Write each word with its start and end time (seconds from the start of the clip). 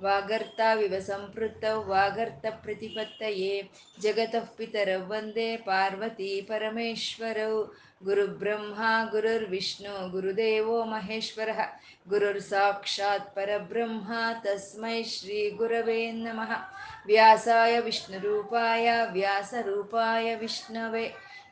ಲಲಿತಾಂಬಿಕಾಯೇ 0.00 0.02
ನಮಃ 0.02 0.02
ವಾಗರ್ತಾವಿವ 0.02 1.00
ಸಂಪೃತ್ತೌ 1.00 1.82
ವಾಗರ್ತ 1.82 2.46
ಪ್ರತಿಪತ್ತಯೇ 2.46 3.70
ಜಗತಃ 4.02 4.44
ಪಿತರೌ 4.56 5.00
ವಂದೇ 5.08 5.56
ಪಾರ್ವತಿ 5.56 6.40
ಪರಮೇಶ್ವರೌ 6.40 7.64
ಗುರುಬ್ರಹ್ಮ 8.04 8.82
ಗುರುರ್ವಿಷ್ಣು 9.10 10.08
ಗುರುದೇವೋ 10.08 10.84
ಮಹೇಶ್ವರಃ 10.84 11.60
ಗುರುರ್ 12.08 12.40
ಸಾಕ್ಷಾತ್ 12.40 13.36
ಪರಬ್ರಹ್ಮ 13.36 14.12
ತಸ್ಮೈ 14.44 15.02
ಶ್ರೀ 15.02 15.50
ಗುರವೇ 15.50 16.00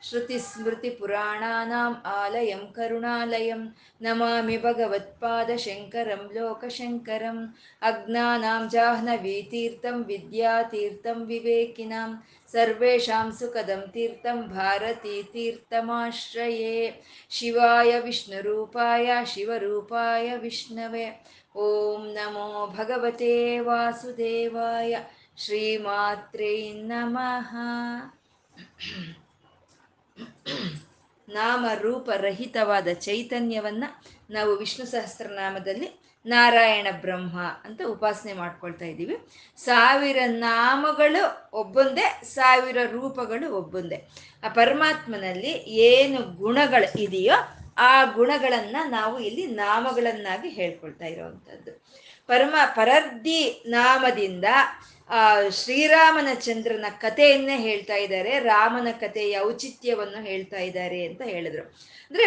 श्रुतिस्मृतिपुराणानाम् 0.09 1.95
आलयं 2.13 2.63
करुणालयं 2.75 3.61
नमामि 4.03 4.57
भगवत्पादशङ्करं 4.65 6.23
लोकशङ्करम् 6.35 7.41
अज्ञानां 7.89 8.61
जाह्नवीतीर्थं 8.73 9.97
विद्यातीर्थं 10.09 11.19
विवेकिनां 11.29 12.09
सर्वेषां 12.53 13.27
सुखदं 13.39 13.83
तीर्थं 13.93 14.41
भारतीतीर्थमाश्रये 14.49 15.55
शिवाय 17.37 17.91
विष्णुरूपाय 18.05 19.07
शिवरूपाय 19.33 20.27
विष्णवे 20.43 21.05
ॐ 21.55 21.65
नमो 22.17 22.67
भगवते 22.77 23.33
वासुदेवाय 23.61 24.93
श्रीमात्रे 25.45 26.53
नमः 26.89 27.51
ನಾಮ 31.29 31.65
ರೂಪ 31.81 32.09
ರಹಿತವಾದ 32.09 32.87
ಚೈತನ್ಯವನ್ನ 32.93 33.83
ನಾವು 34.29 34.55
ವಿಷ್ಣು 34.55 34.85
ಸಹಸ್ರನಾಮದಲ್ಲಿ 34.85 36.03
ನಾರಾಯಣ 36.25 36.87
ಬ್ರಹ್ಮ 37.01 37.41
ಅಂತ 37.41 37.81
ಉಪಾಸನೆ 37.87 38.33
ಮಾಡ್ಕೊಳ್ತಾ 38.33 38.85
ಇದ್ದೀವಿ. 38.85 39.17
ಸಾವಿರ 39.57 40.17
ನಾಮಗಳು 40.27 41.49
ಒಬ್ಬೊಂದೇ, 41.53 42.21
ಸಾವಿರ 42.23 42.77
ರೂಪಗಳು 42.91 43.55
ಒಬ್ಬೊಂದೇ. 43.55 44.07
ಆ 44.43 44.49
ಪರಮಾತ್ಮನಲ್ಲಿ 44.49 45.51
ಏನು 45.69 46.21
ಗುಣಗಳು 46.21 46.99
ಇದೆಯೋ 46.99 47.33
ಆ 47.77 48.05
ಗುಣಗಳನ್ನ 48.05 48.75
ನಾವು 48.87 49.19
ಇಲ್ಲಿ 49.19 49.47
ನಾಮಗಳನ್ನಾಗಿ 49.47 50.49
ಹೇಳ್ಕೊಳ್ತಾ 50.49 51.05
ಇರೋವಂಥದ್ದು. 51.05 51.83
ಪರಮ 52.27 52.55
ಪರರ್ಧಿ 52.65 53.63
ನಾಮದಿಂದ 53.67 54.45
ಆ, 55.13 55.49
ಶ್ರೀರಾಮನ 55.49 56.27
ಚಂದ್ರನ 56.33 56.85
ಕಥೆಯನ್ನೇ 57.01 57.57
ಹೇಳ್ತಾ 57.57 57.95
ಇದ್ದಾರೆ. 57.95 58.39
ರಾಮನ 58.39 58.87
ಕಥೆಯ 58.91 59.39
ಔಚಿತ್ಯವನ್ನು 59.39 60.23
ಹೇಳ್ತಾ 60.23 60.57
ಇದ್ದಾರೆ 60.59 61.05
ಅಂತ 61.05 61.21
ಹೇಳಿದ್ರು. 61.25 61.63
ಅಂದ್ರೆ 62.11 62.25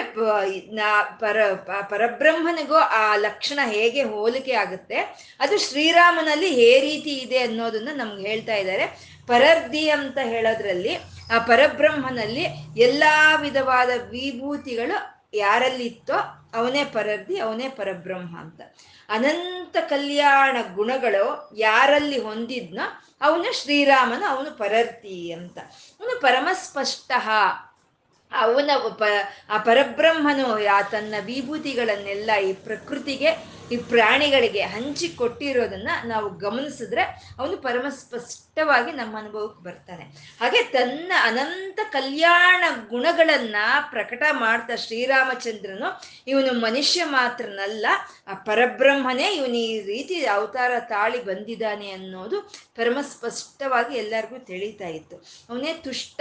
ಪರ 1.18 1.36
ಪರಬ್ರಹ್ಮನಿಗೂ 1.82 2.74
ಆ 2.74 3.16
ಲಕ್ಷಣ 3.16 3.58
ಹೇಗೆ 3.66 4.02
ಹೋಲಿಕೆ 4.02 4.52
ಆಗುತ್ತೆ? 4.52 4.96
ಅದು 5.40 5.58
ಶ್ರೀರಾಮನಲ್ಲಿ 5.58 6.46
ಹೇ 6.46 6.80
ರೀತಿ 6.80 7.10
ಇದೆ 7.10 7.38
ಅನ್ನೋದನ್ನ 7.38 7.88
ನಮ್ಗೆ 7.94 8.28
ಹೇಳ್ತಾ 8.28 8.54
ಇದ್ದಾರೆ. 8.54 8.86
ಪರರ್ದಿ 9.26 9.88
ಅಂತ 9.88 10.18
ಹೇಳೋದ್ರಲ್ಲಿ, 10.24 10.94
ಆ 11.34 11.38
ಪರಬ್ರಹ್ಮನಲ್ಲಿ 11.38 12.44
ಎಲ್ಲಾ 12.76 13.36
ವಿಧವಾದ 13.36 13.90
ವಿಭೂತಿಗಳು 14.10 14.96
ಯಾರಲ್ಲಿತ್ತೋ 15.34 16.18
ಅವನೇ 16.54 16.84
ಪರರ್ದಿ, 16.84 17.38
ಅವನೇ 17.38 17.68
ಪರಬ್ರಹ್ಮ 17.68 18.40
ಅಂತ. 18.40 18.60
ಅನಂತ 19.08 19.76
ಕಲ್ಯಾಣ 19.88 20.56
ಗುಣಗಳು 20.74 21.50
ಯಾರಲ್ಲಿ 21.56 22.18
ಹೊಂದಿದ್ನೋ 22.18 23.02
ಅವನು 23.20 23.62
ಶ್ರೀರಾಮನ 23.62 24.24
ಅವನು 24.28 24.58
ಪರರ್ತಿ 24.58 25.32
ಅಂತ. 25.32 25.58
ಅವನು 26.00 26.20
ಪರಮಸ್ಪಷ್ಟ 26.20 27.12
ಅವನ 28.32 28.70
ಪ 28.88 29.02
ಆ 29.50 29.58
ಪರಬ್ರಹ್ಮನು 29.58 30.66
ಆ 30.66 30.82
ತನ್ನ 30.82 31.14
ವಿಭೂತಿಗಳನ್ನೆಲ್ಲ 31.24 32.30
ಈ 32.36 32.52
ಪ್ರಕೃತಿಗೆ, 32.52 33.36
ಈ 33.72 33.76
ಪ್ರಾಣಿಗಳಿಗೆ 33.76 34.60
ಹಂಚಿ 34.60 35.08
ಕೊಟ್ಟಿರೋದನ್ನ 35.08 35.90
ನಾವು 36.04 36.28
ಗಮನಿಸಿದ್ರೆ 36.38 37.02
ಅವನು 37.38 37.56
ಪರಮ 37.56 37.86
ಸ್ಪಷ್ಟವಾಗಿ 37.88 38.92
ನಮ್ಮ 38.92 39.18
ಅನುಭವಕ್ಕೆ 39.18 39.64
ಬರ್ತಾನೆ. 39.64 40.04
ಹಾಗೆ 40.40 40.62
ತನ್ನ 40.62 41.12
ಅನಂತ 41.22 41.80
ಕಲ್ಯಾಣ 41.92 42.64
ಗುಣಗಳನ್ನ 42.88 43.56
ಪ್ರಕಟ 43.90 44.22
ಮಾಡ್ತಾ 44.32 44.76
ಶ್ರೀರಾಮಚಂದ್ರನು 44.76 46.02
ಇವನು 46.26 46.60
ಮನುಷ್ಯ 46.60 47.04
ಮಾತ್ರನಲ್ಲ 47.04 47.86
ಆ 48.28 48.34
ಪರಬ್ರಹ್ಮನೇ 48.34 49.34
ಇವನು 49.34 49.56
ಈ 49.56 49.80
ರೀತಿ 49.80 50.26
ಅವತಾರ 50.26 50.72
ತಾಳಿ 50.80 51.24
ಬಂದಿದ್ದಾನೆ 51.24 51.90
ಅನ್ನೋದು 51.90 52.40
ಪರಮ 52.76 52.98
ಸ್ಪಷ್ಟವಾಗಿ 53.00 53.94
ಎಲ್ಲರಿಗೂ 53.96 54.38
ತಿಳಿತಾ 54.38 54.88
ಇತ್ತು. 54.88 55.16
ಅವನೇ 55.50 55.72
ತುಷ್ಟ 55.72 56.20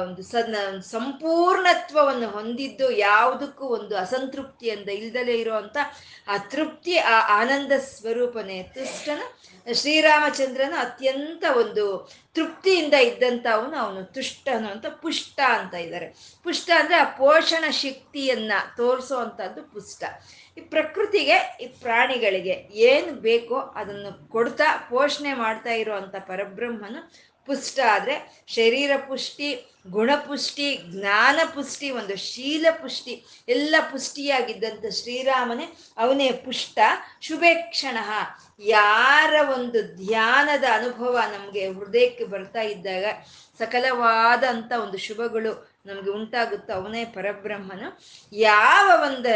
ಒಂದು 0.00 0.22
ಸನ್ನ 0.22 0.56
ಸಂಪೂರ್ಣತ್ವವನ್ನು 0.80 2.28
ಹೊಂದಿದ್ದು 2.28 2.90
ಯಾವುದಕ್ಕೂ 2.90 3.64
ಒಂದು 3.66 3.96
ಅಸಂತೃಪ್ತಿಯಿಂದ 3.96 4.88
ಇಲ್ದಲೇ 4.88 5.34
ಇರುವಂತ 5.34 5.76
ಆ 6.28 6.36
ತೃಪ್ತಿ, 6.36 6.98
ಆ 6.98 7.40
ಆನಂದ 7.40 7.72
ಸ್ವರೂಪನೇ. 7.78 8.62
ತುಷ್ಟನ, 8.62 9.22
ಶ್ರೀರಾಮಚಂದ್ರನ 9.72 10.74
ಅತ್ಯಂತ 10.78 11.44
ಒಂದು 11.56 12.10
ತೃಪ್ತಿಯಿಂದ 12.34 12.94
ಇದ್ದಂತ 12.94 13.46
ಅವನು 13.52 13.76
ಅವನು 13.76 14.04
ತುಷ್ಟನು 14.04 14.68
ಅಂತ 14.70 14.86
ಪುಷ್ಟ 14.86 15.40
ಅಂತ 15.48 15.74
ಇದ್ದಾರೆ. 15.74 16.38
ಪುಷ್ಟ 16.42 16.70
ಅಂದ್ರೆ 16.78 16.96
ಆ 16.96 17.04
ಪೋಷಣ 17.04 17.64
ಶಕ್ತಿಯನ್ನ 17.70 18.52
ತೋರಿಸೋ 18.76 19.16
ಅಂತದ್ದು 19.16 19.62
ಪುಷ್ಟ. 19.62 20.04
ಈ 20.56 20.60
ಪ್ರಕೃತಿಗೆ, 20.60 21.38
ಈ 21.60 21.66
ಪ್ರಾಣಿಗಳಿಗೆ 21.82 22.54
ಏನು 22.72 23.12
ಬೇಕೋ 23.28 23.54
ಅದನ್ನು 23.54 24.28
ಕೊಡ್ತಾ, 24.28 24.68
ಪೋಷಣೆ 24.90 25.34
ಮಾಡ್ತಾ 25.34 25.72
ಇರುವಂತ 25.72 26.14
ಪರಬ್ರಹ್ಮನು 26.26 27.30
ಪುಷ್ಟ 27.48 27.80
ಆದ್ರೆ 27.92 28.14
ಶರೀರ 28.46 28.90
ಪುಷ್ಟಿ 29.08 29.48
ಗುಣಪುಷ್ಟಿ 29.90 30.66
ಜ್ಞಾನ 30.90 31.38
ಪುಷ್ಟಿ, 31.54 31.90
ಒಂದು 31.90 32.16
ಶೀಲ 32.16 32.66
ಪುಷ್ಟಿ, 32.82 33.14
ಎಲ್ಲ 33.48 33.74
ಪುಷ್ಟಿಯಾಗಿದ್ದಂಥ 33.92 34.84
ಶ್ರೀರಾಮನೇ 35.00 35.66
ಅವನೇ 35.98 36.28
ಪುಷ್ಟ. 36.32 36.78
ಶುಭೇಕ್ಷಣ 37.20 37.96
ಯಾರ 38.60 39.32
ಒಂದು 39.52 39.82
ಧ್ಯಾನದ 39.96 40.64
ಅನುಭವ 40.72 41.14
ನಮಗೆ 41.32 41.62
ಹೃದಯಕ್ಕೆ 41.68 42.24
ಬರ್ತಾ 42.24 42.60
ಇದ್ದಾಗ 42.60 43.04
ಸಕಲವಾದಂಥ 43.58 44.72
ಒಂದು 44.84 44.98
ಶುಭಗಳು 44.98 45.52
ನಮ್ಗೆ 45.86 46.10
ಉಂಟಾಗುತ್ತೋ 46.10 46.72
ಅವನೇ 46.72 47.04
ಪರಬ್ರಹ್ಮನು. 47.04 47.88
ಯಾವ 48.32 48.86
ಒಂದು 49.02 49.30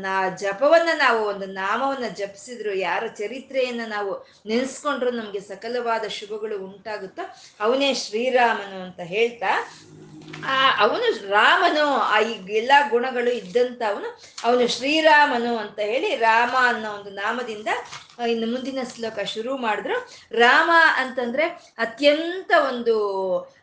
ನಾ 0.00 0.28
ಜಪವನ್ನ 0.28 0.88
ನಾವು 0.94 1.24
ಒಂದು 1.24 1.46
ನಾಮವನ್ನ 1.46 2.08
ಜಪಿಸಿದ್ರು, 2.08 2.74
ಯಾರ 2.74 3.06
ಚರಿತ್ರೆಯನ್ನ 3.06 3.80
ನಾವು 3.86 4.12
ನೆನೆಸ್ಕೊಂಡ್ರು 4.46 5.10
ನಮ್ಗೆ 5.10 5.40
ಸಕಲವಾದ 5.40 6.04
ಶುಭಗಳು 6.08 6.58
ಉಂಟಾಗುತ್ತೋ. 6.58 7.22
ಅವನೇ 7.60 7.94
ಶ್ರೀರಾಮನು 7.94 8.82
ಅಂತ 8.82 9.00
ಹೇಳ್ತಾ, 9.00 9.52
ಆ 10.46 10.56
ಅವನು 10.80 11.28
ರಾಮನು, 11.28 11.86
ಆ 11.90 12.20
ಈ 12.20 12.32
ಎಲ್ಲ 12.56 12.72
ಗುಣಗಳು 12.90 13.30
ಇದ್ದಂತ 13.30 13.82
ಅವನು 13.88 14.08
ಅವನು 14.44 14.68
ಶ್ರೀರಾಮನು 14.68 15.56
ಅಂತ 15.56 15.78
ಹೇಳಿ 15.78 16.16
ರಾಮ 16.16 16.54
ಅನ್ನೋ 16.60 16.90
ಒಂದು 16.90 17.10
ನಾಮದಿಂದ 17.10 17.68
ಇನ್ನು 18.18 18.46
ಮುಂದಿನ 18.46 18.78
ಶ್ಲೋಕ 18.94 19.18
ಶುರು 19.24 19.56
ಮಾಡಿದ್ರು. 19.56 19.96
ರಾಮ 20.32 20.70
ಅಂತಂದ್ರೆ 20.96 21.44
ಅತ್ಯಂತ 21.78 22.52
ಒಂದು 22.68 22.94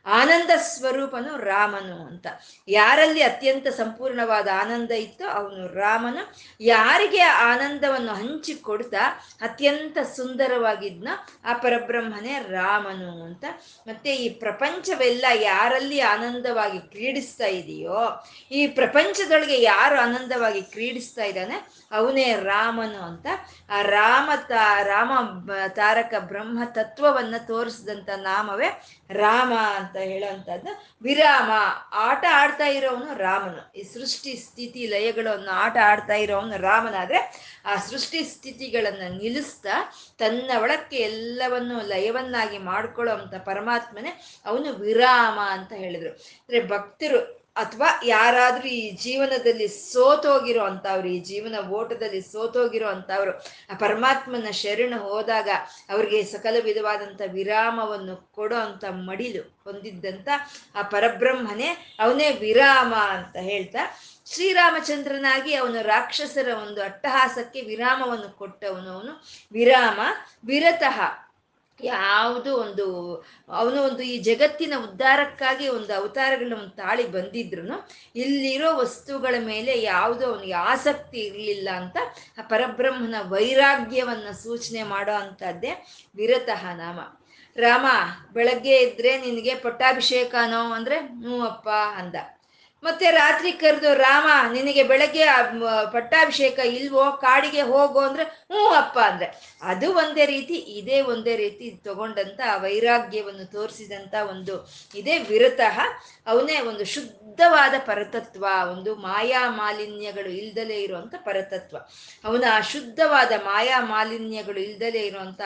ಆನಂದ 0.06 0.50
ಸ್ವರೂಪನು 0.57 1.38
ರಾಮನು 1.38 2.07
ಅಂತ. 2.07 2.28
ಯಾರಲ್ಲಿ 2.67 3.22
ಅತ್ಯಂತ 3.22 3.67
ಸಂಪೂರ್ಣವಾದ 3.67 4.47
ಆನಂದ 4.59 4.91
ಇತ್ತೋ 4.91 5.28
ಅವನು 5.28 5.67
ರಾಮನು. 5.73 6.35
ಯಾರಿಗೆ 6.62 7.19
ಆನಂದವನ್ನು 7.19 8.13
ಹಂಚಿ 8.13 8.53
ಕೊಡ್ತಾ 8.53 9.03
ಅತ್ಯಂತ 9.41 9.97
ಸುಂದರವಾಗಿದ್ನ 10.16 11.07
ಆ 11.45 11.53
ಪರಬ್ರಹ್ಮನೇ 11.53 12.39
ರಾಮನು 12.50 13.23
ಅಂತ. 13.23 13.45
ಮತ್ತೆ 13.88 14.16
ಈ 14.16 14.29
ಪ್ರಪಂಚವೆಲ್ಲ 14.29 15.25
ಯಾರಲ್ಲಿ 15.33 16.00
ಆನಂದವಾಗಿ 16.00 16.79
ಕ್ರೀಡಿಸ್ತಾ 16.79 17.45
ಇದೆಯೋ, 17.45 18.23
ಈ 18.51 18.68
ಪ್ರಪಂಚದೊಳಗೆ 18.68 19.62
ಯಾರು 19.62 20.00
ಆನಂದವಾಗಿ 20.01 20.62
ಕ್ರೀಡಿಸ್ತಾ 20.62 21.23
ಇದ್ದಾನೆ, 21.23 21.88
ಅವನೇ 21.91 22.33
ರಾಮನು 22.33 23.03
ಅಂತ. 23.03 23.28
ಆ 23.69 23.81
ರಾಮ 23.81 24.29
ತಾ 24.47 24.83
ರಾಮ 24.83 25.12
ತಾರಕ 25.68 26.13
ಬ್ರಹ್ಮ 26.19 26.60
ತತ್ವವನ್ನ 26.66 27.36
ತೋರಿಸಿದಂಥ 27.48 28.10
ನಾಮವೇ 28.10 28.69
ರಾಮ 29.10 29.54
ಅಂತ 29.54 29.95
ಹೇಳೋವಂಥದ್ದು. 29.95 30.95
ವಿರಾಮ, 31.01 31.51
ಆಟ 31.92 32.25
ಆಡ್ತಾ 32.31 32.66
ಇರೋವನು 32.66 33.18
ರಾಮನು. 33.18 33.71
ಈ 33.80 33.83
ಸೃಷ್ಟಿ 33.83 34.36
ಸ್ಥಿತಿ 34.36 34.88
ಲಯಗಳನ್ನು 34.88 35.51
ಆಟ 35.51 35.77
ಆಡ್ತಾ 35.83 36.13
ಇರೋವನು 36.13 36.62
ರಾಮನಾದ್ರೆ 36.62 37.19
ಆ 37.66 37.75
ಸೃಷ್ಟಿ 37.75 38.24
ಸ್ಥಿತಿಗಳನ್ನ 38.24 39.01
ನಿಲ್ಲಿಸ್ತಾ 39.18 39.69
ತನ್ನ 40.19 40.51
ಒಳಕ್ಕೆ 40.62 40.95
ಎಲ್ಲವನ್ನು 40.95 41.88
ಲಯವನ್ನಾಗಿ 41.88 42.57
ಮಾಡ್ಕೊಳ್ಳೋ 42.57 43.16
ಅಂಥ 43.16 43.33
ಪರಮಾತ್ಮನೇ 43.36 44.42
ಅವನು 44.45 44.74
ವಿರಾಮ 44.74 45.39
ಅಂತ 45.39 45.74
ಹೇಳಿದರು. 45.74 46.10
ಅಂದ್ರೆ 46.10 46.68
ಭಕ್ತರು 46.68 47.41
ಅಥವಾ 47.56 47.88
ಯಾರಾದ್ರೂ 48.03 48.68
ಈ 48.68 48.92
ಜೀವನದಲ್ಲಿ 48.92 49.68
ಸೋತೋಗಿರೋ 49.68 50.63
ಅಂತವ್ರು 50.63 51.07
ಈ 51.07 51.19
ಜೀವನ 51.21 51.56
ಓಟದಲ್ಲಿ 51.69 52.21
ಸೋತೋಗಿರೋ 52.21 52.88
ಅಂತವ್ರು 52.88 53.31
ಆ 53.71 53.75
ಪರಮಾತ್ಮನ 53.75 54.51
ಶರಣ 54.51 54.94
ಹೋದಾಗ 54.98 55.50
ಅವ್ರಿಗೆ 55.89 56.24
ಸಕಲ 56.24 56.56
ವಿಧವಾದಂಥ 56.59 57.21
ವಿರಾಮವನ್ನು 57.33 58.15
ಕೊಡೋ 58.31 58.56
ಅಂತ 58.56 58.86
ಮಡಿಲು 59.09 59.44
ಹೊಂದಿದ್ದಂಥ 59.63 60.27
ಆ 60.75 60.81
ಪರಬ್ರಹ್ಮನೇ 60.81 61.69
ಅವನೇ 62.00 62.30
ವಿರಾಮ 62.39 62.94
ಅಂತ 62.94 63.36
ಹೇಳ್ತಾ, 63.38 63.83
ಶ್ರೀರಾಮಚಂದ್ರನಾಗಿ 64.27 65.54
ಅವನು 65.54 65.81
ರಾಕ್ಷಸರ 65.81 66.50
ಒಂದು 66.63 66.81
ಅಟ್ಟಹಾಸಕ್ಕೆ 66.81 67.62
ವಿರಾಮವನ್ನು 67.62 68.30
ಕೊಟ್ಟವನು 68.38 68.89
ಅವನು 68.92 69.13
ವಿರಾಮ 69.51 70.00
ವಿರತಃ. 70.45 71.00
ಯಾವುದು 71.83 72.57
ಒಂದು, 72.57 73.16
ಅವನು 73.50 73.83
ಒಂದು 73.83 74.04
ಈ 74.04 74.18
ಜಗತ್ತಿನ 74.18 74.74
ಉದ್ಧಾರಕ್ಕಾಗಿ 74.78 75.68
ಒಂದು 75.68 75.94
ಅವತಾರಗಳನ್ನ 75.94 76.68
ತಾಳಿ 76.68 77.07
ಬಂದಿದ್ರು 77.07 77.62
ಇಲ್ಲಿರೋ 78.16 78.75
ವಸ್ತುಗಳ 78.78 79.36
ಮೇಲೆ 79.39 79.81
ಯಾವುದೋ 79.81 80.33
ಅವನಿಗೆ 80.33 80.54
ಆಸಕ್ತಿ 80.54 81.19
ಇರಲಿಲ್ಲ 81.19 81.69
ಅಂತ 81.75 81.98
ಆ 82.38 82.42
ಪರಬ್ರಹ್ಮನ 82.42 83.16
ವೈರಾಗ್ಯವನ್ನ 83.22 84.31
ಸೂಚನೆ 84.31 84.83
ಮಾಡೋ 84.83 85.12
ಅಂಥದ್ದೇ 85.12 85.86
ವಿರತಃ 86.16 86.66
ನಾಮ. 86.74 87.00
ರಾಮ, 87.56 87.86
ಬೆಳಗ್ಗೆ 88.33 88.78
ಇದ್ರೆ 88.78 89.18
ನಿನಗೆ 89.18 89.56
ಪಟ್ಟಾಭಿಷೇಕನೋ 89.56 90.72
ಅಂದ್ರೆ 90.72 91.00
ಹ್ಞೂ 91.00 91.42
ಅಪ್ಪ 91.42 91.69
ಅಂದ. 91.69 92.16
ಮತ್ತೆ 92.83 93.12
ರಾತ್ರಿ 93.12 93.51
ಕರೆದು, 93.51 93.94
ರಾಮ, 93.94 94.51
ನಿನಗೆ 94.51 94.83
ಬೆಳಗ್ಗೆ 94.83 95.25
ಪಟ್ಟಾಭಿಷೇಕ 95.92 96.60
ಇಲ್ವೋ? 96.60 97.12
ಕಾಡಿಗೆ 97.12 97.62
ಹೋಗೋ 97.62 98.00
ಅಂದ್ರೆ, 98.00 98.24
ಹ್ಞೂ 98.24 98.68
ಅಪ್ಪ 98.68 99.00
ಅಂದ್ರೆ. 99.00 99.57
ಅದು 99.62 99.94
ಒಂದೇ 99.94 100.25
ರೀತಿ, 100.25 100.54
ಇದೇ 100.54 101.01
ಒಂದೇ 101.01 101.36
ರೀತಿ 101.36 101.81
ತಗೊಂಡಂತ 101.83 102.39
ವೈರಾಗ್ಯವನ್ನು 102.56 103.51
ತೋರಿಸಿದಂತ 103.51 104.13
ಒಂದು, 104.30 104.74
ಇದೇ 104.95 105.18
ವಿರತಃ 105.18 105.80
ಅವನೇ 106.28 106.60
ಒಂದು 106.60 106.86
ಶುದ್ಧವಾದ 106.86 107.74
ಪರತತ್ವ, 107.86 108.45
ಒಂದು 108.72 108.95
ಮಾಯಾ 108.95 109.51
ಮಾಲಿನ್ಯಗಳು 109.51 110.30
ಇಲ್ದಲೇ 110.30 110.75
ಇರುವಂತ 110.75 111.16
ಪರತತ್ವ. 111.18 111.78
ಅವನ 112.24 112.44
ಶುದ್ಧವಾದ 112.72 113.31
ಮಾಯಾ 113.44 113.81
ಮಾಲಿನ್ಯಗಳು 113.81 114.60
ಇಲ್ದಲೇ 114.60 115.00
ಇರುವಂತ 115.00 115.42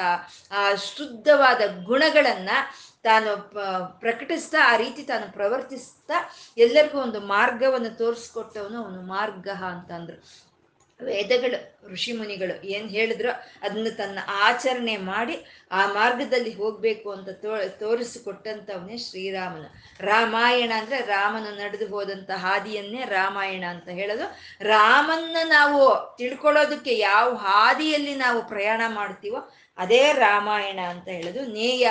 ಆ 0.52 0.76
ಶುದ್ಧವಾದ 0.76 1.62
ಗುಣಗಳನ್ನ 1.84 2.50
ತಾನು 3.06 3.32
ಪ್ರಕಟಿಸ್ತಾ, 4.00 4.60
ಆ 4.74 4.76
ರೀತಿ 4.78 5.04
ತಾನು 5.04 5.28
ಪ್ರವರ್ತಿಸ್ತಾ, 5.34 6.18
ಎಲ್ಲರಿಗೂ 6.58 6.98
ಒಂದು 7.00 7.20
ಮಾರ್ಗವನ್ನು 7.36 7.92
ತೋರಿಸ್ಕೊಟ್ಟವನು 7.98 8.78
ಅವನು 8.84 9.02
ಮಾರ್ಗ 9.16 9.48
ಅಂತಂದ್ರು 9.72 10.20
ವೇದಗಳು 11.00 11.58
ಋಷಿ 11.92 12.12
ಮುನಿಗಳು 12.14 12.54
ಏನು 12.66 12.88
ಹೇಳಿದ್ರು 12.88 13.32
ಅದನ್ನು 13.62 13.92
ತನ್ನ 13.98 14.20
ಆಚರಣೆ 14.46 14.96
ಮಾಡಿ 15.10 15.36
ಆ 15.72 15.82
ಮಾರ್ಗದಲ್ಲಿ 15.94 16.52
ಹೋಗಬೇಕು 16.54 17.08
ಅಂತ 17.12 17.30
ತೋ 17.44 17.52
ತೋರಿಸಿಕೊಟ್ಟಂಥವನೇ 17.80 18.98
ಶ್ರೀರಾಮನು. 18.98 19.68
ರಾಮಾಯಣ 20.00 20.72
ಅಂದ್ರೆ 20.78 21.00
ರಾಮನ 21.06 21.48
ನಡೆದು 21.62 21.88
ಹೋದಂಥ 21.88 22.32
ಹಾದಿಯನ್ನೇ 22.46 23.04
ರಾಮಾಯಣ 23.10 23.64
ಅಂತ 23.70 23.90
ಹೇಳೋದು. 24.00 24.28
ರಾಮನ್ನ 24.68 25.38
ನಾವು 25.50 25.82
ತಿಳ್ಕೊಳ್ಳೋದಕ್ಕೆ 26.18 26.96
ಯಾವ 27.00 27.28
ಹಾದಿಯಲ್ಲಿ 27.48 28.16
ನಾವು 28.16 28.40
ಪ್ರಯಾಣ 28.48 28.82
ಮಾಡ್ತೀವೋ 29.00 29.42
ಅದೇ 29.78 30.14
ರಾಮಾಯಣ 30.14 30.80
ಅಂತ 30.88 31.08
ಹೇಳೋದು 31.08 31.46
ನೇಯ. 31.46 31.88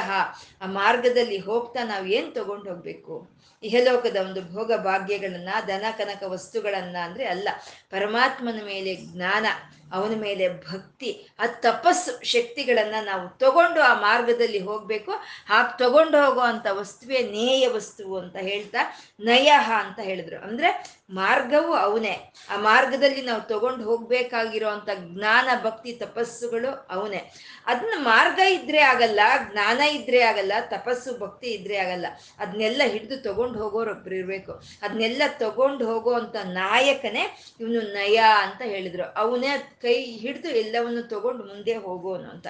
ಆ 0.62 0.66
ಮಾರ್ಗದಲ್ಲಿ 0.66 1.38
ಹೋಗ್ತಾ 1.38 1.84
ನಾವು 1.84 2.06
ಏನು 2.06 2.30
ತಗೊಂಡು 2.30 2.70
ಹೋಗ್ಬೇಕು? 2.70 3.14
ಇಹಲೋಕದ 3.62 4.16
ಒಂದು 4.16 4.40
ಭೋಗ 4.52 4.72
ಭಾಗ್ಯಗಳನ್ನ 4.72 5.48
ದನ 5.68 5.84
ಕನಕ 5.98 6.22
ವಸ್ತುಗಳನ್ನ 6.26 6.96
ಅಂದ್ರೆ 7.02 7.24
ಅಲ್ಲ, 7.24 7.48
ಪರಮಾತ್ಮನ 7.90 8.60
ಮೇಲೆ 8.64 8.96
ಜ್ಞಾನ, 8.96 9.46
ಅವನ 9.92 10.20
ಮೇಲೆ 10.20 10.48
ಭಕ್ತಿ, 10.48 11.28
ಆ 11.38 11.46
ತಪಸ್ಸು 11.46 12.24
ಶಕ್ತಿಗಳನ್ನ 12.24 12.94
ನಾವು 13.04 13.38
ತಗೊಂಡು 13.38 13.80
ಆ 13.80 13.94
ಮಾರ್ಗದಲ್ಲಿ 14.00 14.58
ಹೋಗ್ಬೇಕು. 14.58 15.12
ಹಾಗೆ 15.46 15.78
ತಗೊಂಡು 15.78 16.24
ಹೋಗೋ 16.24 16.40
ಅಂತ 16.40 16.66
ವಸ್ತುವೇ 16.70 17.18
ನೇಯ 17.18 17.68
ವಸ್ತುವು 17.68 18.18
ಅಂತ 18.18 18.36
ಹೇಳ್ತಾ 18.36 18.78
ನಯಃ 19.20 19.72
ಅಂತ 19.72 19.98
ಹೇಳಿದ್ರು. 20.00 20.38
ಅಂದ್ರೆ 20.40 20.70
ಮಾರ್ಗವು 21.10 21.74
ಅವನೇ. 21.74 22.32
ಆ 22.50 22.56
ಮಾರ್ಗದಲ್ಲಿ 22.56 23.22
ನಾವು 23.22 23.40
ತಗೊಂಡು 23.40 23.84
ಹೋಗ್ಬೇಕಾಗಿರೋ 23.84 24.68
ಅಂತ 24.68 24.88
ಜ್ಞಾನ, 24.94 25.48
ಭಕ್ತಿ, 25.62 25.92
ತಪಸ್ಸುಗಳು 25.92 26.86
ಅವನೇ. 26.90 27.32
ಅದನ್ನ 27.66 27.92
ಮಾರ್ಗ 27.96 28.38
ಇದ್ರೆ 28.38 28.78
ಆಗಲ್ಲ, 28.78 29.20
ಜ್ಞಾನ 29.52 29.80
ಇದ್ರೆ 29.80 30.20
ಆಗಲ್ಲ, 30.20 30.52
ತಪಸ್ಸು, 30.60 31.18
ಭಕ್ತಿ 31.18 31.46
ಇದ್ರೆ 31.46 31.76
ಆಗಲ್ಲ. 31.76 32.06
ಅದನ್ನೆಲ್ಲ 32.38 32.82
ಹಿಡಿದು 32.84 33.22
ತಗೊಂಡು 33.22 33.58
ಹೋಗೋರೊಬ್ರು 33.58 34.14
ಇರ್ಬೇಕು. 34.14 34.52
ಅದನ್ನೆಲ್ಲ 34.82 35.22
ತಗೊಂಡು 35.38 35.86
ಹೋಗೋ 35.86 36.12
ಅಂತ 36.12 36.36
ನಾಯಕನೇ 36.36 37.38
ಇವನು 37.60 37.80
ನಯ 37.80 38.16
ಅಂತ 38.16 38.62
ಹೇಳಿದ್ರು. 38.62 39.02
ಅವನೇ 39.02 39.78
ಕೈ 39.82 40.02
ಹಿಡಿದು 40.02 40.48
ಎಲ್ಲವನ್ನು 40.48 41.02
ತಗೊಂಡು 41.02 41.44
ಮುಂದೆ 41.44 41.76
ಹೋಗೋನು 41.76 42.30
ಅಂತ. 42.30 42.46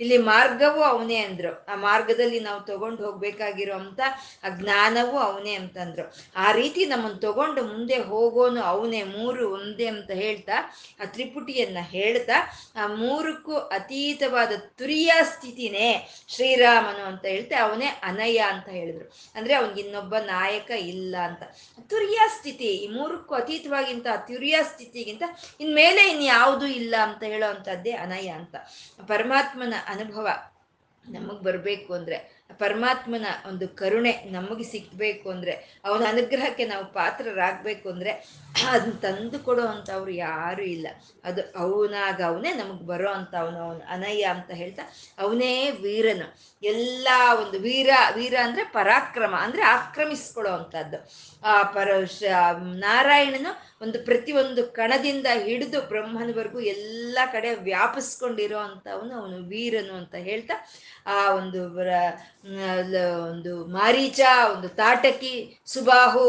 ಇಲ್ಲಿ 0.00 0.18
ಮಾರ್ಗವು 0.18 0.82
ಅವನೇ 0.82 1.16
ಅಂದ್ರು. 1.16 1.66
ಆ 1.68 1.74
ಮಾರ್ಗದಲ್ಲಿ 1.74 2.40
ನಾವು 2.40 2.60
ತಗೊಂಡು 2.60 3.06
ಹೋಗ್ಬೇಕಾಗಿರೋ 3.06 3.76
ಅಂತ, 3.76 4.00
ಆ 4.44 4.48
ಜ್ಞಾನವು 4.48 5.18
ಅವನೇ 5.18 5.54
ಅಂತಂದ್ರು. 5.54 6.14
ಆ 6.36 6.52
ರೀತಿ 6.52 6.86
ನಮ್ಮನ್ನು 6.86 7.18
ತಗೊಂಡು 7.18 7.64
ಮುಂದೆ 7.64 7.94
ಹೋಗೋನು 8.04 8.62
ಅವನೇ 8.62 9.02
ಮೂರು 9.02 9.52
ಒಂದೇ 9.52 9.86
ಅಂತ 9.86 10.10
ಹೇಳ್ತಾ, 10.10 10.76
ಆ 11.00 11.04
ತ್ರಿಪುಟಿಯನ್ನ 11.04 11.78
ಹೇಳ್ತಾ, 11.80 12.58
ಆ 12.76 12.86
ಮೂರಕ್ಕೂ 12.86 13.54
ಅತೀತವಾದ 13.54 14.52
ತುರಿಯ 14.58 15.12
ಸ್ಥಿತಿನೇ 15.22 16.08
ಶ್ರೀರಾಮನು 16.28 17.04
ಅಂತ 17.04 17.24
ಹೇಳ್ತಾ 17.24 17.62
ಅವನೇ 17.62 17.86
ಅನಯ 17.86 18.36
ಅಂತ 18.36 18.68
ಹೇಳಿದ್ರು. 18.68 19.12
ಅಂದ್ರೆ 19.34 19.54
ಅವನಿಗೆ 19.54 19.80
ಇನ್ನೊಬ್ಬ 19.80 20.16
ನಾಯಕ 20.16 20.70
ಇಲ್ಲ 20.70 21.16
ಅಂತ. 21.22 21.42
ತುರಿಯ 21.88 22.18
ಸ್ಥಿತಿ, 22.38 22.64
ಈ 22.64 22.88
ಮೂರಕ್ಕೂ 22.88 23.34
ಅತೀತವಾಗಿಂತ 23.34 24.06
ತುರಿಯ 24.28 24.58
ಸ್ಥಿತಿಗಿಂತ 24.62 25.22
ಇನ್ಮೇಲೆ 25.60 26.10
ಇನ್ಯಾವುದೂ 26.10 26.66
ಇಲ್ಲ 26.66 26.94
ಅಂತ 27.02 27.22
ಹೇಳೋ 27.22 27.50
ಅಂಥದ್ದೇ 27.50 27.92
ಅನಯ 27.92 28.28
ಅಂತ. 28.28 28.56
ಪರಮಾತ್ಮನ 29.06 29.74
ಅನುಭವ 29.86 30.28
ನಮಗ್ 31.08 31.42
ಬರಬೇಕು 31.42 31.94
ಅಂದ್ರೆ. 31.94 32.33
ಪರಮಾತ್ಮನ 32.58 33.26
ಒಂದು 33.46 33.68
ಕರುಣೆ 33.68 34.12
ನಮಗೆ 34.30 34.64
ಸಿಕ್ಬೇಕು 34.64 35.30
ಅಂದ್ರೆ 35.30 35.52
ಅವನ 35.84 36.02
ಅನುಗ್ರಹಕ್ಕೆ 36.08 36.64
ನಾವು 36.64 36.84
ಪಾತ್ರರಾಗಬೇಕು 36.92 37.88
ಅಂದ್ರೆ 37.88 38.12
ಅದನ್ನ 38.54 38.92
ತಂದು 39.02 39.38
ಕೊಡೋ 39.38 39.64
ಅಂಥವ್ರು 39.66 40.12
ಯಾರು 40.26 40.62
ಇಲ್ಲ. 40.62 40.88
ಅದು 41.24 41.42
ಅವನಾಗ 41.56 42.18
ಅವನೇ 42.26 42.50
ನಮಗೆ 42.52 42.84
ಬರೋ 42.86 43.10
ಅಂತ 43.10 43.34
ಅವನು 43.34 43.58
ಅವನು 43.66 43.82
ಅನಯ್ಯ 43.88 44.24
ಅಂತ 44.36 44.50
ಹೇಳ್ತಾ 44.50 44.82
ಅವನೇ 45.18 45.52
ವೀರನು. 45.84 46.26
ಎಲ್ಲ 46.62 47.08
ಒಂದು 47.40 47.56
ವೀರ 47.58 47.90
ವೀರ 48.14 48.34
ಅಂದ್ರೆ 48.42 48.64
ಪರಾಕ್ರಮ, 48.64 49.34
ಅಂದ್ರೆ 49.36 49.62
ಆಕ್ರಮಿಸ್ಕೊಳ್ಳೋ 49.62 50.52
ಅಂಥದ್ದು 50.52 50.98
ಆ 51.44 51.54
ಪರ 51.74 51.88
ನಾರಾಯಣನು 52.86 53.52
ಒಂದು 53.82 53.98
ಪ್ರತಿಯೊಂದು 54.04 54.62
ಕಣದಿಂದ 54.72 55.26
ಹಿಡಿದು 55.42 55.80
ಬ್ರಹ್ಮನವರೆಗೂ 55.88 56.60
ಎಲ್ಲ 56.60 57.18
ಕಡೆ 57.32 57.50
ವ್ಯಾಪಿಸ್ಕೊಂಡಿರೋ 57.54 58.58
ಅಂಥವನು 58.58 59.12
ಅವನು 59.20 59.38
ವೀರನು 59.48 59.94
ಅಂತ 59.94 60.14
ಹೇಳ್ತಾ 60.14 60.56
ಆ 61.06 61.18
ಒಂದು 61.30 61.60
ಒಂದು 63.30 63.52
ಮಾರೀಚ, 63.66 64.20
ಒಂದು 64.54 64.68
ತಾಟಕಿ, 64.68 65.34
ಸುಬಾಹು 65.66 66.24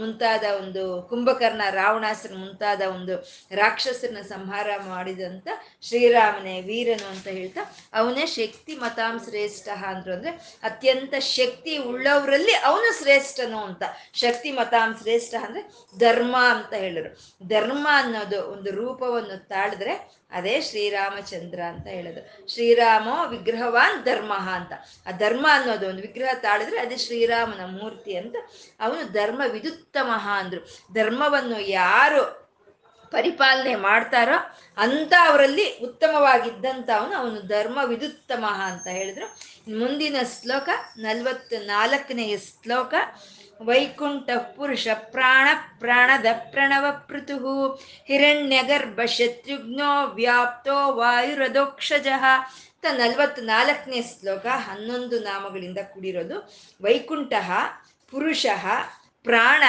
ಮುಂತಾದ 0.00 0.44
ಒಂದು 0.60 0.84
ಕುಂಭಕರ್ಣ 1.10 1.61
ರಾವಣಾಸನ 1.70 2.36
ಮುಂತಾದ 2.36 2.82
ಒಂದು 2.82 3.16
ರಾಕ್ಷಸರನ್ನ 3.54 4.20
ಸಂಹಾರ 4.20 4.70
ಮಾಡಿದಂತ 4.88 5.48
ಶ್ರೀರಾಮನೇ, 5.82 6.60
ವೀರನು 6.60 7.08
ಅಂತ 7.08 7.28
ಹೇಳ್ತಾ, 7.28 7.76
ಅವನೇ 7.92 8.26
ಶಕ್ತಿ 8.26 8.76
ಮತಾಂ 8.76 9.18
ಶ್ರೇಷ್ಠ 9.18 9.68
ಅಂದ್ರು 9.68 10.12
ಅಂದ್ರೆ 10.12 10.30
ಅತ್ಯಂತ 10.62 11.14
ಶಕ್ತಿ 11.14 11.78
ಉಳ್ಳವರಲ್ಲಿ 11.78 12.52
ಅವನು 12.54 12.98
ಶ್ರೇಷ್ಠನು 12.98 13.58
ಅಂತ. 13.64 13.82
ಶಕ್ತಿ 14.14 14.52
ಮತಾಂ 14.52 14.94
ಶ್ರೇಷ್ಠ 15.00 15.34
ಅಂದ್ರೆ 15.34 15.72
ಧರ್ಮ 15.98 16.36
ಅಂತ 16.36 16.72
ಹೇಳಿದ್ರು. 16.72 17.32
ಧರ್ಮ 17.48 17.88
ಅನ್ನೋದು 17.90 18.46
ಒಂದು 18.46 18.70
ರೂಪವನ್ನು 18.70 19.48
ತಾಳಿದ್ರೆ 19.48 20.21
ಅದೇ 20.32 20.60
ಶ್ರೀರಾಮಚಂದ್ರ 20.60 21.60
ಅಂತ 21.62 21.86
ಹೇಳೋದು. 21.86 22.48
ಶ್ರೀರಾಮ 22.52 23.08
ವಿಗ್ರಹವಾನ್ 23.30 24.04
ಧರ್ಮ 24.04 24.32
ಅಂತ. 24.34 24.72
ಆ 25.06 25.10
ಧರ್ಮ 25.10 25.46
ಅನ್ನೋದು 25.50 25.88
ಒಂದು 25.88 26.02
ವಿಗ್ರಹ 26.02 26.34
ತಾಳಿದ್ರೆ 26.34 26.78
ಅದೇ 26.78 26.96
ಶ್ರೀರಾಮನ 26.96 27.64
ಮೂರ್ತಿ 27.66 28.16
ಅಂತ 28.16 28.36
ಅವನು 28.80 29.12
ಧರ್ಮ 29.12 29.42
ವಿದುತ್ತಮಃ 29.48 30.28
ಅಂದ್ರು. 30.28 30.60
ಧರ್ಮವನ್ನು 30.94 31.60
ಯಾರು 31.60 32.42
ಪರಿಪಾಲನೆ 33.10 33.74
ಮಾಡ್ತಾರೋ 33.76 34.38
ಅಂತ 34.76 35.12
ಅವರಲ್ಲಿ 35.28 35.78
ಉತ್ತಮವಾಗಿದ್ದಂಥ 35.78 36.90
ಅವನು 36.90 37.14
ಅವನು 37.16 37.40
ಧರ್ಮ 37.40 37.78
ವಿದುತ್ತಮಃ 37.84 38.60
ಅಂತ 38.60 38.86
ಹೇಳಿದ್ರು. 38.86 39.26
ಮುಂದಿನ 39.78 40.16
ಶ್ಲೋಕ 40.42 40.68
ನಲ್ವತ್ 40.96 41.66
ನಾಲ್ಕನೆಯ 41.66 42.36
ಶ್ಲೋಕ 42.38 42.94
ವೈಕುಂಠ 43.64 44.30
ಪುರುಷ 44.56 44.88
ಪ್ರಾಣ 44.94 45.48
ಪ್ರಾಣದ 45.78 46.26
ಪ್ರಣವ 46.50 46.86
ಪೃಥು 47.08 47.74
ಹಿರಣ್ಯಗರ್ಭ 48.06 49.00
ಶತ್ರುಘ್ನೋ 49.06 50.06
ವ್ಯಾಪ್ತೋ 50.06 50.92
ವಾಯುರದೋಕ್ಷಜ. 50.92 52.06
ತ 52.82 52.86
ನಲ್ವತ್ನಾಲ್ಕನೇ 52.92 54.02
ಶ್ಲೋಕ 54.02 54.46
ಹನ್ನೊಂದು 54.46 55.18
ನಾಮಗಳಿಂದ 55.18 55.78
ಕೂಡಿರೋದು. 55.92 56.52
ವೈಕುಂಠ, 56.82 57.32
ಪುರುಷ, 58.10 58.46
ಪ್ರಾಣ, 59.22 59.62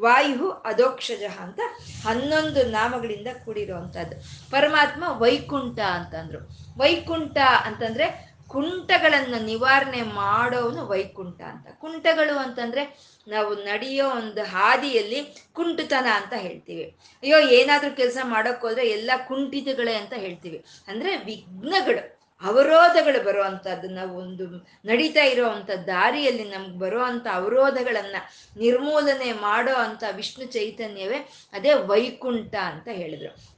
ವಾಯು 0.00 0.50
ಅಧೋಕ್ಷಜ 0.50 1.22
ಅಂತ 1.40 1.60
ಹನ್ನೊಂದು 2.06 2.62
ನಾಮಗಳಿಂದ 2.62 3.26
ಕೂಡಿರುವಂಥದ್ದು. 3.44 4.16
ಪರಮಾತ್ಮ 4.50 5.04
ವೈಕುಂಠ 5.08 5.78
ಅಂತಂದ್ರು. 5.78 6.63
ವೈಕುಂಠ 6.78 7.36
ಅಂತಂದ್ರೆ 7.38 8.34
ಕುಂಟಗಳನ್ನು 8.48 9.44
ನಿವಾರಣೆ 9.44 10.02
ಮಾಡೋನು 10.02 10.86
ವೈಕುಂಠ 10.86 11.40
ಅಂತ. 11.40 11.66
ಕುಂಟಗಳು 11.80 12.38
ಅಂತಂದ್ರೆ 12.38 12.98
ನಾವು 13.28 13.54
ನಡೆಯೋ 13.54 14.10
ಒಂದು 14.10 14.42
ಹಾದಿಯಲ್ಲಿ 14.44 15.48
ಕುಂಟುತನ 15.52 16.06
ಅಂತ 16.10 16.32
ಹೇಳ್ತೀವಿ. 16.36 16.96
ಅಯ್ಯೋ, 17.22 17.38
ಏನಾದ್ರೂ 17.38 17.90
ಕೆಲಸ 17.90 18.18
ಮಾಡೋಕ್ಕೋದ್ರೆ 18.24 18.88
ಎಲ್ಲ 18.88 19.10
ಕುಂಠಿತಗಳೇ 19.28 19.94
ಅಂತ 19.94 20.12
ಹೇಳ್ತೀವಿ. 20.12 20.64
ಅಂದ್ರೆ 20.88 21.16
ವಿಘ್ನಗಳು, 21.16 22.24
ಅವರೋಧಗಳು 22.42 23.24
ಬರುವಂಥದ್ದು 23.24 23.88
ನಾವು 23.88 24.18
ಒಂದು 24.18 24.46
ನಡೀತಾ 24.84 25.24
ಇರೋವಂಥ 25.24 25.70
ದಾರಿಯಲ್ಲಿ 25.70 26.44
ನಮ್ಗೆ 26.44 26.78
ಬರೋ 26.78 27.02
ಅಂಥ 27.02 27.26
ಅವರೋಧಗಳನ್ನ 27.32 28.16
ನಿರ್ಮೂಲನೆ 28.56 29.32
ಮಾಡೋ 29.32 29.74
ಅಂತ 29.74 30.04
ವಿಷ್ಣು 30.12 30.44
ಚೈತನ್ಯವೇ 30.44 31.18
ಅದೇ 31.52 31.72
ವೈಕುಂಠ 31.72 32.54
ಅಂತ 32.54 32.88
ಹೇಳಿದ್ರು. 32.92 33.53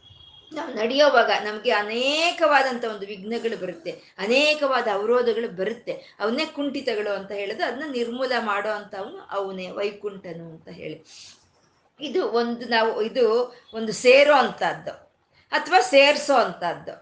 ನಾವು 0.52 0.70
ನಡೆಯೋವಾಗ 0.74 1.30
ನಮಗೆ 1.44 1.70
ಅನೇಕವಾದಂಥ 1.70 2.84
ಒಂದು 2.84 3.06
ವಿಘ್ನಗಳು 3.06 3.56
ಬರುತ್ತೆ, 3.56 3.92
ಅನೇಕವಾದ 4.18 4.88
ಅವರೋಧಗಳು 4.92 5.48
ಬರುತ್ತೆ. 5.56 5.92
ಅವನ್ನೇ 6.20 6.44
ಕುಂಠಿತಗಳು 6.46 7.12
ಅಂತ 7.14 7.32
ಹೇಳಿದ್ರೆ 7.32 7.64
ಅದನ್ನ 7.64 7.88
ನಿರ್ಮೂಲ 7.92 8.32
ಮಾಡೋ 8.40 8.70
ಅಂತ 8.70 8.94
ಅವನು, 9.30 9.74
ವೈಕುಂಠನು 9.74 10.44
ಅಂತ 10.52 10.68
ಹೇಳಿ. 10.68 10.98
ಇದು 12.00 12.22
ಒಂದು 12.28 12.64
ನಾವು, 12.68 13.02
ಇದು 13.02 13.24
ಒಂದು 13.74 13.92
ಸೇರೋ 13.92 14.34
ಅಂಥದ್ದು 14.34 14.94
ಅಥವಾ 15.52 15.80
ಸೇರಿಸೋ 15.80 16.34
ಅಂಥದ್ದು 16.34 16.94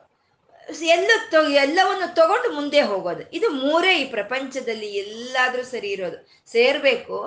ಎಲ್ಲ 0.88 1.10
ಎಲ್ಲವನ್ನು 1.54 2.14
ತಗೊಂಡು 2.14 2.48
ಮುಂದೆ 2.52 2.80
ಹೋಗೋದು. 2.80 3.24
ಇದು 3.32 3.50
ಮೂರೇ 3.50 3.92
ಈ 4.00 4.04
ಪ್ರಪಂಚದಲ್ಲಿ 4.04 4.88
ಎಲ್ಲಾದರೂ 4.96 5.62
ಸರಿ 5.62 5.88
ಇರೋದು. 5.88 6.18
ಸೇರ್ಬೇಕು, 6.52 7.18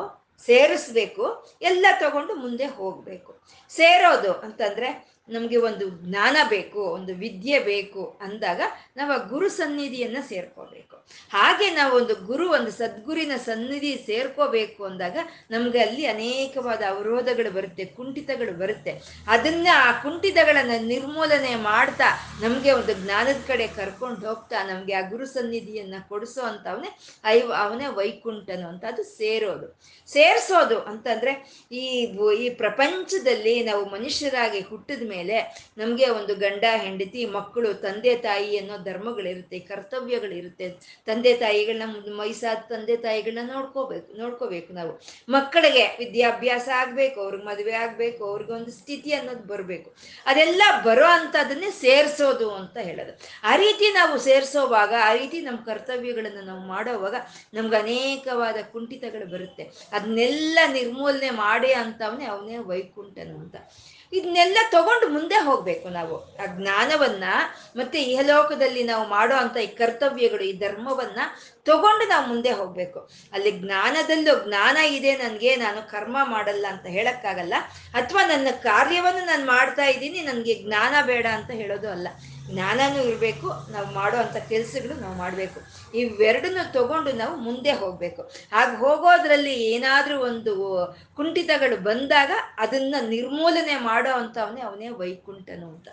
ಸೇರಿಸ್ಬೇಕು, 0.45 1.25
ಎಲ್ಲ 1.62 1.86
ತಗೊಂಡು 2.00 2.33
ಮುಂದೆ 2.36 2.65
ಹೋಗ್ಬೇಕು. 2.65 3.31
ಸೇರೋದು 3.69 4.33
ಅಂತಂದ್ರೆ 4.33 5.16
ನಮಗೆ 5.29 5.57
ಒಂದು 5.57 5.89
ಜ್ಞಾನ 5.89 6.38
ಬೇಕು, 6.50 6.81
ಒಂದು 6.81 7.15
ವಿದ್ಯೆ 7.15 7.60
ಬೇಕು 7.60 8.19
ಅಂದಾಗ 8.22 8.62
ನಾವು 8.98 9.12
ಆ 9.12 9.17
ಗುರು 9.17 9.50
ಸನ್ನಿಧಿಯನ್ನು 9.50 10.29
ಸೇರ್ಕೋಬೇಕು. 10.29 10.96
ಹಾಗೆ 11.34 11.69
ನಾವು 11.69 11.98
ಒಂದು 11.98 12.15
ಗುರು, 12.15 12.51
ಒಂದು 12.51 12.72
ಸದ್ಗುರಿನ 12.72 13.31
ಸನ್ನಿಧಿ 13.46 14.03
ಸೇರ್ಕೋಬೇಕು 14.05 14.86
ಅಂದಾಗ 14.86 15.17
ನಮಗೆ 15.51 15.79
ಅಲ್ಲಿ 15.79 16.05
ಅನೇಕವಾದ 16.05 16.81
ಅವರೋಧಗಳು 16.89 17.51
ಬರುತ್ತೆ, 17.51 17.86
ಕುಂಠಿತಗಳು 17.86 18.53
ಬರುತ್ತೆ. 18.57 18.93
ಅದನ್ನ 19.27 19.67
ಆ 19.75 19.91
ಕುಂಠಿತಗಳನ್ನು 20.01 20.88
ನಿರ್ಮೂಲನೆ 20.88 21.55
ಮಾಡ್ತಾ 21.55 22.10
ನಮಗೆ 22.41 22.72
ಒಂದು 22.72 22.93
ಜ್ಞಾನದ 22.93 23.39
ಕಡೆ 23.48 23.67
ಕರ್ಕೊಂಡು 23.67 24.27
ಹೋಗ್ತಾ 24.27 24.63
ನಮಗೆ 24.63 24.93
ಆ 24.93 25.01
ಗುರು 25.10 25.25
ಸನ್ನಿಧಿಯನ್ನು 25.25 26.10
ಕೊಡಿಸೋ 26.10 26.41
ಅಂತವನೇ 26.41 27.00
ಐ 27.25 27.41
ಅವನೇ 27.41 27.88
ವೈಕುಂಠನು 27.88 28.67
ಅಂತ 28.67 28.86
ಅದು 28.86 29.03
ಸೇರೋದು. 29.03 29.67
ಸೇರಿಸೋದು 30.07 30.79
ಅಂತಂದ್ರೆ 30.79 31.31
ಈ 31.72 31.84
ಈ 32.39 32.50
ಪ್ರಪಂಚದಲ್ಲಿ 32.50 33.63
ನಾವು 33.63 33.86
ಮನುಷ್ಯರಾಗಿ 33.89 34.60
ಹುಟ್ಟಿದ 34.60 35.10
ಮೇಲೆ 35.10 35.16
ನಮಗೆ 35.77 36.09
ಒಂದು 36.09 36.36
ಗಂಡ, 36.36 36.63
ಹೆಂಡತಿ, 36.75 37.25
ಮಕ್ಕಳು, 37.25 37.74
ತಂದೆ, 37.74 38.15
ತಾಯಿ 38.15 38.57
ಅನ್ನೋ 38.57 38.77
ಧರ್ಮಗಳಿರುತ್ತೆ, 38.77 39.59
ಕರ್ತವ್ಯಗಳಿರುತ್ತೆ. 39.59 40.69
ತಂದೆ, 41.05 41.33
ತಾಯಿಗಳನ್ನ 41.33 42.19
ವಯಸ್ಸಾದ 42.19 42.57
ತಂದೆ, 42.57 42.97
ತಾಯಿಗಳನ್ನ 42.97 43.51
ನೋಡ್ಕೋಬೇಕು 43.53 44.17
ನೋಡ್ಕೋಬೇಕು 44.17 44.74
ನಾವು. 44.74 45.00
ಮಕ್ಕಳಿಗೆ 45.29 45.86
ವಿದ್ಯಾಭ್ಯಾಸ 46.00 46.69
ಆಗ್ಬೇಕು, 46.75 47.21
ಅವ್ರಿಗೆ 47.21 47.43
ಮದುವೆ 47.43 47.71
ಆಗ್ಬೇಕು, 47.71 48.25
ಅವ್ರಿಗೆ 48.25 48.51
ಒಂದು 48.51 48.71
ಸ್ಥಿತಿ 48.71 49.13
ಅನ್ನೋದು 49.13 49.43
ಬರಬೇಕು. 49.43 49.95
ಅದೆಲ್ಲ 50.25 50.62
ಬರೋ 50.86 51.05
ಅಂಥದ್ದನ್ನೇ 51.05 51.71
ಸೇರಿಸೋದು 51.71 52.51
ಅಂತ 52.51 52.77
ಹೇಳೋದು. 52.77 53.19
ಆ 53.43 53.55
ರೀತಿ 53.55 53.93
ನಾವು 53.93 54.19
ಸೇರಿಸೋವಾಗ, 54.19 54.93
ಆ 55.03 55.13
ರೀತಿ 55.13 55.41
ನಮ್ಮ 55.41 55.57
ಕರ್ತವ್ಯಗಳನ್ನು 55.57 56.41
ನಾವು 56.41 56.59
ಮಾಡೋವಾಗ 56.59 57.15
ನಮ್ಗೆ 57.53 57.75
ಅನೇಕವಾದ 57.75 58.55
ಕುಂಠಿತಗಳು 58.71 59.25
ಬರುತ್ತೆ. 59.25 59.63
ಅದನ್ನೆಲ್ಲ 59.91 60.59
ನಿರ್ಮೂಲನೆ 60.74 61.29
ಮಾಡಿ 61.29 61.74
ಅಂತವನೇ 61.74 62.25
ಅವನೇ 62.25 62.57
ವೈಕುಂಠನು 62.57 63.39
ಅಂತ. 63.39 63.55
ಇದನ್ನೆಲ್ಲ 64.13 64.57
ತಗೊಂಡು 64.69 65.07
ಮುಂದೆ 65.07 65.35
ಹೋಗ್ಬೇಕು 65.35 65.89
ನಾವು. 65.89 66.35
ಆ 66.35 66.45
ಜ್ಞಾನವನ್ನ 66.45 67.23
ಮತ್ತೆ 67.75 68.01
ಇಹಲೋಕದಲ್ಲಿ 68.01 68.83
ನಾವು 68.83 69.07
ಮಾಡೋ 69.07 69.35
ಅಂತ 69.35 69.57
ಈ 69.57 69.67
ಕರ್ತವ್ಯಗಳು, 69.67 70.43
ಈ 70.43 70.53
ಧರ್ಮವನ್ನ 70.53 71.19
ತಗೊಂಡು 71.65 72.09
ನಾವು 72.09 72.27
ಮುಂದೆ 72.27 72.51
ಹೋಗ್ಬೇಕು. 72.51 73.09
ಅಲ್ಲಿ 73.33 73.51
ಜ್ಞಾನದಲ್ಲೂ 73.51 74.47
ಜ್ಞಾನ 74.47 74.77
ಇದೆ, 74.77 75.15
ನನಗೆ 75.15 75.55
ನಾನು 75.55 75.91
ಕರ್ಮ 75.91 76.17
ಮಾಡಲ್ಲ 76.23 76.65
ಅಂತ 76.69 76.85
ಹೇಳಕ್ಕಾಗಲ್ಲ. 76.85 77.53
ಅಥವಾ 77.93 78.25
ನನ್ನ 78.27 78.47
ಕಾರ್ಯವನ್ನು 78.63 79.25
ನಾನು 79.25 79.45
ಮಾಡ್ತಾ 79.45 79.85
ಇದ್ದೀನಿ, 79.85 80.21
ನನಗೆ 80.21 80.55
ಜ್ಞಾನ 80.55 80.95
ಬೇಡ 81.05 81.25
ಅಂತ 81.25 81.51
ಹೇಳೋದು 81.51 81.89
ಅಲ್ಲ. 81.89 82.07
ಜ್ಞಾನನೂ 82.51 83.00
ಇರಬೇಕು, 83.04 83.48
ನಾವು 83.72 83.88
ಮಾಡೋ 83.94 84.18
ಅಂಥ 84.18 84.38
ಕೆಲಸಗಳು 84.50 85.01
ನಾವು 85.01 85.16
ಮಾಡಬೇಕು. 85.16 85.60
ಇವೆರಡನ್ನು 85.98 86.74
ತಗೊಂಡು 86.74 87.12
ನಾವು 87.12 87.36
ಮುಂದೆ 87.36 87.72
ಹೋಗಬೇಕು. 87.72 88.22
ಹಾಗೆ 88.51 88.77
ಹೋಗೋದ್ರಲ್ಲಿ 88.77 89.54
ಏನಾದರೂ 89.54 90.18
ಒಂದು 90.20 90.54
ಕುಂಠಿತಗಳು 91.16 91.77
ಬಂದಾಗ 91.77 92.32
ಅದನ್ನು 92.58 93.08
ನಿರ್ಮೂಲನೆ 93.10 93.75
ಮಾಡೋ 93.80 94.12
ಅಂಥವನೇ 94.12 94.62
ಅವನೇ 94.62 94.89
ವೈಕುಂಠನು 94.89 95.68
ಅಂತ. 95.68 95.88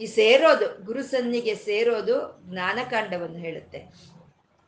ಈ 0.00 0.06
ಸೇರೋದು, 0.06 0.84
ಗುರುಸನ್ನಿಗೆ 0.84 1.54
ಸೇರೋದು 1.54 2.16
ಜ್ಞಾನಕಾಂಡವನ್ನು 2.50 3.38
ಹೇಳುತ್ತೆ. 3.38 3.78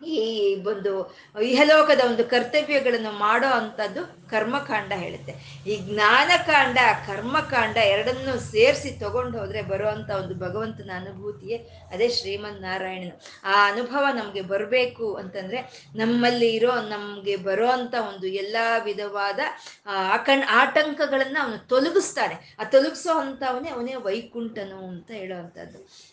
ಈ 0.06 0.54
ಒಂದು 0.64 0.92
ಇಹಲೋಕದ 1.40 2.00
ಒಂದು 2.06 2.24
ಕರ್ತವ್ಯಗಳನ್ನು 2.24 3.12
ಮಾಡೋ 3.18 3.48
ಅಂಥದ್ದು 3.48 4.28
ಕರ್ಮಕಾಂಡ 4.30 4.92
ಹೇಳುತ್ತೆ. 4.92 5.32
ಈ 5.66 5.76
ಜ್ಞಾನಕಾಂಡ, 5.76 6.78
ಕರ್ಮಕಾಂಡ 7.06 7.76
ಎರಡನ್ನೂ 7.76 8.38
ಸೇರಿಸಿ 8.38 8.90
ತಗೊಂಡು 9.00 9.38
ಹೋದ್ರೆ 9.38 9.62
ಬರುವಂಥ 9.62 10.10
ಒಂದು 10.10 10.34
ಭಗವಂತನ 10.34 10.90
ಅನುಭೂತಿಯೇ 10.94 11.56
ಅದೇ 11.90 12.08
ಶ್ರೀಮನ್ 12.08 12.62
ನಾರಾಯಣನು 12.62 13.20
ಆ 13.44 13.66
ಅನುಭವ 13.66 14.04
ನಮಗೆ 14.14 14.40
ಬರಬೇಕು 14.40 15.14
ಅಂತಂದರೆ 15.14 15.90
ನಮ್ಮಲ್ಲಿ 15.94 16.50
ಇರೋ, 16.50 16.72
ನಮಗೆ 16.72 17.36
ಬರೋ 17.36 17.66
ಅಂಥ 17.68 17.94
ಒಂದು 17.94 18.26
ಎಲ್ಲ 18.26 18.56
ವಿಧವಾದ 18.84 19.40
ಆಕಣ್ 19.86 20.42
ಆಟಂಕಗಳನ್ನು 20.48 21.44
ಅವನು 21.44 21.68
ತೊಲಗಿಸ್ತಾನೆ. 21.68 22.56
ಆ 22.60 22.64
ತೊಲಗಿಸೋ 22.64 23.18
ಅಂಥವನೇ 23.18 23.68
ಅವನೇ 23.68 23.94
ವೈಕುಂಠನು 23.94 24.88
ಅಂತ 24.88 25.10
ಹೇಳೋವಂಥದ್ದು 25.10 26.10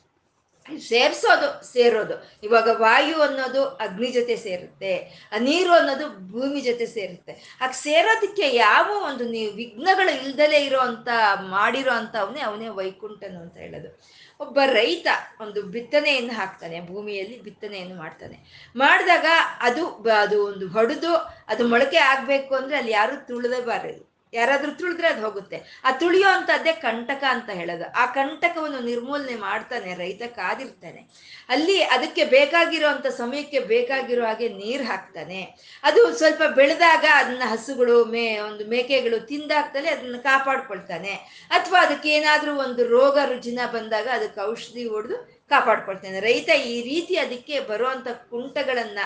ಸೇರಿಸೋದು, 0.90 1.50
ಸೇರೋದು. 1.74 2.16
ಇವಾಗ 2.44 2.70
ವಾಯು 2.82 3.18
ಅನ್ನೋದು 3.22 3.66
ಅಗ್ನಿ 3.86 4.08
ಜೊತೆ 4.08 4.36
ಸೇರುತ್ತೆ, 4.36 4.94
ನೀರು 5.40 5.74
ಅನ್ನೋದು 5.74 6.08
ಭೂಮಿ 6.32 6.62
ಜೊತೆ 6.62 6.86
ಸೇರುತ್ತೆ. 6.86 7.58
ಆಗ 7.62 7.72
ಸೇರೋದಕ್ಕೆ 7.72 8.48
ಯಾವ 8.56 8.88
ಒಂದು 9.10 9.24
ನೀವು 9.30 9.52
ವಿಘ್ನಗಳು 9.52 10.14
ಇಲ್ದಲೇ 10.22 10.62
ಇರೋ 10.66 10.80
ಅಂತ 10.80 11.10
ಮಾಡಿರೋ 11.40 11.92
ಅಂತ 11.92 12.16
ಅವನೇ 12.16 12.40
ಅವನೇ 12.40 12.68
ವೈಕುಂಠನು 12.68 13.40
ಅಂತ 13.42 13.58
ಹೇಳೋದು. 13.58 13.92
ಒಬ್ಬ 14.40 14.60
ರೈತ 14.72 15.08
ಒಂದು 15.42 15.60
ಬಿತ್ತನೆಯನ್ನು 15.64 16.34
ಹಾಕ್ತಾನೆ, 16.34 16.80
ಭೂಮಿಯಲ್ಲಿ 16.88 17.38
ಬಿತ್ತನೆಯನ್ನು 17.42 17.96
ಮಾಡ್ತಾನೆ. 17.96 18.38
ಮಾಡಿದಾಗ 18.76 19.28
ಅದು 19.62 19.86
ಅದು 20.24 20.46
ಒಂದು 20.46 20.68
ಹೊಡೆದು, 20.68 21.14
ಅದು 21.48 21.68
ಮೊಳಕೆ 21.68 21.98
ಆಗಬೇಕು 21.98 22.56
ಅಂದ್ರೆ 22.56 22.78
ಅಲ್ಲಿ 22.78 22.92
ಯಾರು 22.92 23.16
ತುಳಿದಬಾರದು 23.28 24.07
ಯಾರಾದ್ರೂ 24.34 24.72
ತುಳಿದ್ರೆ 24.72 25.08
ಅದು 25.08 25.22
ಹೋಗುತ್ತೆ. 25.22 25.82
ಆ 25.84 25.92
ತುಳಿಯೋ 25.92 26.30
ಅಂತದ್ದೇ 26.30 26.74
ಕಂಟಕ 26.74 27.24
ಅಂತ 27.30 27.50
ಹೇಳೋದು. 27.50 27.92
ಆ 27.92 28.06
ಕಂಟಕವನ್ನು 28.06 28.80
ನಿರ್ಮೂಲನೆ 28.80 29.36
ಮಾಡ್ತಾನೆ 29.36 29.94
ರೈತ 29.94 30.22
ಕಾದಿರ್ತಾನೆ. 30.28 31.08
ಅಲ್ಲಿ 31.50 31.82
ಅದಕ್ಕೆ 31.82 32.24
ಬೇಕಾಗಿರೋ 32.24 32.88
ಅಂತ 32.88 33.08
ಸಮಯಕ್ಕೆ 33.08 33.60
ಬೇಕಾಗಿರೋ 33.60 34.26
ಹಾಗೆ 34.26 34.50
ನೀರು 34.50 34.84
ಹಾಕ್ತಾನೆ. 34.84 35.58
ಅದು 35.84 36.18
ಸ್ವಲ್ಪ 36.18 36.44
ಬೆಳೆದಾಗ 36.44 37.06
ಅದನ್ನ 37.16 37.44
ಹಸುಗಳು, 37.46 38.06
ಮೇ, 38.06 38.40
ಒಂದು 38.40 38.68
ಮೇಕೆಗಳು 38.68 39.20
ತಿಂದಾಕ್ತಲೇ 39.20 39.90
ಅದನ್ನ 39.90 40.16
ಕಾಪಾಡ್ಕೊಳ್ತಾನೆ. 40.18 41.14
ಅಥವಾ 41.50 41.82
ಅದಕ್ಕೆ 41.82 42.10
ಏನಾದ್ರೂ 42.10 42.56
ಒಂದು 42.56 42.88
ರೋಗ, 42.88 43.20
ರುಜಿನ 43.26 43.60
ಬಂದಾಗ 43.72 44.08
ಅದಕ್ಕೆ 44.08 44.42
ಔಷಧಿ 44.42 44.88
ಹೊಡೆದು 44.88 45.38
ಕಾಪಾಡ್ಕೊಳ್ತಾನೆ. 45.50 46.20
ರೈತ 46.20 46.50
ಈ 46.50 46.82
ರೀತಿ 46.82 47.18
ಅದಕ್ಕೆ 47.18 47.60
ಬರುವಂತ 47.60 48.08
ಕುಂಟಗಳನ್ನ 48.30 49.00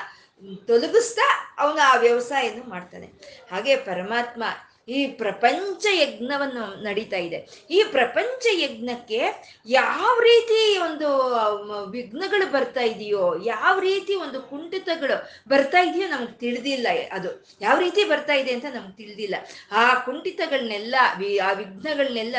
ತೊಲಗಿಸ್ತಾ 0.67 1.55
ಅವನು 1.57 1.81
ಆ 1.81 1.95
ವ್ಯವಸಾಯನ 1.95 2.61
ಮಾಡ್ತಾನೆ. 2.67 3.07
ಹಾಗೆ 3.51 3.75
ಪರಮಾತ್ಮ 3.75 4.43
ಈ 4.91 4.99
ಪ್ರಪಂಚ 5.21 5.83
ಯಜ್ಞವನ್ನು 5.93 6.65
ನಡೀತಾ 6.83 7.19
ಇದೆ. 7.27 7.39
ಈ 7.69 7.79
ಪ್ರಪಂಚ 7.91 8.43
ಯಜ್ಞಕ್ಕೆ 8.59 9.19
ಯಾವ 9.75 10.13
ರೀತಿ 10.29 10.61
ಒಂದು 10.87 11.09
ವಿಘ್ನಗಳು 11.91 12.45
ಬರ್ತಾ 12.51 12.83
ಇದೆಯೋ, 12.93 13.25
ಯಾವ 13.45 13.75
ರೀತಿ 13.79 14.13
ಒಂದು 14.25 14.39
ಕುಂಠಿತಗಳು 14.41 15.17
ಬರ್ತಾ 15.49 15.79
ಇದೆಯೋ 15.79 16.07
ನಮ್ಗೆ 16.09 16.35
ತಿಳಿದಿಲ್ಲ 16.39 16.87
ಅದು. 17.11 17.31
ಯಾವ 17.61 17.77
ರೀತಿ 17.79 18.03
ಬರ್ತಾ 18.11 18.35
ಇದೆ 18.41 18.51
ಅಂತ 18.57 18.67
ನಮ್ಗೆ 18.73 18.95
ತಿಳಿದಿಲ್ಲ. 18.97 19.35
ಆ 19.71 19.83
ಕುಂಠಿತಗಳನ್ನೆಲ್ಲ 20.05 20.95
ಆ 21.47 21.51
ವಿಘ್ನಗಳನ್ನೆಲ್ಲ 21.51 22.35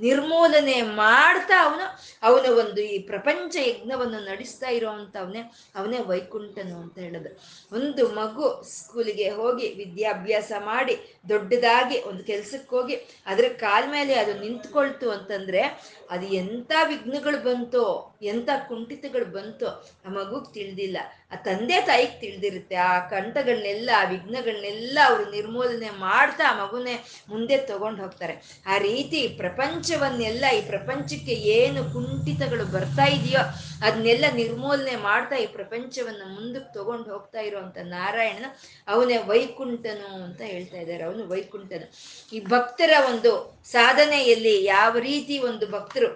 ನಿರ್ಮೂಲನೆ 0.00 0.78
ಮಾಡ್ತಾ 1.02 1.56
ಅವನು, 1.64 1.86
ಅವನ 2.22 2.46
ಒಂದು 2.62 2.80
ಈ 2.94 2.98
ಪ್ರಪಂಚ 3.10 3.54
ಯಜ್ಞವನ್ನು 3.70 4.20
ನಡೆಸ್ತಾ 4.30 4.68
ಇರೋವಂಥವನೇ 4.78 5.42
ಅವನೇ 5.76 6.00
ವೈಕುಂಠನು 6.10 6.76
ಅಂತ 6.82 6.96
ಹೇಳೋದು. 6.98 7.30
ಒಂದು 7.76 8.04
ಮಗು 8.20 8.46
ಸ್ಕೂಲಿಗೆ 8.72 9.28
ಹೋಗಿ 9.30 9.66
ವಿದ್ಯಾಭ್ಯಾಸ 9.82 10.52
ಮಾಡಿ 10.64 10.96
ದೊಡ್ಡದ 11.28 11.67
ಇದಾಗಿ 11.68 11.96
ಒಂದು 12.00 12.24
ಕೆಲ್ಸಕ್ಕೆ 12.24 12.70
ಹೋಗಿ 12.76 12.94
ಅದ್ರ 13.26 13.46
ಕಾಲ 13.60 13.82
ಮೇಲೆ 13.90 14.14
ಅದು 14.14 14.32
ನಿಂತ್ಕೊಳ್ತು 14.40 15.06
ಅಂತಂದ್ರೆ 15.10 15.62
ಅದು 16.10 16.26
ಎಂಥ 16.26 16.72
ವಿಘ್ನಗಳು 16.88 17.38
ಬಂತೋ 17.38 17.84
ಎಂಥ 18.22 18.48
ಕುಂಠಿತಗಳು 18.68 19.26
ಬಂತೋ, 19.26 19.70
ಆ 20.04 20.10
ಮಗುಗೆ 20.10 20.52
ತಿಳಿದಿಲ್ಲ. 20.54 20.98
ಆ 21.32 21.36
ತಂದೆ 21.46 21.78
ತಾಯಿಗೆ 21.88 22.14
ತಿಳಿದಿರುತ್ತೆ, 22.20 22.76
ಆ 22.90 22.92
ಕಂಠಗಳನ್ನೆಲ್ಲ 23.10 23.88
ಆ 24.00 24.04
ವಿಘ್ನಗಳನ್ನೆಲ್ಲ 24.12 24.98
ಅವರು 25.08 25.24
ನಿರ್ಮೂಲನೆ 25.30 25.90
ಮಾಡ್ತಾ 26.04 26.44
ಆ 26.50 26.52
ಮಗುನೇ 26.60 26.94
ಮುಂದೆ 27.28 27.56
ತಗೊಂಡು 27.70 28.00
ಹೋಗ್ತಾರೆ. 28.02 28.34
ಆ 28.72 28.76
ರೀತಿ 28.78 29.20
ಪ್ರಪಂಚವನ್ನೆಲ್ಲ, 29.42 30.44
ಈ 30.58 30.60
ಪ್ರಪಂಚಕ್ಕೆ 30.72 31.34
ಏನು 31.58 31.82
ಕುಂಠಿತಗಳು 31.94 32.64
ಬರ್ತಾ 32.76 33.06
ಇದೆಯೋ 33.16 33.42
ಅದನ್ನೆಲ್ಲ 33.86 34.24
ನಿರ್ಮೂಲನೆ 34.34 34.94
ಮಾಡ್ತಾ 35.08 35.36
ಈ 35.36 35.46
ಪ್ರಪಂಚವನ್ನು 35.58 36.26
ಮುಂದಕ್ಕೆ 36.36 36.70
ತಗೊಂಡು 36.78 37.08
ಹೋಗ್ತಾ 37.14 37.40
ಇರುವಂತ 37.40 37.78
ನಾರಾಯಣನ 37.96 38.48
ಅವನೇ 38.94 39.18
ವೈಕುಂಠನು 39.32 40.08
ಅಂತ 40.26 40.40
ಹೇಳ್ತಾ 40.52 40.78
ಇದ್ದಾರೆ. 40.84 41.02
ಅವನು 41.02 41.24
ವೈಕುಂಠನು. 41.34 41.88
ಈ 42.32 42.40
ಭಕ್ತರ 42.54 42.92
ಒಂದು 43.10 43.32
ಸಾಧನೆಯಲ್ಲಿ 43.72 44.56
ಯಾವ 44.64 44.92
ರೀತಿ 45.10 45.36
ಒಂದು 45.50 45.66
ಭಕ್ತರು 45.76 46.10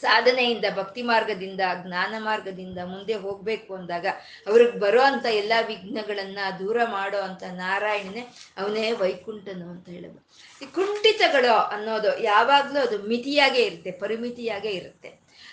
ಸಾಧನೆಯಿಂದ, 0.00 0.64
ಭಕ್ತಿ 0.76 1.02
ಮಾರ್ಗದಿಂದ, 1.02 1.62
ಜ್ಞಾನ 1.84 2.14
ಮಾರ್ಗದಿಂದ 2.18 2.78
ಮುಂದೆ 2.84 3.14
ಹೋಗ್ಬೇಕು 3.14 3.74
ಅಂದಾಗ 3.74 4.06
ಅವ್ರಿಗೆ 4.46 4.78
ಬರೋ 4.78 5.00
ಅಂತ 5.00 5.26
ಎಲ್ಲ 5.26 5.52
ವಿಘ್ನಗಳನ್ನ 5.66 6.38
ದೂರ 6.58 6.78
ಮಾಡೋ 6.84 7.18
ಅಂತ 7.18 7.42
ನಾರಾಯಣನೇ 7.54 8.24
ಅವನೇ 8.58 8.92
ವೈಕುಂಠನು 8.92 9.70
ಅಂತ 9.70 9.88
ಹೇಳೋದು. 9.88 10.20
ಈ 10.62 10.66
ಕುಂಠಿತಗಳು 10.66 11.54
ಅನ್ನೋದು 11.54 12.22
ಯಾವಾಗ್ಲೂ 12.22 12.80
ಅದು 12.80 12.98
ಮಿತಿಯಾಗೇ 13.02 13.62
ಇರುತ್ತೆ, 13.62 13.90
ಪರಿಮಿತಿಯಾಗೇ 13.90 14.70
ಇರುತ್ತೆ. 14.70 15.10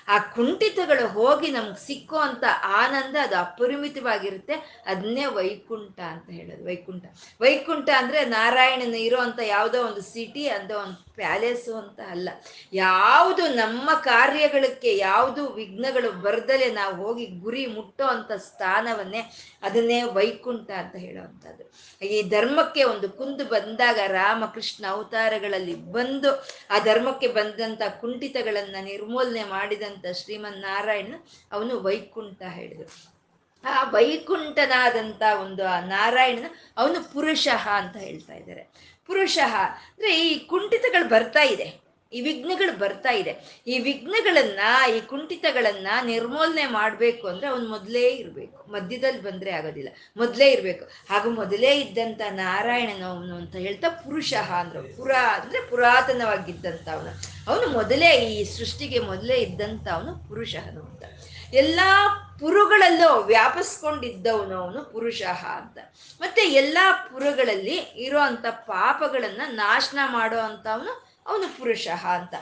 ಆ 0.08 0.18
ಕುಂಠಿತಗಳು 0.18 1.08
ಹೋಗಿ 1.08 1.48
ನಮ್ಗೆ 1.52 1.80
ಸಿಕ್ಕೋ 1.86 2.18
ಅಂತ 2.18 2.44
ಆನಂದ 2.64 3.16
ಅದು 3.24 3.36
ಅಪರಿಮಿತವಾಗಿರುತ್ತೆ. 3.36 4.56
ಅದನ್ನೇ 4.86 5.26
ವೈಕುಂಠ 5.26 6.00
ಅಂತ 6.00 6.30
ಹೇಳೋದು, 6.30 6.66
ವೈಕುಂಠ. 6.66 7.06
ವೈಕುಂಠ 7.42 7.90
ಅಂದ್ರೆ 7.98 8.26
ನಾರಾಯಣನ 8.26 8.98
ಇರೋ 9.08 9.18
ಅಂತ 9.18 9.40
ಯಾವುದೋ 9.48 9.80
ಒಂದು 9.84 10.02
ಸಿಟಿ 10.02 10.48
ಅಂತ 10.50 10.72
ಒಂದು 10.72 11.05
ಪ್ಯಾಲೇಸು 11.16 11.78
ಅಂತ 11.78 12.00
ಅಲ್ಲ. 12.10 12.30
ಯಾವುದು 12.74 13.48
ನಮ್ಮ 13.48 13.90
ಕಾರ್ಯಗಳಕ್ಕೆ 13.94 14.98
ಯಾವುದು 14.98 15.48
ವಿಘ್ನಗಳು 15.48 16.12
ಬರ್ದಲೆ 16.12 16.72
ನಾವು 16.72 16.96
ಹೋಗಿ 16.96 17.26
ಗುರಿ 17.26 17.66
ಮುಟ್ಟೋ 17.66 18.06
ಅಂತ 18.06 18.32
ಸ್ಥಾನವನ್ನೇ 18.32 19.22
ಅದನ್ನೇ 19.64 20.04
ವೈಕುಂಠ 20.04 20.72
ಅಂತ 20.72 20.96
ಹೇಳುವಂಥದ್ದು. 20.96 21.64
ಈ 22.06 22.22
ಧರ್ಮಕ್ಕೆ 22.22 22.84
ಒಂದು 22.84 23.10
ಕುಂದು 23.10 23.46
ಬಂದಾಗ 23.46 24.00
ರಾಮಕೃಷ್ಣ 24.08 24.86
ಅವತಾರಗಳಲ್ಲಿ 24.90 25.76
ಬಂದು 25.76 26.32
ಆ 26.70 26.80
ಧರ್ಮಕ್ಕೆ 26.80 27.28
ಬಂದಂತ 27.28 27.82
ಕುಂಠಿತಗಳನ್ನ 28.02 28.76
ನಿರ್ಮೂಲನೆ 28.82 29.44
ಮಾಡಿದಂತ 29.44 30.06
ಶ್ರೀಮನ್ 30.14 30.62
ನಾರಾಯಣ 30.62 31.14
ಅವನು 31.52 31.84
ವೈಕುಂಠ 31.84 32.42
ಹೇಳಿದರು. 32.42 33.16
ಆ 33.68 33.84
ವೈಕುಂಠನಾದಂಥ 33.84 35.22
ಒಂದು 35.42 35.68
ಆ 35.68 35.80
ನಾರಾಯಣನ 35.80 36.46
ಅವನು 36.78 37.14
ಪುರುಷ 37.14 37.48
ಅಂತ 37.72 37.98
ಹೇಳ್ತಾ 37.98 38.34
ಇದ್ದಾರೆ. 38.34 38.95
ಪುರುಷಃ. 39.08 39.56
ಅಂದ್ರೆ 39.56 40.28
ಈ 40.28 40.40
ಕುಂಠಿತಗಳು 40.40 41.10
ಬರ್ತಾ 41.10 41.44
ಇದೆ. 41.44 41.86
ಈ 42.14 42.22
ವಿಘ್ನಗಳು 42.22 42.80
ಬರ್ತಾ 42.80 43.12
ಇದೆ. 43.12 43.62
ಈ 43.68 43.80
ವಿಘ್ನಗಳನ್ನ, 43.80 44.60
ಈ 44.98 45.00
ಕುಂಠಿತಗಳನ್ನ 45.00 45.88
ನಿರ್ಮೂಲನೆ 46.06 46.66
ಮಾಡ್ಬೇಕು 46.66 47.28
ಅಂದ್ರೆ 47.28 47.48
ಅವ್ನು 47.48 47.70
ಮೊದಲೇ 47.70 48.10
ಇರ್ಬೇಕು. 48.10 48.72
ಮಧ್ಯದಲ್ಲಿ 48.72 49.22
ಬಂದ್ರೆ 49.22 49.52
ಆಗೋದಿಲ್ಲ. 49.52 49.90
ಮೊದಲೇ 50.18 50.52
ಇರ್ಬೇಕು. 50.52 50.86
ಹಾಗೂ 50.86 51.30
ಮೊದಲೇ 51.30 51.76
ಇದ್ದಂತ 51.76 52.22
ನಾರಾಯಣನವನು 52.30 53.36
ಅಂತ 53.36 53.56
ಹೇಳ್ತಾ 53.56 53.90
ಪುರುಷ 53.90 54.34
ಅಂದ್ರೆ 54.34 54.82
ಪುರ 54.82 55.12
ಅಂದ್ರೆ 55.12 55.70
ಪುರಾತನವಾಗಿದ್ದಂತ 55.70 56.90
ಅವನು 56.90 57.10
ಅವನು 57.48 57.68
ಮೊದಲೇ 57.68 58.10
ಈ 58.10 58.44
ಸೃಷ್ಟಿಗೆ 58.44 59.00
ಮೊದಲೇ 59.00 59.36
ಇದ್ದಂತ 59.36 59.88
ಅವನು 59.88 60.30
ಪುರುಷನು 60.30 60.82
ಅಂತ. 60.82 61.04
ಎಲ್ಲಾ 61.54 62.22
ಪುರುಗಳಲ್ಲೂ 62.40 63.20
ವ್ಯಾಪಿಸ್ಕೊಂಡಿದ್ದವನು 63.20 64.58
ಅವನು 64.58 64.84
ಪುರುಷಃ 64.84 65.46
ಅಂತ. 65.46 65.78
ಮತ್ತೆ 66.22 66.42
ಎಲ್ಲಾ 66.42 67.10
ಪುರುಗಳಲ್ಲಿ 67.12 67.76
ಇರೋ 67.76 68.20
ಅಂತ 68.20 68.46
ಪಾಪಗಳನ್ನ 68.46 69.42
ನಾಶನ 69.48 70.00
ಮಾಡೋ 70.06 70.38
ಅಂತವನು 70.38 71.16
ಅವನು 71.28 71.58
ಪುರುಷಃ 71.58 72.08
ಅಂತ. 72.08 72.34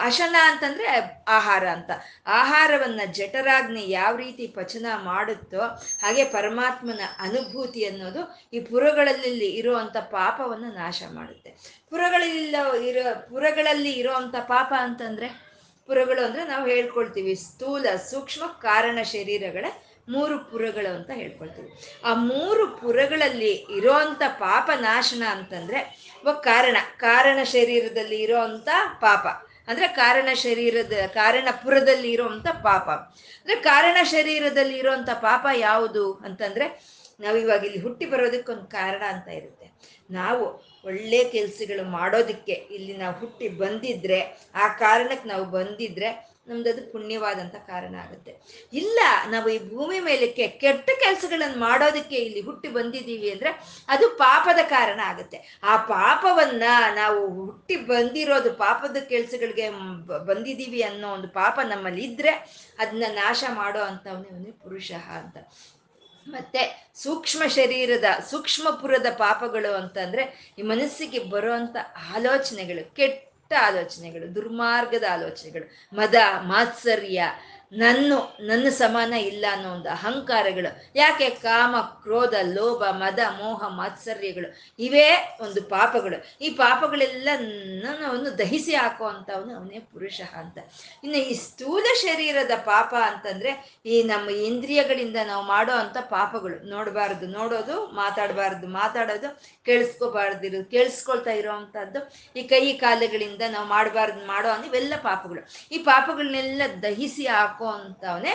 ಅಶನ 0.00 0.36
ಅಂತಂದ್ರೆ 0.40 0.86
ಆಹಾರ 1.28 1.68
ಅಂತ. 1.68 1.90
ಆಹಾರವನ್ನ 2.26 3.00
ಜಠರಾಗ್ನಿ 3.12 3.90
ಯಾವ 3.90 4.16
ರೀತಿ 4.16 4.46
ಪಚನ 4.46 4.86
ಮಾಡುತ್ತೋ 5.04 5.60
ಹಾಗೆ 6.02 6.24
ಪರಮಾತ್ಮನ 6.24 7.00
ಅನುಭೂತಿ 7.18 7.84
ಅನ್ನೋದು 7.84 8.48
ಈ 8.52 8.60
ಪುರಗಳಲ್ಲಿ 8.60 9.46
ಇರುವಂತ 9.46 9.96
ಪಾಪವನ್ನು 9.96 10.74
ನಾಶ 10.74 11.02
ಮಾಡುತ್ತೆ. 11.12 11.50
ಪುರಗಳಲ್ಲಿ 11.90 12.88
ಇರೋ, 12.88 13.28
ಪುರಗಳಲ್ಲಿ 13.30 13.90
ಇರುವಂತ 13.90 14.36
ಪಾಪ 14.36 14.72
ಅಂತಂದ್ರೆ? 14.78 15.47
ಪುರಗಳು 15.88 16.24
ಅಂದ್ರೆ 16.26 16.44
ನಾವು 16.44 16.66
ಹೇಳ್ಕೊಳ್ತೀವಿ 16.68 17.34
ಸ್ಥೂಲ 17.34 17.86
ಸೂಕ್ಷ್ಮ 18.10 18.46
ಕಾರಣ 18.46 18.98
ಶರೀರಗಳ 19.02 19.64
ಮೂರು 20.08 20.38
ಪುರಗಳು 20.50 20.94
ಅಂತ 20.94 21.10
ಹೇಳ್ಕೊಳ್ತೀವಿ. 21.14 21.70
ಆ 22.04 22.14
ಮೂರು 22.14 22.66
ಪುರಗಳಲ್ಲಿ 22.66 23.52
ಇರೋಂಥ 23.70 24.22
ಪಾಪ 24.28 24.70
ನಾಶನ 24.80 25.22
ಅಂತಂದ್ರೆ 25.30 25.80
ಕಾರಣ 26.42 26.76
ಕಾರಣ 26.96 27.42
ಶರೀರದಲ್ಲಿ 27.42 28.16
ಇರೋಂಥ 28.16 28.68
ಪಾಪ. 29.00 29.26
ಅಂದ್ರೆ 29.68 29.88
ಕಾರಣ 29.88 30.28
ಶರೀರದ, 30.34 30.92
ಕಾರಣ 31.06 31.48
ಪುರದಲ್ಲಿ 31.64 32.12
ಇರೋಂಥ 32.12 32.48
ಪಾಪ. 32.48 32.88
ಅಂದ್ರೆ 32.90 33.56
ಕಾರಣ 33.56 33.96
ಶರೀರದಲ್ಲಿ 34.02 34.78
ಇರೋಂಥ 34.78 35.10
ಪಾಪ 35.10 35.46
ಯಾವುದು 35.56 36.12
ಅಂತಂದ್ರೆ 36.14 36.66
ನಾವು 37.20 37.36
ಇವಾಗ 37.36 37.64
ಇಲ್ಲಿ 37.64 37.80
ಹುಟ್ಟಿ 37.80 38.06
ಬರೋದಕ್ಕೊಂದು 38.06 38.64
ಕಾರಣ 38.64 39.02
ಅಂತ 39.02 39.28
ಇರುತ್ತೆ. 39.28 39.66
ನಾವು 40.10 40.44
ಒಳ್ಳೆ 40.88 41.20
ಕೆಲ್ಸಗಳು 41.34 41.84
ಮಾಡೋದಕ್ಕೆ 41.98 42.56
ಇಲ್ಲಿ 42.76 42.96
ನಾವು 43.02 43.14
ಹುಟ್ಟಿ 43.20 43.48
ಬಂದಿದ್ರೆ, 43.62 44.20
ಆ 44.62 44.66
ಕಾರಣಕ್ಕೆ 44.84 45.28
ನಾವು 45.34 45.46
ಬಂದಿದ್ರೆ 45.58 46.10
ನಮ್ದದು 46.50 46.82
ಪುಣ್ಯವಾದಂಥ 46.92 47.56
ಕಾರಣ 47.70 47.94
ಆಗುತ್ತೆ. 48.02 48.32
ಇಲ್ಲ, 48.72 48.98
ನಾವು 49.32 49.48
ಈ 49.54 49.58
ಭೂಮಿ 49.72 49.98
ಮೇಲೆ 50.06 50.26
ಕೆಟ್ಟ 50.38 50.88
ಕೆಲಸಗಳನ್ನು 51.02 51.58
ಮಾಡೋದಕ್ಕೆ 51.64 52.16
ಇಲ್ಲಿ 52.26 52.42
ಹುಟ್ಟಿ 52.46 52.68
ಬಂದಿದ್ದೀವಿ 52.76 53.28
ಅಂದ್ರೆ 53.34 53.50
ಅದು 53.94 54.06
ಪಾಪದ 54.22 54.60
ಕಾರಣ 54.74 55.00
ಆಗುತ್ತೆ. 55.10 55.38
ಆ 55.70 55.74
ಪಾಪವನ್ನ 55.92 56.64
ನಾವು 57.00 57.20
ಹುಟ್ಟಿ 57.38 57.76
ಬಂದಿರೋದು 57.92 58.52
ಪಾಪದ 58.64 59.02
ಕೆಲಸಗಳಿಗೆ 59.12 59.66
ಬಂದಿದ್ದೀವಿ 60.30 60.82
ಅನ್ನೋ 60.90 61.10
ಒಂದು 61.16 61.30
ಪಾಪ 61.40 61.58
ನಮ್ಮಲ್ಲಿ 61.72 62.04
ಇದ್ರೆ 62.10 62.34
ಅದನ್ನ 62.82 63.10
ನಾಶ 63.22 63.44
ಮಾಡೋ 63.60 63.82
ಅಂತವನೇ 63.90 64.52
ಪುರುಷ 64.64 64.90
ಅಂತ. 65.20 65.36
ಮತ್ತೆ 66.28 66.90
ಸೂಕ್ಷ್ಮ 66.94 67.42
ಶರೀರದ, 67.48 68.04
ಸೂಕ್ಷ್ಮಪುರದ 68.30 69.06
ಪಾಪಗಳು 69.18 69.74
ಅಂತಂದ್ರೆ 69.74 70.54
ಈ 70.58 70.62
ಮನಸ್ಸಿಗೆ 70.62 71.18
ಬರುವಂತ 71.18 71.76
ಆಲೋಚನೆಗಳು, 72.14 72.94
ಕೆಟ್ಟ 72.94 73.52
ಆಲೋಚನೆಗಳು, 73.66 74.34
ದುರ್ಮಾರ್ಗದ 74.34 75.04
ಆಲೋಚನೆಗಳು, 75.12 75.96
ಮದ, 75.96 76.14
ಮಾತ್ಸರ್ಯ 76.40 77.22
ನನ್ನ 77.72 78.12
ನನ್ನ 78.40 78.68
ಸಮಾನ 78.68 79.12
ಇಲ್ಲ 79.12 79.46
ಅನ್ನೋ 79.52 79.68
ಒಂದು 79.68 79.88
ಅಹಂಕಾರಗಳು. 79.88 80.92
ಯಾಕೆ? 80.94 81.30
ಕಾಮ, 81.30 81.76
ಕ್ರೋಧ, 81.80 82.34
ಲೋಭ, 82.42 82.84
ಮದ, 82.84 83.18
ಮೋಹ, 83.18 83.68
ಮಾತ್ಸರ್ಯಗಳು. 83.68 84.74
ಇವೇ 84.78 85.38
ಒಂದು 85.40 85.62
ಪಾಪಗಳು. 85.62 86.44
ಈ 86.44 86.50
ಪಾಪಗಳೆಲ್ಲ 86.50 87.28
ಅವನು 88.08 88.38
ದಹಿಸಿ 88.38 88.74
ಹಾಕೋ 88.74 89.04
ಅಂತವನು 89.04 89.56
ಅವನೇ 89.56 89.78
ಪುರುಷ 89.78 90.20
ಅಂತ. 90.36 90.58
ಇನ್ನು 91.04 91.18
ಈ 91.18 91.34
ಸ್ಥೂಲ 91.34 91.84
ಶರೀರದ 91.94 92.50
ಪಾಪ 92.64 92.94
ಅಂತಂದ್ರೆ 92.94 93.80
ಈ 93.86 94.02
ನಮ್ಮ 94.02 94.30
ಇಂದ್ರಿಯಗಳಿಂದ 94.30 95.16
ನಾವು 95.26 95.44
ಮಾಡೋ 95.46 95.72
ಅಂಥ 95.72 95.96
ಪಾಪಗಳು. 96.00 96.70
ನೋಡಬಾರ್ದು. 96.70 97.26
ನೋಡೋದು, 97.26 97.86
ಮಾತಾಡಬಾರ್ದು. 97.86 98.66
ಮಾತಾಡೋದು 98.66 99.40
ಕೇಳಿಸ್ಕೋಬಾರ್ದಿರೋದು 99.64 100.64
ಕೇಳಿಸ್ಕೊಳ್ತಾ 100.64 101.30
ಇರೋವಂಥದ್ದು 101.30 102.12
ಈ 102.36 102.42
ಕೈ 102.42 102.72
ಕಾಲುಗಳಿಂದ 102.72 103.42
ನಾವು 103.48 103.68
ಮಾಡಬಾರ್ದು, 103.68 104.26
ಮಾಡೋ 104.26 104.64
ಇವೆಲ್ಲ 104.66 104.94
ಪಾಪಗಳು. 105.02 105.42
ಈ 105.72 105.78
ಪಾಪಗಳನ್ನೆಲ್ಲ 105.78 106.62
ದಹಿಸಿ 106.82 107.26
ಹಾಕೋ 107.26 107.57
ಹಾಕೋ 107.58 107.78
ಅಂತವನೇ 107.78 108.32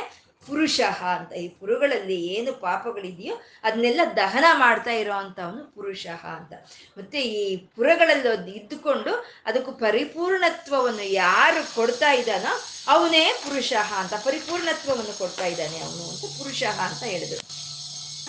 ಪುರುಷ 0.47 0.79
ಅಂತ. 1.15 1.33
ಈ 1.33 1.47
ಪುರುಗಳಲ್ಲಿ 1.47 2.15
ಏನು 2.27 2.53
ಪಾಪಗಳಿದೆಯೋ 2.53 3.35
ಅದನ್ನೆಲ್ಲ 3.63 4.01
ದಹನ 4.15 4.45
ಮಾಡ್ತಾ 4.53 4.91
ಇರೋ 4.91 5.13
ಅಂತವನು 5.13 5.75
ಪುರುಷ 5.75 6.07
ಅಂತ. 6.37 6.53
ಮತ್ತೆ 6.97 7.21
ಈ 7.21 7.55
ಪುರಗಳಲ್ಲಿ 7.55 8.51
ಇದ್ದುಕೊಂಡು 8.51 9.13
ಅದಕ್ಕೂ 9.45 9.71
ಪರಿಪೂರ್ಣತ್ವವನ್ನು 9.71 11.03
ಯಾರು 11.03 11.75
ಕೊಡ್ತಾ 11.75 12.11
ಇದ್ದಾನೋ 12.11 12.53
ಅವನೇ 12.87 13.33
ಪುರುಷ 13.43 13.73
ಅಂತ. 13.97 14.13
ಪರಿಪೂರ್ಣತ್ವವನ್ನು 14.13 15.17
ಕೊಡ್ತಾ 15.17 15.45
ಇದ್ದಾನೆ 15.45 15.79
ಅವನು 15.79 16.09
ಅಂತ 16.09 16.25
ಪುರುಷ 16.37 16.63
ಅಂತ 16.63 17.03
ಹೇಳಿದ್ರು. 17.03 17.41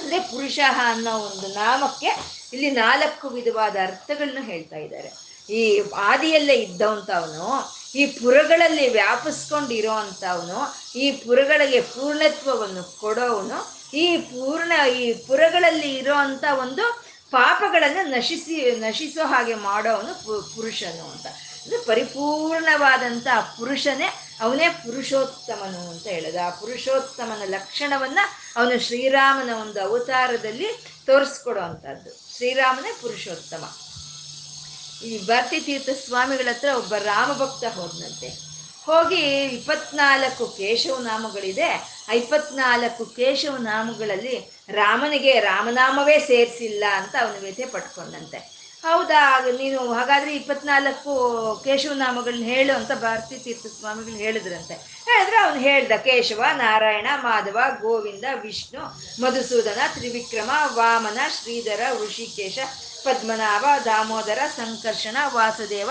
ಅಂದ್ರೆ 0.01 0.19
ಪುರುಷ 0.19 0.59
ಅನ್ನೋ 0.91 1.19
ಒಂದು 1.19 1.49
ನಾಮಕ್ಕೆ 1.49 2.11
ಇಲ್ಲಿ 2.53 2.71
ನಾಲ್ಕು 2.71 3.29
ವಿಧವಾದ 3.29 3.77
ಅರ್ಥಗಳನ್ನ 3.83 4.39
ಹೇಳ್ತಾ 4.41 4.77
ಇದ್ದಾರೆ. 4.77 5.11
ಈ 5.51 5.83
ಆದಿಯಲ್ಲೇ 5.97 6.55
ಇದ್ದವಂತವನು 6.55 7.49
ಈ 7.95 8.07
ಪುರಗಳಲ್ಲಿ 8.07 8.93
ವ್ಯಾಪಿಸ್ಕೊಂಡಿರೋ 8.93 9.93
ಅಂಥವನು 9.93 10.75
ಈ 10.99 11.11
ಪುರಗಳಿಗೆ 11.11 11.81
ಪೂರ್ಣತ್ವವನ್ನು 11.81 13.01
ಕೊಡೋವನು, 13.01 13.75
ಈ 13.97 14.17
ಪೂರ್ಣ, 14.17 14.73
ಈ 14.87 15.13
ಪುರಗಳಲ್ಲಿ 15.13 15.97
ಇರೋ 15.97 16.15
ಅಂತ 16.15 16.45
ಒಂದು 16.59 17.05
ಪಾಪಗಳನ್ನು 17.31 18.07
ನಶಿಸಿ, 18.07 18.71
ನಶಿಸೋ 18.71 19.27
ಹಾಗೆ 19.27 19.55
ಮಾಡೋವನು 19.55 20.27
ಪುರುಷನು 20.57 21.13
ಅಂತ. 21.13 21.27
ಅಂದ್ರೆ 21.27 21.85
ಪರಿಪೂರ್ಣವಾದಂಥ 21.85 23.27
ಪುರುಷನೇ 23.59 24.09
ಅವನೇ 24.41 24.69
ಪುರುಷೋತ್ತಮನು 24.69 25.91
ಅಂತ 25.91 26.07
ಹೇಳೋದು. 26.07 26.47
ಆ 26.47 26.51
ಪುರುಷೋತ್ತಮನ 26.51 27.43
ಲಕ್ಷಣವನ್ನ 27.47 28.19
ಅವನು 28.57 28.87
ಶ್ರೀರಾಮನ 28.87 29.53
ಒಂದು 29.53 29.81
ಅವತಾರದಲ್ಲಿ 29.81 30.69
ತೋರಿಸ್ಕೊಡೋ 31.07 31.61
ಅಂಥದ್ದು 31.61 32.37
ಶ್ರೀರಾಮನೇ 32.37 32.93
ಪುರುಷೋತ್ತಮ. 33.03 33.65
ಈ 35.05 35.27
ಭಾರತೀ 35.27 35.61
ತೀರ್ಥ 35.61 35.89
ಸ್ವಾಮಿಗಳ 36.07 36.49
ಹತ್ರ 36.51 36.69
ಒಬ್ಬ 36.77 36.95
ರಾಮಭಕ್ತ 36.95 37.65
ಹೋದ್ನಂತೆ. 37.75 38.29
ಹೋಗಿ 38.85 39.23
ಇಪ್ಪತ್ನಾಲ್ಕು 39.45 40.47
ಕೇಶವ 40.47 40.97
ನಾಮಗಳಿದೆ. 40.99 41.69
ಆ 42.09 42.13
ಇಪ್ಪತ್ನಾಲ್ಕು 42.13 43.05
ಕೇಶವ 43.05 43.57
ನಾಮಗಳಲ್ಲಿ 43.57 44.37
ರಾಮನಿಗೆ 44.69 45.41
ರಾಮನಾಮವೇ 45.41 46.19
ಸೇರಿಸಿಲ್ಲ 46.19 46.85
ಅಂತ 46.97 47.15
ಅವನು 47.21 47.41
ವ್ಯಥೆ 47.41 47.65
ಪಟ್ಕೊಂಡಂತೆ. 47.65 48.39
ಹೌದಾ, 48.83 49.41
ನೀನು 49.41 49.93
ಹಾಗಾದ್ರೆ 49.93 50.37
ಇಪ್ಪತ್ನಾಲ್ಕು 50.37 51.13
ಕೇಶವ 51.65 51.93
ನಾಮಗಳನ್ನ 51.93 52.45
ಹೇಳು 52.45 52.77
ಅಂತ 52.77 52.93
ಭಾರತೀ 52.93 53.37
ತೀರ್ಥ 53.37 53.67
ಸ್ವಾಮಿಗಳು 53.67 54.17
ಹೇಳಿದ್ರಂತೆ. 54.17 54.75
ಹೇಳಿದ್ರೆ 55.05 55.37
ಅವನು 55.37 55.61
ಹೇಳ್ದ, 55.61 55.93
ಕೇಶವ, 55.97 56.45
ನಾರಾಯಣ, 56.53 57.07
ಮಾಧವ, 57.23 57.59
ಗೋವಿಂದ, 57.81 58.25
ವಿಷ್ಣು, 58.41 58.83
ಮಧುಸೂದನ, 59.23 59.81
ತ್ರಿವಿಕ್ರಮ, 59.95 60.51
ವಾಮನ, 60.75 61.19
ಶ್ರೀಧರ, 61.29 61.81
ಋಷಿಕೇಶ 62.05 62.59
ಪದ್ಮನಾಭ, 63.05 63.65
ದಾಮೋದರ, 63.85 64.39
ಸಂಕರ್ಷಣ, 64.57 65.17
ವಾಸುದೇವ, 65.27 65.91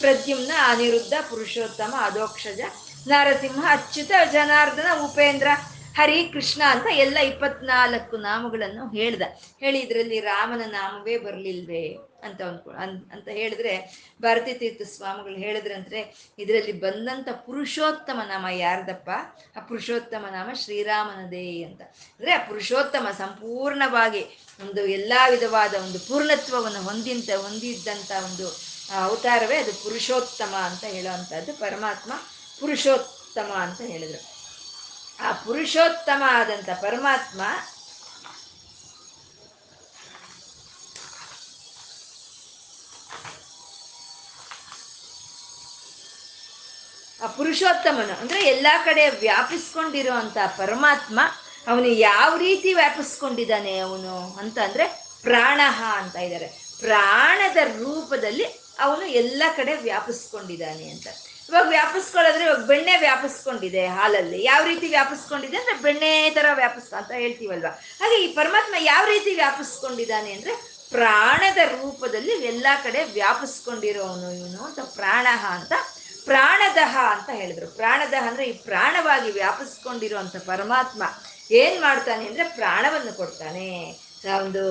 ಪ್ರದ್ಯುಮ್ನ, 0.00 0.52
ಅನಿರುದ್ಧ, 0.62 1.12
ಪುರುಷೋತ್ತಮ, 1.30 1.94
ಅಧೋಕ್ಷಜ, 2.04 2.60
ನರಸಿಂಹ, 3.06 3.64
ಅಚ್ಯುತ, 3.70 4.12
ಜನಾರ್ದನ, 4.32 4.88
ಉಪೇಂದ್ರ, 5.00 5.48
ಹರಿ 5.96 6.24
ಕೃಷ್ಣ 6.32 6.62
ಅಂತ 6.70 6.86
ಎಲ್ಲ 6.90 7.18
ಇಪ್ಪತ್ನಾಲ್ಕು 7.18 8.16
ನಾಮಗಳನ್ನು 8.16 8.84
ಹೇಳ್ದ. 8.88 9.22
ಹೇಳಿ, 9.60 9.78
ಇದರಲ್ಲಿ 9.78 10.20
ರಾಮನ 10.20 10.62
ನಾಮವೇ 10.66 11.16
ಬರಲಿಲ್ವೇ? 11.18 11.84
ಅಂತ 12.24 12.42
ಅಂದ್ಕೊ 12.42 12.70
ಅಂತ 13.12 13.28
ಹೇಳಿದ್ರೆ 13.28 14.04
ಭಾರತೀ 14.22 14.52
ತೀರ್ಥ 14.54 14.82
ಸ್ವಾಮಿಗಳು 14.82 15.36
ಹೇಳಿದ್ರಂದ್ರೆ 15.36 16.30
ಇದರಲ್ಲಿ 16.38 16.72
ಬಂದಂತ 16.72 17.28
ಪುರುಷೋತ್ತಮ 17.28 18.20
ನಾಮ 18.26 18.46
ಯಾರ್ದಪ್ಪ? 18.52 19.10
ಆ 19.56 19.60
ಪುರುಷೋತ್ತಮ 19.60 20.26
ನಾಮ 20.30 20.50
ಶ್ರೀರಾಮನದೇ 20.52 21.62
ಅಂತ. 21.62 21.82
ಅಂದ್ರೆ 21.82 22.32
ಆ 22.32 22.46
ಪುರುಷೋತ್ತಮ 22.46 23.08
ಸಂಪೂರ್ಣವಾಗಿ 23.18 24.20
ಒಂದು 24.60 24.86
ಎಲ್ಲಾ 24.86 25.28
ವಿಧವಾದ 25.28 25.74
ಒಂದು 25.74 25.98
ಪೂರ್ಣತ್ವವನ್ನು 25.98 26.82
ಹೊಂದಿಂತ 26.82 27.30
ಹೊಂದಿದ್ದಂತ 27.30 28.12
ಒಂದು 28.24 28.74
ಅವತಾರವೇ 28.94 29.56
ಅದು 29.56 29.84
ಪುರುಷೋತ್ತಮ 29.84 30.54
ಅಂತ 30.54 30.84
ಹೇಳೋವಂಥದ್ದು 30.84 31.52
ಪರಮಾತ್ಮ 31.52 32.12
ಪುರುಷೋತ್ತಮ 32.60 33.52
ಅಂತ 33.52 33.80
ಹೇಳಿದ್ರು. 33.80 34.34
ಆ 35.20 35.32
ಪುರುಷೋತ್ತಮ 35.32 36.22
ಆದಂಥ 36.26 36.68
ಪರಮಾತ್ಮ 36.70 37.40
ಪುರುಷೋತ್ತಮನು, 47.26 48.20
ಅಂದ್ರೆ 48.20 48.42
ಎಲ್ಲಾ 48.42 48.84
ಕಡೆ 48.84 49.10
ವ್ಯಾಪಿಸ್ಕೊಂಡಿರೋ 49.10 50.12
ಅಂತ 50.12 50.36
ಪರಮಾತ್ಮ, 50.56 51.20
ಅವನು 51.66 51.86
ಯಾವ 51.86 52.36
ರೀತಿ 52.36 52.74
ವ್ಯಾಪಿಸ್ಕೊಂಡಿದ್ದಾನೆ 52.74 53.78
ಅವನು 53.78 54.36
ಅಂತ 54.38 54.58
ಅಂದ್ರೆ 54.58 54.84
ಪ್ರಾಣಹ 55.22 55.82
ಅಂತ 55.96 56.16
ಇದ್ದಾರೆ. 56.16 56.46
ಪ್ರಾಣದ 56.80 57.56
ರೂಪದಲ್ಲಿ 57.56 58.44
ಅವನು 58.78 59.06
ಎಲ್ಲ 59.06 59.42
ಕಡೆ 59.56 59.74
ವ್ಯಾಪಿಸ್ಕೊಂಡಿದ್ದಾನೆ 59.74 60.90
ಅಂತ. 60.90 61.06
ಇವಾಗ 61.48 61.68
ವ್ಯಾಪಿಸ್ಕೊಳ್ಳೋದ್ರೆ 61.68 62.44
ಇವಾಗ 62.44 62.64
ಬೆಣ್ಣೆ 62.64 62.96
ವ್ಯಾಪಿಸ್ಕೊಂಡಿದೆ 62.96 63.86
ಹಾಲಲ್ಲಿ. 63.86 64.44
ಯಾವ 64.44 64.64
ರೀತಿ 64.64 64.88
ವ್ಯಾಪಿಸ್ಕೊಂಡಿದೆ 64.88 65.56
ಅಂದ್ರೆ 65.56 65.82
ಬೆಣ್ಣೆ 65.82 66.30
ತರ 66.30 66.46
ವ್ಯಾಪಿಸ್ 66.54 66.92
ಅಂತ 66.92 67.10
ಹೇಳ್ತೀವಲ್ವ? 67.10 67.66
ಹಾಗೆ 68.00 68.24
ಈ 68.24 68.34
ಪರಮಾತ್ಮ 68.34 68.74
ಯಾವ 68.78 69.06
ರೀತಿ 69.06 69.34
ವ್ಯಾಪಿಸ್ಕೊಂಡಿದ್ದಾನೆ 69.34 70.32
ಅಂದ್ರೆ 70.32 70.74
ಪ್ರಾಣದ 70.90 71.56
ರೂಪದಲ್ಲಿ 71.56 72.30
ಎಲ್ಲ 72.30 72.66
ಕಡೆ 72.84 73.04
ವ್ಯಾಪಿಸ್ಕೊಂಡಿರೋನು 73.04 74.32
ಇವನು 74.32 74.64
ಅಂತ 74.64 74.78
ಪ್ರಾಣಹ 74.80 75.46
ಅಂತ 75.50 75.72
ಪ್ರಾಣದಹ 76.24 76.96
ಅಂತ 77.10 77.30
ಹೇಳಿದ್ರು. 77.30 77.66
ಪ್ರಾಣದಹ 77.66 78.28
ಅಂದ್ರೆ 78.28 78.44
ಈ 78.44 78.52
ಪ್ರಾಣವಾಗಿ 78.52 79.30
ವ್ಯಾಪಿಸ್ಕೊಂಡಿರುವಂತ 79.30 80.36
ಪರಮಾತ್ಮ 80.36 81.02
ಏನ್ 81.50 81.82
ಮಾಡ್ತಾನೆ 81.82 82.26
ಅಂದ್ರೆ 82.26 82.44
ಪ್ರಾಣವನ್ನು 82.44 83.12
ಕೊಡ್ತಾನೆ. 83.16 84.04
ಒಂದು 84.38 84.62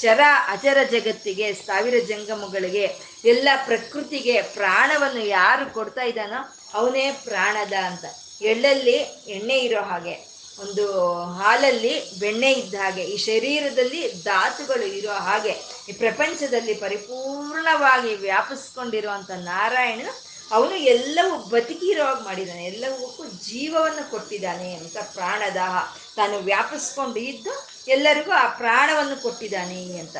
ಚರ, 0.00 0.20
ಅಚರ 0.48 0.78
ಜಗತ್ತಿಗೆ, 0.90 1.54
ಸಾವಿರ 1.54 1.94
ಜಂಗಮಗಳಿಗೆ, 2.08 2.96
ಎಲ್ಲ 3.24 3.48
ಪ್ರಕೃತಿಗೆ 3.66 4.42
ಪ್ರಾಣವನ್ನು 4.42 5.24
ಯಾರು 5.26 5.72
ಕೊಡ್ತಾ 5.74 6.02
ಇದ್ದಾನೋ 6.02 6.40
ಅವನೇ 6.74 7.12
ಪ್ರಾಣದ 7.24 7.72
ಅಂತ. 7.72 8.04
ಎಳ್ಳಲ್ಲಿ 8.42 8.96
ಎಣ್ಣೆ 9.36 9.58
ಇರೋ 9.58 9.82
ಹಾಗೆ, 9.82 10.16
ಒಂದು 10.60 11.14
ಹಾಲಲ್ಲಿ 11.24 12.20
ಬೆಣ್ಣೆ 12.20 12.52
ಇದ್ದ 12.52 12.74
ಹಾಗೆ, 12.74 13.04
ಈ 13.04 13.16
ಶರೀರದಲ್ಲಿ 13.16 14.22
ಧಾತುಗಳು 14.22 14.86
ಇರೋ 14.86 15.12
ಹಾಗೆ, 15.12 15.54
ಈ 15.88 15.92
ಪ್ರಪಂಚದಲ್ಲಿ 15.92 16.74
ಪರಿಪೂರ್ಣವಾಗಿ 16.74 18.14
ವ್ಯಾಪಿಸ್ಕೊಂಡಿರುವಂಥ 18.14 19.30
ನಾರಾಯಣನು 19.30 20.27
ಅವನು 20.50 20.74
ಎಲ್ಲವೂ 20.74 21.36
ಬದುಕಿರೋವಾಗ 21.36 22.24
ಮಾಡಿದ್ದಾನೆ 22.24 22.64
ಎಲ್ಲವಕ್ಕೂ 22.64 23.24
ಜೀವವನ್ನು 23.24 24.10
ಕೊಟ್ಟಿದ್ದಾನೆ 24.10 24.74
ಅಂತ 24.74 24.96
ಪ್ರಾಣದಾಹ 25.14 25.96
ತಾನು 26.16 26.38
ವ್ಯಾಪಿಸ್ಕೊಂಡು 26.38 27.16
ಇದ್ದು 27.16 27.68
ಎಲ್ಲರಿಗೂ 27.88 28.30
ಆ 28.30 28.48
ಪ್ರಾಣವನ್ನು 28.48 29.22
ಕೊಟ್ಟಿದ್ದಾನೆ 29.22 29.98
ಅಂತ. 29.98 30.16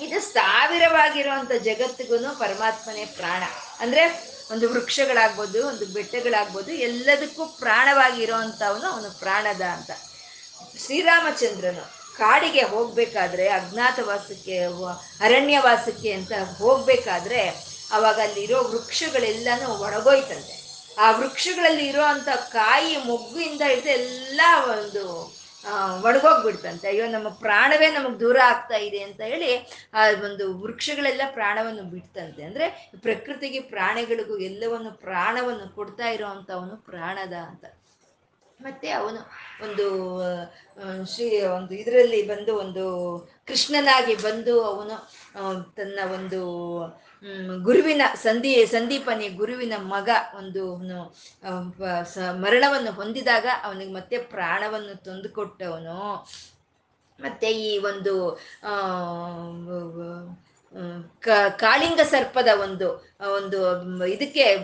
ಇದು 0.00 0.20
ಸ್ಥಾವಿರವಾಗಿರುವಂಥ 0.20 1.52
ಜಗತ್ತಿಗೂ 1.52 2.34
ಪರಮಾತ್ಮನೇ 2.34 3.04
ಪ್ರಾಣ. 3.04 3.42
ಅಂದರೆ 3.80 4.36
ಒಂದು 4.50 4.68
ವೃಕ್ಷಗಳಾಗ್ಬೋದು, 4.68 5.68
ಒಂದು 5.68 5.86
ಬೆಟ್ಟಗಳಾಗ್ಬೋದು, 5.86 6.72
ಎಲ್ಲದಕ್ಕೂ 6.72 7.46
ಪ್ರಾಣವಾಗಿ 7.46 8.22
ಇರೋವಂಥವನು 8.22 8.86
ಅವನು 8.86 9.18
ಪ್ರಾಣದ 9.18 9.60
ಅಂತ. 9.60 9.90
ಶ್ರೀರಾಮಚಂದ್ರನು 10.86 11.96
ಕಾಡಿಗೆ 12.16 12.62
ಹೋಗ್ಬೇಕಾದ್ರೆ, 12.62 13.48
ಅಜ್ಞಾತವಾಸಕ್ಕೆ, 13.48 14.64
ಅರಣ್ಯವಾಸಕ್ಕೆ 15.24 16.12
ಅಂತ 16.12 16.32
ಹೋಗ್ಬೇಕಾದ್ರೆ 16.58 17.65
ಅವಾಗ 17.90 18.20
ಅಲ್ಲಿರೋ 18.22 18.68
ವೃಕ್ಷಗಳೆಲ್ಲಾನು 18.68 19.68
ಒಣಗೋಯ್ತಂತೆ. 19.68 20.56
ಆ 20.98 21.10
ವೃಕ್ಷಗಳಲ್ಲಿ 21.10 21.86
ಇರೋ 21.86 22.02
ಅಂತ 22.02 22.28
ಕಾಯಿ, 22.28 22.96
ಮೊಗ್ಗಿಂದ 22.96 23.62
ಹಿಡಿದು 23.66 23.88
ಎಲ್ಲ 23.88 24.40
ಒಂದು 24.70 25.36
ಒಣಗೋಗ್ಬಿಡ್ತಂತೆ. 26.04 26.88
ಅಯ್ಯೋ, 26.88 27.06
ನಮ್ಮ 27.06 27.28
ಪ್ರಾಣವೇ 27.28 27.88
ನಮಗೆ 27.88 28.20
ದೂರ 28.20 28.40
ಆಗ್ತಾ 28.44 28.76
ಇದೆ 28.76 28.98
ಅಂತ 29.02 29.20
ಹೇಳಿ 29.20 29.56
ಆ 29.94 30.10
ಒಂದು 30.24 30.58
ವೃಕ್ಷಗಳೆಲ್ಲ 30.58 31.22
ಪ್ರಾಣವನ್ನು 31.30 31.82
ಬಿಡ್ತಂತೆ. 31.82 32.42
ಅಂದ್ರೆ 32.42 32.90
ಪ್ರಕೃತಿಗೆ 33.02 33.60
ಪ್ರಾಣಿಗಳಿಗೂ 33.60 34.38
ಎಲ್ಲವನ್ನು 34.38 34.92
ಪ್ರಾಣವನ್ನು 34.92 35.74
ಕೊಡ್ತಾ 35.74 36.08
ಇರೋವಂಥವನು 36.08 36.76
ಪ್ರಾಣದ 36.76 37.32
ಅಂತ. 37.32 37.75
ಮತ್ತೆ 38.60 38.88
ಅವನು 38.90 39.20
ಒಂದು 39.64 39.86
ಶ್ರೀ 41.04 41.26
ಒಂದು 41.48 41.72
ಇದರಲ್ಲಿ 41.74 42.20
ಬಂದು 42.26 42.52
ಒಂದು 42.54 42.84
ಕೃಷ್ಣನಾಗಿ 43.46 44.14
ಬಂದು 44.22 44.54
ಅವನು 44.64 44.96
ತನ್ನ 45.76 45.98
ಒಂದು 46.14 46.40
ಗುರುವಿನ 47.62 48.02
ಸಂಧಿ 48.14 48.52
ಸಂದೀಪನಿ 48.66 49.28
ಗುರುವಿನ 49.36 49.74
ಮಗ 49.86 50.08
ಒಂದು 50.38 50.64
ಮರಣವನ್ನು 52.40 52.92
ಹೊಂದಿದಾಗ 52.92 53.46
ಅವನಿಗೆ 53.64 53.92
ಮತ್ತೆ 53.92 54.18
ಪ್ರಾಣವನ್ನು 54.26 54.94
ತಂದುಕೊಟ್ಟವನು 55.04 56.00
ಮತ್ತೆ 57.18 57.50
ಈ 57.62 57.70
ಒಂದು 57.78 58.14
ಕಾಳಿಂಗ 61.58 62.00
ಸರ್ಪದ 62.10 62.50
ಒಂದು 62.60 62.88
ಒಂದು 63.20 64.06
ಇದಕ್ಕೆ 64.06 64.56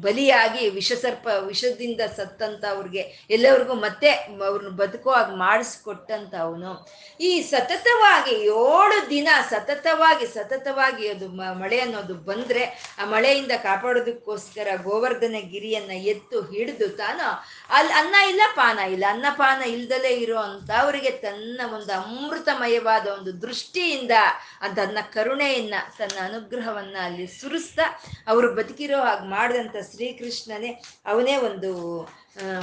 ಬಲಿಯಾಗಿ 0.00 0.70
ವಿಷಸರ್ಪ, 0.70 1.28
ವಿಷದಿಂದ 1.46 2.00
ಸತ್ತಂತ 2.16 2.64
ಅವ್ರಿಗೆ 2.70 3.26
ಎಲ್ಲರಿಗೂ 3.30 3.74
ಮತ್ತೆ 3.74 4.10
ಅವ್ರನ್ನ 4.10 4.68
ಬದುಕೋ 4.68 5.10
ಹಾಗೆ 5.10 5.36
ಮಾಡಿಸ್ಕೊಟ್ಟಂತ 5.36 6.34
ಅವನು. 6.40 6.88
ಈ 7.20 7.40
ಸತತವಾಗಿ 7.42 8.30
ಏಳು 8.30 9.10
ದಿನ 9.10 9.28
ಸತತವಾಗಿ 9.50 10.26
ಸತತವಾಗಿ 10.26 11.08
ಅದು 11.08 11.28
ಮಳೆ 11.28 11.80
ಅನ್ನೋದು 11.80 12.14
ಬಂದ್ರೆ 12.14 12.94
ಆ 12.98 13.04
ಮಳೆಯಿಂದ 13.04 13.52
ಕಾಪಾಡೋದಕ್ಕೋಸ್ಕರ 13.62 14.68
ಗೋವರ್ಧನ 14.82 15.34
ಗಿರಿಯನ್ನ 15.40 15.90
ಎತ್ತು 15.90 16.40
ಹಿಡಿದು 16.40 16.88
ತಾನು 16.88 17.44
ಅಲ್ಲಿ 17.70 17.92
ಅನ್ನ 17.92 18.14
ಇಲ್ಲ, 18.28 18.40
ಪಾನ 18.56 18.78
ಇಲ್ಲ. 18.78 19.04
ಅನ್ನ, 19.08 19.26
ಪಾನ 19.36 19.62
ಇಲ್ದಲೇ 19.62 20.08
ಇರೋ 20.08 20.38
ಅಂತ 20.38 20.70
ಅವರಿಗೆ 20.70 21.10
ತನ್ನ 21.10 21.60
ಒಂದು 21.74 21.92
ಅಮೃತಮಯವಾದ 21.92 23.06
ಒಂದು 23.06 23.42
ದೃಷ್ಟಿಯಿಂದ 23.42 24.10
ಅದನ್ನ 24.60 24.98
ಕರುಣೆಯನ್ನ, 25.12 25.74
ತನ್ನ 25.98 26.18
ಅನುಗ್ರಹವನ್ನ 26.24 26.96
ಅಲ್ಲಿ 27.02 27.26
ಸುರಿಸ್ತಾ 27.26 27.82
ಅವರು 28.26 28.54
ಬದುಕಿರೋ 28.54 29.00
ಹಾಗೆ 29.00 29.28
ಮಾಡಿದಂಥ 29.28 29.76
ಶ್ರೀಕೃಷ್ಣನೇ 29.92 30.82
ಅವನೇ 31.06 31.36
ಒಂದು 31.36 32.02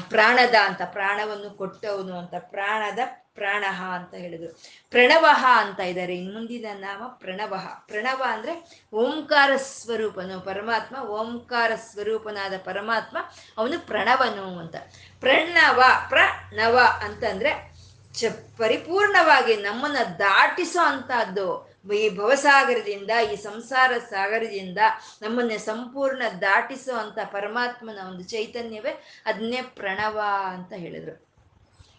ಪ್ರಾಣದ 0.09 0.55
ಅಂತ, 0.63 0.81
ಪ್ರಾಣವನ್ನು 0.85 1.49
ಕೊಟ್ಟವನು 1.49 2.17
ಅಂತ, 2.17 2.33
ಪ್ರಾಣದ 2.39 2.99
ಪ್ರಾಣಹ 3.33 3.83
ಅಂತ 3.83 4.13
ಹೇಳಿದ್ರು. 4.13 4.61
ಪ್ರಣವಹ 4.89 5.45
ಅಂತ 5.55 5.79
ಇದ್ದಾರೆ 5.79 6.21
ಮುಂದಿನ 6.21 6.65
ನಾಮ 6.73 7.07
ಪ್ರಣವಹ. 7.07 7.65
ಪ್ರಣವ 7.65 8.23
ಅಂದ್ರೆ 8.27 8.85
ಓಂಕಾರ 8.93 9.49
ಸ್ವರೂಪನು. 9.55 10.39
ಪರಮಾತ್ಮ 10.39 10.97
ಓಂಕಾರ 10.97 11.71
ಸ್ವರೂಪನಾದ 11.75 12.53
ಪರಮಾತ್ಮ 12.63 13.17
ಅವನು 13.57 13.87
ಪ್ರಣವನು 13.87 14.59
ಅಂತ. 14.59 14.75
ಪ್ರಣವ 15.19 15.83
ಪ್ರಣವ 16.09 16.79
ಅಂತಂದ್ರೆ 17.03 17.76
ಚ 18.17 18.25
ಪರಿಪೂರ್ಣವಾಗಿ 18.57 19.55
ನಮ್ಮನ್ನ 19.55 19.97
ದಾಟಿಸೋ 20.19 20.79
ಅಂಥದ್ದು 20.79 21.77
ಈ 21.93 22.09
ಭವಸಾಗರದಿಂದ, 22.09 23.11
ಈ 23.33 23.35
ಸಂಸಾರ 23.35 23.91
ಸಾಗರದಿಂದ 24.09 24.77
ನಮ್ಮನ್ನೇ 25.21 25.57
ಸಂಪೂರ್ಣ 25.57 26.21
ದಾಟಿಸೋ 26.41 26.95
ಪರಮಾತ್ಮನ 27.31 27.99
ಒಂದು 28.07 28.23
ಚೈತನ್ಯವೇ 28.23 28.93
ಅದನ್ನೇ 29.25 29.61
ಪ್ರಣವ 29.61 30.21
ಅಂತ 30.49 30.73
ಹೇಳಿದ್ರು. 30.73 31.26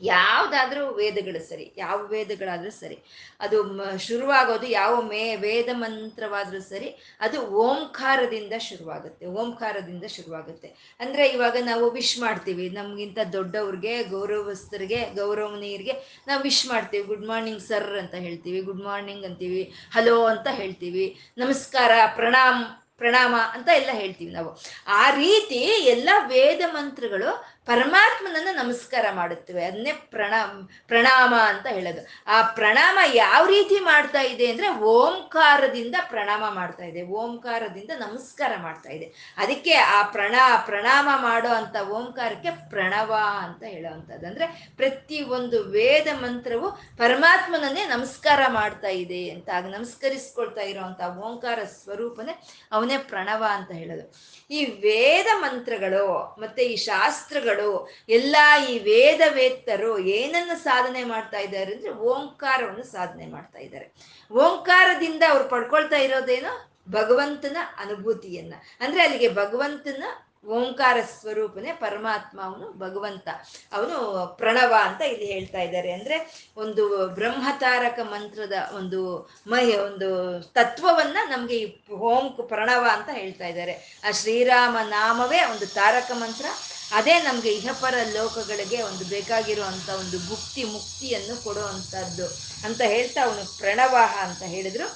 ಯಾವುದಾದ್ರೂ 0.01 0.83
ವೇದಗಳು 0.91 1.41
ಸರಿ, 1.49 1.73
ಯಾವ 1.77 1.99
ವೇದಗಳಾದ್ರೂ 2.07 2.71
ಸರಿ, 2.71 2.99
ಅದು 3.41 3.59
ಶುರುವಾಗೋದು 3.99 4.67
ಯಾವ 4.67 5.03
ಮೇ 5.03 5.37
ವೇದ 5.37 5.69
ಮಂತ್ರವಾದರೂ 5.73 6.61
ಸರಿ, 6.61 7.19
ಅದು 7.21 7.41
ಓಂಕಾರದಿಂದ 7.41 8.53
ಶುರುವಾಗುತ್ತೆ 8.59 9.27
ಓಂಕಾರದಿಂದ 9.27 10.05
ಶುರುವಾಗುತ್ತೆ. 10.09 10.69
ಅಂದ್ರೆ 11.01 11.27
ಇವಾಗ 11.29 11.57
ನಾವು 11.61 11.91
ವಿಶ್ 11.91 12.19
ಮಾಡ್ತೀವಿ, 12.19 12.69
ನಮ್ಗಿಂತ 12.71 13.19
ದೊಡ್ಡವ್ರಿಗೆ, 13.33 14.03
ಗೌರವಸ್ಥರಿಗೆ, 14.03 15.01
ಗೌರವನೀಯರಿಗೆ 15.17 16.25
ನಾವು 16.27 16.43
ವಿಶ್ 16.43 16.67
ಮಾಡ್ತೀವಿ 16.67 17.05
ಗುಡ್ 17.05 17.27
ಮಾರ್ನಿಂಗ್ 17.27 17.63
ಸರ್ 17.63 17.91
ಅಂತ 17.99 18.15
ಹೇಳ್ತೀವಿ 18.15 18.61
ಗುಡ್ 18.61 18.85
ಮಾರ್ನಿಂಗ್ 18.85 19.25
ಅಂತೀವಿ 19.25 19.63
ಹಲೋ 19.93 20.25
ಅಂತ 20.25 20.47
ಹೇಳ್ತೀವಿ, 20.51 21.07
ನಮಸ್ಕಾರ 21.39 21.91
ಪ್ರಣಾಮ್ 22.17 22.65
ಪ್ರಣಾಮ 23.01 23.35
ಅಂತ 23.55 23.69
ಎಲ್ಲ 23.69 23.91
ಹೇಳ್ತೀವಿ 23.93 24.33
ನಾವು. 24.33 24.51
ಆ 24.87 25.11
ರೀತಿ 25.11 25.61
ಎಲ್ಲ 25.91 26.09
ವೇದ 26.27 26.63
ಮಂತ್ರಗಳು 26.67 27.58
ಪರಮಾತ್ಮನನ್ನ 27.69 28.51
ನಮಸ್ಕಾರ 28.63 29.07
ಮಾಡುತ್ತೇವೆ. 29.13 29.63
ಅದನ್ನೇ 29.65 29.93
ಪ್ರಣಾಮ 29.93 30.51
ಪ್ರಣಾಮ 30.87 31.35
ಅಂತ 31.47 31.67
ಹೇಳೋದು. 31.67 32.03
ಆ 32.27 32.37
ಪ್ರಣಾಮ 32.43 32.99
ಯಾವ 33.15 33.47
ರೀತಿ 33.47 33.79
ಮಾಡ್ತಾ 33.81 34.23
ಇದೆ 34.23 34.47
ಅಂದರೆ 34.51 34.69
ಓಂಕಾರದಿಂದ 34.69 35.97
ಪ್ರಣಾಮ 36.11 36.45
ಮಾಡ್ತಾ 36.55 36.85
ಇದೆ. 36.85 37.03
ಓಂಕಾರದಿಂದ 37.03 37.91
ನಮಸ್ಕಾರ 37.99 38.53
ಮಾಡ್ತಾ 38.63 38.91
ಇದೆ. 38.91 39.07
ಅದಕ್ಕೆ 39.37 39.75
ಆ 39.75 40.03
ಪ್ರಣ, 40.03 40.35
ಪ್ರಣಾಮ 40.67 41.09
ಮಾಡೋ 41.17 41.49
ಅಂತ 41.49 41.77
ಓಂಕಾರಕ್ಕೆ 41.89 42.51
ಪ್ರಣವ 42.71 43.13
ಅಂತ 43.41 43.63
ಹೇಳುವಂಥದ್ದು. 43.63 44.27
ಅಂದರೆ 44.27 44.47
ಪ್ರತಿ 44.77 45.21
ಒಂದು 45.23 45.63
ವೇದ 45.63 46.09
ಮಂತ್ರವು 46.23 46.71
ಪರಮಾತ್ಮನನ್ನೇ 46.97 47.85
ನಮಸ್ಕಾರ 47.85 48.41
ಮಾಡ್ತಾ 48.49 48.89
ಇದೆ 48.89 49.31
ಅಂತ 49.31 49.49
ಆಗ 49.55 49.67
ನಮಸ್ಕರಿಸ್ಕೊಳ್ತಾ 49.77 50.61
ಇರೋವಂಥ 50.63 51.01
ಓಂಕಾರ 51.19 51.59
ಸ್ವರೂಪನೇ 51.83 52.35
ಅವನೇ 52.73 52.99
ಪ್ರಣವ 52.99 53.45
ಅಂತ 53.51 53.71
ಹೇಳೋದು. 53.73 54.38
ಈ 54.51 54.65
ವೇದ 54.65 55.27
ಮಂತ್ರಗಳು 55.35 56.37
ಮತ್ತೆ 56.41 56.65
ಈ 56.65 56.77
ಶಾಸ್ತ್ರಗಳು 56.77 57.89
ಎಲ್ಲ 58.09 58.37
ಈ 58.71 58.79
ವೇದ 58.79 59.21
ವೇತ್ತರು 59.35 59.99
ಏನನ್ನು 59.99 60.59
ಸಾಧನೆ 60.59 61.05
ಮಾಡ್ತಾ 61.05 61.39
ಇದ್ದಾರೆ 61.39 61.73
ಅಂದ್ರೆ 61.73 61.91
ಓಂಕಾರವನ್ನು 61.91 62.83
ಸಾಧನೆ 62.83 63.27
ಮಾಡ್ತಾ 63.27 63.59
ಇದ್ದಾರೆ. 63.59 63.93
ಓಂಕಾರದಿಂದ 64.31 65.23
ಅವ್ರು 65.29 65.49
ಪಡ್ಕೊಳ್ತಾ 65.49 65.97
ಇರೋದೇನು? 65.97 66.69
ಭಗವಂತನ 66.91 67.57
ಅನುಭೂತಿಯನ್ನ. 67.79 68.55
ಅಂದ್ರೆ 68.81 69.03
ಅಲ್ಲಿಗೆ 69.03 69.29
ಭಗವಂತನ 69.29 70.05
ಓಂಕಾರ 70.47 70.97
ಸ್ವರೂಪನೇ 71.21 71.73
ಪರಮಾತ್ಮ 71.73 72.43
ಅವನು 72.43 72.79
ಭಗವಂತ. 72.79 73.29
ಅವನು 73.73 74.27
ಪ್ರಣವ 74.39 74.75
ಅಂತ 74.81 75.03
ಇಲ್ಲಿ 75.03 75.33
ಹೇಳ್ತಾ 75.33 75.59
ಇದ್ದಾರೆ. 75.59 75.93
ಅಂದ್ರೆ 75.93 76.49
ಒಂದು 76.57 77.09
ಬ್ರಹ್ಮತಾರಕ 77.09 77.99
ಮಂತ್ರದ 78.03 78.53
ಒಂದು 78.77 79.31
ಮಹಿ, 79.47 79.77
ಒಂದು 79.77 80.41
ತತ್ವವನ್ನ 80.43 81.17
ನಮ್ಗೆ 81.25 81.59
ಈ 81.59 81.91
ಓಂ 81.91 82.47
ಪ್ರಣವ 82.49 82.87
ಅಂತ 82.93 83.09
ಹೇಳ್ತಾ 83.13 83.47
ಇದ್ದಾರೆ. 83.47 84.01
ಆ 84.09 84.11
ಶ್ರೀರಾಮ 84.11 84.77
ನಾಮವೇ 84.89 85.45
ಒಂದು 85.45 85.67
ತಾರಕ 85.67 86.11
ಮಂತ್ರ. 86.15 86.47
ಅದೇ 86.93 87.21
ನಮ್ಗೆ 87.21 87.53
ಇಹಪರ 87.53 87.95
ಲೋಕಗಳಿಗೆ 88.13 88.83
ಒಂದು 88.83 89.05
ಬೇಕಾಗಿರುವಂತ 89.05 89.89
ಒಂದು 89.89 90.19
ಗುಪ್ತಿ 90.29 90.65
ಮುಕ್ತಿಯನ್ನು 90.65 91.45
ಕೊಡುವಂಥದ್ದು 91.45 92.27
ಅಂತ 92.65 92.81
ಹೇಳ್ತಾ 92.81 93.25
ಅವನು 93.25 93.59
ಪ್ರಣವಾಹ 93.59 94.25
ಅಂತ 94.25 94.43
ಹೇಳಿದ್ರು. 94.43 94.89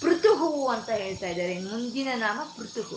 ಪೃತುಹು 0.00 0.68
ಅಂತ 0.68 0.90
ಹೇಳ್ತಾ 0.90 1.26
ಇದ್ದಾರೆ. 1.26 1.58
ಮುಂದಿನ 1.58 2.08
ನಾಮ 2.14 2.40
ಪೃತುಹು 2.56 2.96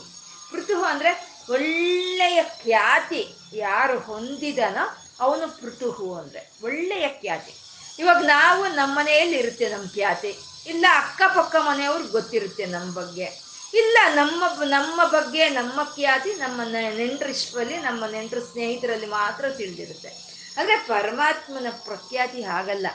ಪೃತುಹು 0.51 0.83
ಅಂದ್ರೆ 0.83 1.30
ಒಳ್ಳೆಯ 1.51 2.43
ಖ್ಯಾತಿ 2.63 3.21
ಯಾರು 3.53 3.99
ಹೊಂದಿದನೋ 3.99 4.85
ಅವನು 5.19 5.47
ಪೃಥುಹು 5.61 6.13
ಅಂದರೆ 6.15 6.41
ಒಳ್ಳೆಯ 6.63 7.07
ಖ್ಯಾತಿ. 7.21 7.53
ಇವಾಗ 7.99 8.21
ನಾವು 8.25 8.63
ನಮ್ಮ 8.67 8.97
ಮನೆಯಲ್ಲಿ 8.97 9.37
ಇರುತ್ತೆ 9.37 9.69
ನಮ್ಮ 9.69 9.87
ಖ್ಯಾತಿ. 9.93 10.31
ಇಲ್ಲ 10.67 10.85
ಅಕ್ಕಪಕ್ಕ 10.97 11.55
ಮನೆಯವ್ರಿಗೆ 11.59 12.11
ಗೊತ್ತಿರುತ್ತೆ 12.11 12.65
ನಮ್ಮ 12.65 12.89
ಬಗ್ಗೆ. 12.93 13.27
ಇಲ್ಲ 13.73 13.97
ನಮ್ಮ 14.15 14.43
ನಮ್ಮ 14.63 15.05
ಬಗ್ಗೆ 15.05 15.49
ನಮ್ಮ 15.49 15.83
ಖ್ಯಾತಿ 15.95 16.33
ನಮ್ಮ 16.33 16.61
ನೆಂಟರಿಷ್ಟರಲ್ಲಿ, 16.97 17.77
ನಮ್ಮ 17.77 18.05
ನೆಂಟರು 18.05 18.41
ಸ್ನೇಹಿತರಲ್ಲಿ 18.51 19.05
ಮಾತ್ರ 19.05 19.49
ತಿಳಿದಿರುತ್ತೆ. 19.49 20.09
ಅಂದರೆ 20.57 20.75
ಪರಮಾತ್ಮನ 20.87 21.67
ಪ್ರಖ್ಯಾತಿ 21.85 22.43
ಹಾಗಲ್ಲ. 22.43 22.87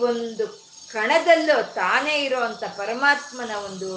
ಒಂದು 0.00 0.46
ಕಣದಲ್ಲೂ 0.92 1.56
ತಾನೇ 1.74 2.14
ಇರೋವಂಥ 2.24 2.62
ಪರಮಾತ್ಮನ 2.76 3.52
ಒಂದು 3.68 3.90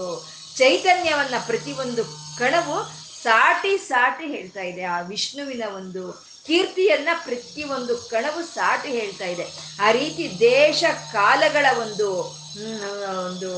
ಚೈತನ್ಯವನ್ನು 0.57 1.47
ಪ್ರತಿಯೊಂದು 1.47 2.03
ಕಣವು 2.39 2.77
ಸಾಟಿ 3.23 3.73
ಸಾಟಿ 3.89 4.25
ಹೇಳ್ತಾ 4.35 4.63
ಇದೆ. 4.71 4.83
ಆ 4.95 4.99
ವಿಷ್ಣುವಿನ 5.13 5.63
ಒಂದು 5.79 6.03
ಕೀರ್ತಿಯನ್ನ 6.47 7.09
ಪ್ರತಿಯೊಂದು 7.25 7.93
ಕಣವು 8.11 8.41
ಸಾಟಿ 8.55 8.89
ಹೇಳ್ತಾ 8.99 9.27
ಇದೆ. 9.33 9.45
ಆ 9.85 9.87
ರೀತಿ 9.99 10.23
ದೇಶ 10.39 10.83
ಕಾಲಗಳ 11.13 11.65
ಒಂದು 11.83 12.07
ಒಂದು 13.27 13.51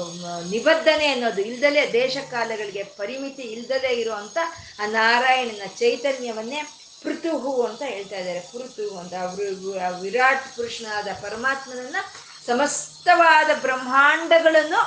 ನಿಬದ್ಧನೆ 0.51 1.07
ಅನ್ನೋದು 1.13 1.41
ಇಲ್ದಲೆ 1.51 1.81
ದೇಶ 1.93 2.17
ಕಾಲಗಳಿಗೆ 2.33 2.83
ಪರಿಮಿತಿ 2.99 3.45
ಇಲ್ದಲೆ 3.55 3.91
ಇರುವಂತ 4.01 4.37
ಆ 4.81 4.85
ನಾರಾಯಣನ 4.99 5.65
ಚೈತನ್ಯವನ್ನೇ 5.79 6.61
ಪೃಥುಹು 7.03 7.51
ಅಂತ 7.67 7.81
ಹೇಳ್ತಾ 7.93 8.17
ಇದ್ದಾರೆ. 8.21 8.41
ಪೃಥು 8.53 8.85
ಅಂತ. 9.01 9.13
ವಿರಾಟ್ 10.03 10.45
ಪುರುಷನಾದ 10.55 11.09
ಪರಮಾತ್ಮನನ್ನ 11.23 11.97
ಸಮಸ್ತವಾದ 12.47 13.49
ಬ್ರಹ್ಮಾಂಡಗಳನ್ನು 13.65 14.81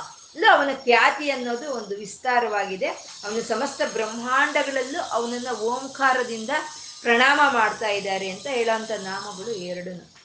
ಅವನ 0.47 0.71
ಖ್ಯಾತಿ 0.85 1.31
ಅನ್ನೋದು 1.31 1.73
ಒಂದು 1.75 1.97
ವಿಸ್ತಾರವಾಗಿದೆ. 1.97 2.87
ಅವನು 3.25 3.43
ಸಮಸ್ತ 3.43 3.83
ಬ್ರಹ್ಮಾಂಡಗಳಲ್ಲೂ 3.93 5.03
ಅವನನ್ನ 5.03 5.49
ಓಂಕಾರದಿಂದ 5.61 6.51
ಪ್ರಣಾಮ 7.03 7.41
ಮಾಡ್ತಾ 7.53 7.89
ಇದ್ದಾರೆ 7.89 8.31
ಅಂತ 8.31 8.47
ಹೇಳೋಂಥ 8.47 8.91
ನಾಮಗಳು 8.91 9.51
ಎರಡು. 9.51 10.19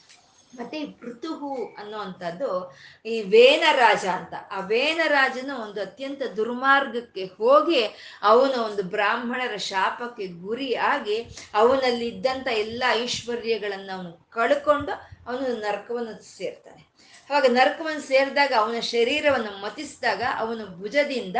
ಮತ್ತೆ 0.55 0.79
ಈ 0.81 0.85
ಪೃಥುಹು 0.85 1.75
ಅನ್ನುವಂಥದ್ದು 1.77 2.77
ಈ 3.05 3.21
ವೇನರಾಜ 3.21 4.05
ಅಂತ. 4.05 4.33
ಆ 4.51 4.59
ವೇನರಾಜನ 4.59 5.51
ಒಂದು 5.61 5.81
ಅತ್ಯಂತ 5.81 6.21
ದುರ್ಮಾರ್ಗಕ್ಕೆ 6.35 7.25
ಹೋಗಿ 7.25 7.83
ಅವನ 8.21 8.59
ಒಂದು 8.59 8.83
ಬ್ರಾಹ್ಮಣರ 8.83 9.57
ಶಾಪಕ್ಕೆ 9.57 10.27
ಗುರಿ 10.27 10.75
ಆಗಿ 10.75 11.17
ಅವನಲ್ಲಿ 11.53 12.07
ಇದ್ದಂಥ 12.07 12.47
ಎಲ್ಲ 12.47 12.83
ಐಶ್ವರ್ಯಗಳನ್ನು 12.91 13.97
ಅವನು 13.97 14.29
ಕಳ್ಕೊಂಡು 14.29 14.91
ಅವನು 15.27 15.59
ನರಕವನ್ನು 15.59 16.37
ಸೇರ್ತಾನೆ. 16.37 16.92
ಅವಾಗ 17.33 17.47
ನರಕವನ್ನು 17.51 18.01
ಸೇರಿದಾಗ 18.01 18.51
ಅವನ 18.57 18.79
ಶರೀರವನ್ನು 18.85 19.51
ಮತಿಸಿದಾಗ 19.61 20.23
ಅವನ 20.37 20.61
ಭುಜದಿಂದ 20.79 21.37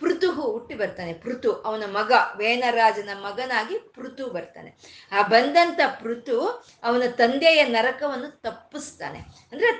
ಪೃಥುಹು 0.00 0.42
ಹುಟ್ಟಿ 0.42 0.74
ಬರ್ತಾನೆ. 0.74 1.12
ಪೃಥು, 1.12 1.52
ಅವನ 1.52 1.82
ಮಗ 1.86 2.12
ವೇನರಾಜನ 2.36 3.08
ಮಗನಾಗಿ 3.14 3.78
ಪೃಥು 3.78 4.26
ಬರ್ತಾನೆ. 4.26 4.76
ಆ 5.12 5.22
ಬಂದಂತ 5.22 5.80
ಪೃಥು 6.02 6.40
ಅವನ 6.82 7.02
ತಂದೆಯ 7.10 7.64
ನರಕವನ್ನು 7.64 8.40
ತಪ್ಪಿಸ್ತಾನೆ. 8.40 9.18
ಅಂದ್ರೆ 9.18 9.70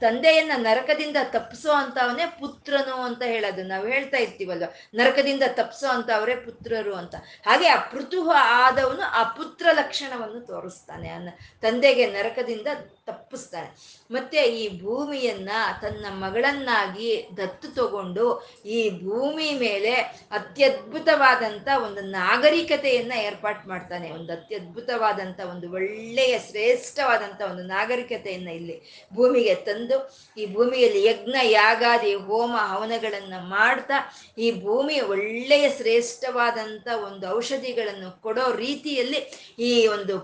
ತಂದೆಯನ್ನ 0.00 0.52
ನರಕದಿಂದ 0.56 1.16
ತಪ್ಪಿಸೋ 1.22 1.70
ಅಂತವನೇ 1.72 2.26
ಪುತ್ರನು 2.26 2.94
ಅಂತ 2.94 3.22
ಹೇಳೋದು. 3.22 3.62
ನಾವು 3.62 3.86
ಹೇಳ್ತಾ 3.86 4.16
ಇರ್ತೀವಲ್ವ? 4.16 4.64
ನರಕದಿಂದ 4.94 5.42
ತಪ್ಪಿಸೋ 5.48 5.86
ಅಂತವರೇ 5.86 6.36
ಪುತ್ರರು 6.36 6.94
ಅಂತ. 6.94 7.14
ಹಾಗೆ 7.46 7.68
ಆ 7.68 7.88
ಪೃಥು 7.90 8.30
ಆದವನು 8.30 9.02
ಆ 9.02 9.22
ಪುತ್ರ 9.22 9.66
ಲಕ್ಷಣವನ್ನು 9.72 10.40
ತೋರಿಸ್ತಾನೆ. 10.40 11.08
ಅನ್ನ 11.08 11.28
ತಂದೆಗೆ 11.60 12.06
ನರಕದಿಂದ 12.06 12.66
ತಪ್ಪಿಸ್ತಾನೆ. 13.06 14.02
ಮತ್ತೆ 14.10 14.42
ಈ 14.42 14.82
ಭೂಮಿಯನ್ನ 14.82 15.50
ತನ್ನ 15.82 16.06
ಮಗಳನ್ನಾಗಿ 16.10 17.28
ದತ್ತು 17.36 17.68
ತಗೊಂಡು 17.68 18.46
ಈ 18.66 18.90
ಭೂಮಿ 18.90 19.52
ಮೇಲೆ 19.64 19.92
ಅತ್ಯದ್ಭುತವಾದಂಥ 20.38 21.68
ಒಂದು 21.86 22.02
ನಾಗರಿಕತೆಯನ್ನು 22.18 23.16
ಏರ್ಪಾಟ್ 23.28 23.62
ಮಾಡ್ತಾನೆ. 23.72 24.08
ಒಂದು 24.18 24.30
ಅತ್ಯದ್ಭುತವಾದಂಥ 24.38 25.40
ಒಂದು 25.52 25.66
ಒಳ್ಳೆಯ 25.78 26.34
ಶ್ರೇಷ್ಠವಾದಂತ 26.48 27.40
ಒಂದು 27.50 27.64
ನಾಗರಿಕತೆಯನ್ನು 27.76 28.52
ಇಲ್ಲಿ 28.58 28.76
ಭೂಮಿಗೆ 29.16 29.56
ತಂದು, 29.68 29.98
ಈ 30.36 30.46
ಭೂಮಿಯಲ್ಲಿ 30.54 31.02
ಯಜ್ಞ, 31.10 31.36
ಯಾಗಾದಿ, 31.60 32.12
ಹೋಮ, 32.28 32.54
ಹವನಗಳನ್ನು 32.72 33.40
ಮಾಡ್ತಾ, 33.56 33.98
ಈ 34.44 34.48
ಭೂಮಿ 34.64 34.98
ಒಳ್ಳೆಯ 35.14 35.66
ಶ್ರೇಷ್ಠವಾದಂತ 35.78 36.88
ಒಂದು 37.08 37.26
ಔಷಧಿಗಳನ್ನು 37.38 38.10
ಕೊಡೋ 38.26 38.46
ರೀತಿಯಲ್ಲಿ 38.64 39.20
ಈ 39.68 39.72
ಒಂದು 39.96 40.14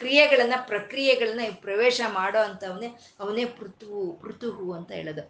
ಕ್ರಿಯೆಗಳನ್ನು 0.00 0.58
ಪ್ರಕ್ರಿಯೆಗಳನ್ನ 0.72 1.46
ಪ್ರವೇಶ 1.64 2.00
ಮಾಡೋ 2.18 2.40
ಅಂತವನೇ 2.48 2.90
ಅವನೇ 3.22 3.44
ಪೃಥು, 3.58 3.90
ಪೃಥುಹು 4.22 4.66
ಅಂತ 4.78 4.90
ಹೇಳೋದು. 4.98 5.24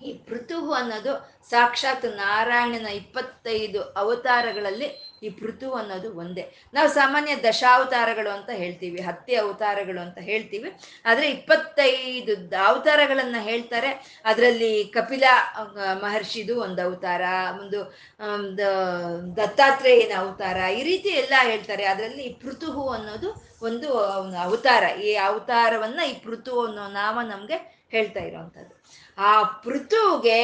ಈ 0.00 0.10
ಪೃಥುಹು 0.28 0.72
ಅನ್ನೋದು 0.80 1.12
ಸಾಕ್ಷಾತ್ 1.50 2.06
ನಾರಾಯಣನ 2.22 2.88
ಇಪ್ಪತ್ತೈದು 3.00 3.80
ಅವತಾರಗಳಲ್ಲಿ 3.82 4.88
ಈ 5.26 5.28
ಪೃಥು 5.38 5.68
ಅನ್ನೋದು 5.78 6.08
ಒಂದೇ. 6.22 6.44
ನಾವು 6.74 6.88
ಸಾಮಾನ್ಯ 6.96 7.32
ದಶಾವತಾರಗಳು 7.46 8.30
ಅಂತ 8.30 8.50
ಹೇಳ್ತೀವಿ, 8.60 9.00
ಹತ್ತಿ 9.08 9.34
ಅವತಾರಗಳು 9.34 10.00
ಅಂತ 10.00 10.18
ಹೇಳ್ತೀವಿ. 10.30 10.68
ಆದರೆ 11.08 11.26
ಇಪ್ಪತ್ತೈದು 11.30 12.34
ಅವತಾರಗಳನ್ನ 12.66 13.38
ಹೇಳ್ತಾರೆ. 13.48 13.90
ಅದರಲ್ಲಿ 14.24 14.72
ಕಪಿಲ 14.96 15.24
ಮಹರ್ಷಿದು 16.04 16.56
ಒಂದು 16.66 16.82
ಅವತಾರ, 16.82 17.22
ಒಂದು 17.62 17.80
ದತ್ತಾತ್ರೇಯನ 19.40 20.14
ಅವತಾರ, 20.22 20.58
ಈ 20.78 20.82
ರೀತಿ 20.82 21.12
ಎಲ್ಲ 21.22 21.34
ಹೇಳ್ತಾರೆ. 21.50 21.84
ಅದರಲ್ಲಿ 21.84 22.22
ಈ 22.22 22.32
ಪೃಥುಹು 22.44 22.86
ಅನ್ನೋದು 22.88 23.30
ಒಂದು 23.68 23.88
ಅವತಾರ. 24.46 24.84
ಈ 25.08 25.12
ಅವತಾರವನ್ನ 25.28 26.00
ಈ 26.12 26.14
ಪೃಥು 26.26 26.54
ಅನ್ನೋ 26.66 26.86
ನಾಮ 27.00 27.18
ನಮಗೆ 27.34 27.58
ಹೇಳ್ತಾ 27.94 28.20
ಇರೋವಂಥದ್ದು. 28.20 28.74
ಆ 29.18 29.42
ಪೃಥುಗೆ 29.42 30.42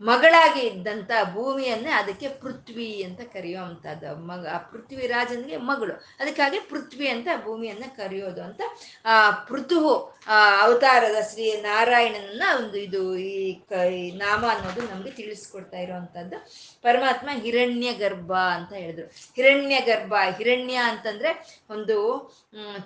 ಮಗಳಾಗಿ 0.00 0.60
ಇದ್ದಂಥ 0.60 1.10
ಭೂಮಿಯನ್ನೇ 1.32 1.90
ಅದಕ್ಕೆ 1.90 2.28
ಪೃಥ್ವಿ 2.28 3.02
ಅಂತ 3.02 3.20
ಕರೆಯುವಂಥದ್ದು 3.20 4.16
ಮಗ, 4.26 4.46
ಆ 4.48 4.58
ಪೃಥ್ವಿ 4.58 5.06
ರಾಜನಿಗೆ 5.06 5.56
ಮಗಳು. 5.56 5.92
ಅದಕ್ಕಾಗಿ 6.20 6.58
ಪೃಥ್ವಿ 6.60 7.08
ಅಂತ 7.08 7.28
ಭೂಮಿಯನ್ನು 7.44 7.96
ಕರೆಯೋದು 7.96 8.42
ಅಂತ, 8.42 8.60
ಆ 9.04 9.30
ಪೃಥು 9.30 10.14
ಆ 10.28 10.60
ಅವತಾರದ 10.62 11.16
ಶ್ರೀ 11.30 11.60
ನಾರಾಯಣನ 11.60 12.42
ಒಂದು 12.56 12.76
ಇದು 12.78 13.16
ಈ 13.16 13.52
ಕ 13.54 13.72
ನಾಮ 14.14 14.44
ಅನ್ನೋದು 14.48 14.80
ನಮಗೆ 14.80 15.10
ತಿಳಿಸ್ಕೊಡ್ತಾ 15.10 15.78
ಇರುವಂಥದ್ದು. 15.78 16.36
ಪರಮಾತ್ಮ 16.82 17.28
ಹಿರಣ್ಯ 17.32 17.92
ಗರ್ಭ 17.92 18.32
ಅಂತ 18.32 18.72
ಹೇಳಿದ್ರು. 18.72 19.06
ಹಿರಣ್ಯ 19.06 19.80
ಗರ್ಭ, 19.80 20.14
ಹಿರಣ್ಯ 20.36 20.76
ಅಂತಂದ್ರೆ 20.76 21.62
ಒಂದು 21.70 21.96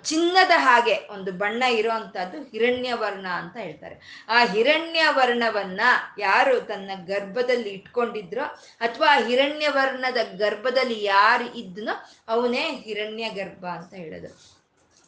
ಚಿನ್ನದ 0.03 0.51
ಹಾಗೆ 0.55 0.95
ಒಂದು 1.09 1.31
ಬಣ್ಣ 1.31 1.63
ಇರೋವಂಥದ್ದು 1.63 2.43
ಹಿರಣ್ಯ 2.43 2.93
ವರ್ಣ 2.93 3.27
ಅಂತ 3.27 3.57
ಹೇಳ್ತಾರೆ. 3.57 4.25
ಆ 4.29 4.45
ಹಿರಣ್ಯ 4.45 5.03
ವರ್ಣವನ್ನ 5.11 5.81
ಯಾರು 6.17 6.61
ತನ್ನ 6.61 6.91
ಗರ್ಭದಲ್ಲಿ 7.07 7.69
ಇಟ್ಕೊಂಡಿದ್ರೋ 7.69 8.41
ಅಥವಾ 8.79 9.19
ಹಿರಣ್ಯವರ್ಣದ 9.27 10.17
ಗರ್ಭದಲ್ಲಿ 10.37 11.03
ಯಾರು 11.03 11.57
ಇದ್ನೋ 11.57 11.91
ಅವನೇ 12.27 12.71
ಹಿರಣ್ಯ 12.71 13.29
ಗರ್ಭ 13.29 13.65
ಅಂತ 13.65 13.93
ಹೇಳೋದು 13.93 14.27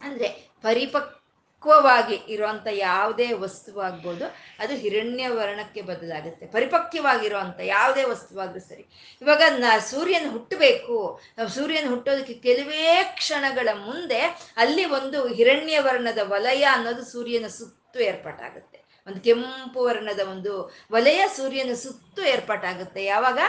ಅಂದ್ರೆ 0.02 0.52
ಪರಿಪಕ್ 0.62 1.22
ಪಕ್ವವಾಗಿ 1.64 2.16
ಇರುವಂತ 2.16 2.68
ಯಾವುದೇ 2.72 3.32
ವಸ್ತುವಾಗ್ಬೋದು 3.32 4.26
ಅದು 4.60 4.74
ಹಿರಣ್ಯ 4.74 5.28
ವರ್ಣಕ್ಕೆ 5.28 5.82
ಬದಲಾಗುತ್ತೆ. 5.82 6.46
ಪರಿಪಕ್ವವಾಗಿರುವಂಥ 6.46 7.60
ಯಾವುದೇ 7.60 8.04
ವಸ್ತುವಾದರೂ 8.04 8.60
ಸರಿ. 8.60 8.86
ಇವಾಗ 9.22 9.42
ನ 9.50 9.64
ಸೂರ್ಯನ 9.80 10.32
ಹುಟ್ಟಬೇಕು. 10.32 11.22
ಸೂರ್ಯನ 11.48 11.90
ಹುಟ್ಟೋದಕ್ಕೆ 11.90 12.34
ಕೆಲವೇ 12.34 13.04
ಕ್ಷಣಗಳ 13.04 13.70
ಮುಂದೆ 13.74 14.22
ಅಲ್ಲಿ 14.58 14.86
ಒಂದು 14.86 15.28
ಹಿರಣ್ಯ 15.28 15.80
ವರ್ಣದ 15.80 16.18
ವಲಯ 16.24 16.64
ಅನ್ನೋದು 16.64 17.06
ಸೂರ್ಯನ 17.06 17.48
ಸುತ್ತು 17.48 18.00
ಏರ್ಪಾಟಾಗುತ್ತೆ. 18.00 18.81
ಒಂದು 19.08 19.20
ಕೆಂಪು 19.20 19.84
ವರ್ಣದ 19.84 20.20
ಒಂದು 20.20 20.72
ವಲಯ 20.92 21.28
ಸೂರ್ಯನ 21.36 21.74
ಸುತ್ತು 21.74 22.22
ಏರ್ಪಾಟಾಗುತ್ತೆ. 22.26 23.04
ಯಾವಾಗ? 23.04 23.40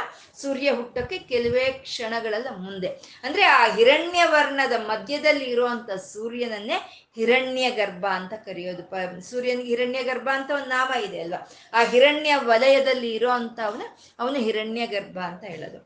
ಸೂರ್ಯ 0.43 0.71
ಹುಟ್ಟಕ್ಕೆ 0.71 1.19
ಕೆಲವೇ 1.19 1.73
ಕ್ಷಣಗಳೆಲ್ಲ 1.73 2.47
ಮುಂದೆ. 2.57 2.89
ಅಂದ್ರೆ 3.23 3.43
ಆ 3.43 3.75
ಹಿರಣ್ಯ 3.75 4.25
ವರ್ಣದ 4.25 4.73
ಮಧ್ಯದಲ್ಲಿ 4.77 5.45
ಇರುವಂತ 5.45 5.91
ಸೂರ್ಯನನ್ನೇ 5.91 7.09
ಹಿರಣ್ಯ 7.15 7.71
ಗರ್ಭ 7.71 8.07
ಅಂತ 8.07 8.33
ಕರೆಯೋದು. 8.35 8.83
ಪ 8.83 8.95
ಸೂರ್ಯನಿಗೆ 9.21 9.69
ಹಿರಣ್ಯ 9.69 10.03
ಗರ್ಭ 10.03 10.29
ಅಂತ 10.33 10.51
ಒಂದು 10.51 10.67
ನಾಮ 10.67 10.95
ಇದೆ 10.95 11.21
ಅಲ್ವಾ? 11.21 11.49
ಆ 11.73 11.85
ಹಿರಣ್ಯ 11.85 12.37
ವಲಯದಲ್ಲಿ 12.37 13.15
ಇರೋ 13.15 13.31
ಅಂತ 13.31 13.61
ಅವನು 13.61 13.99
ಅವನು 14.19 14.39
ಹಿರಣ್ಯ 14.39 14.87
ಗರ್ಭ 14.87 15.19
ಅಂತ 15.19 15.45
ಹೇಳೋದು. 15.45 15.79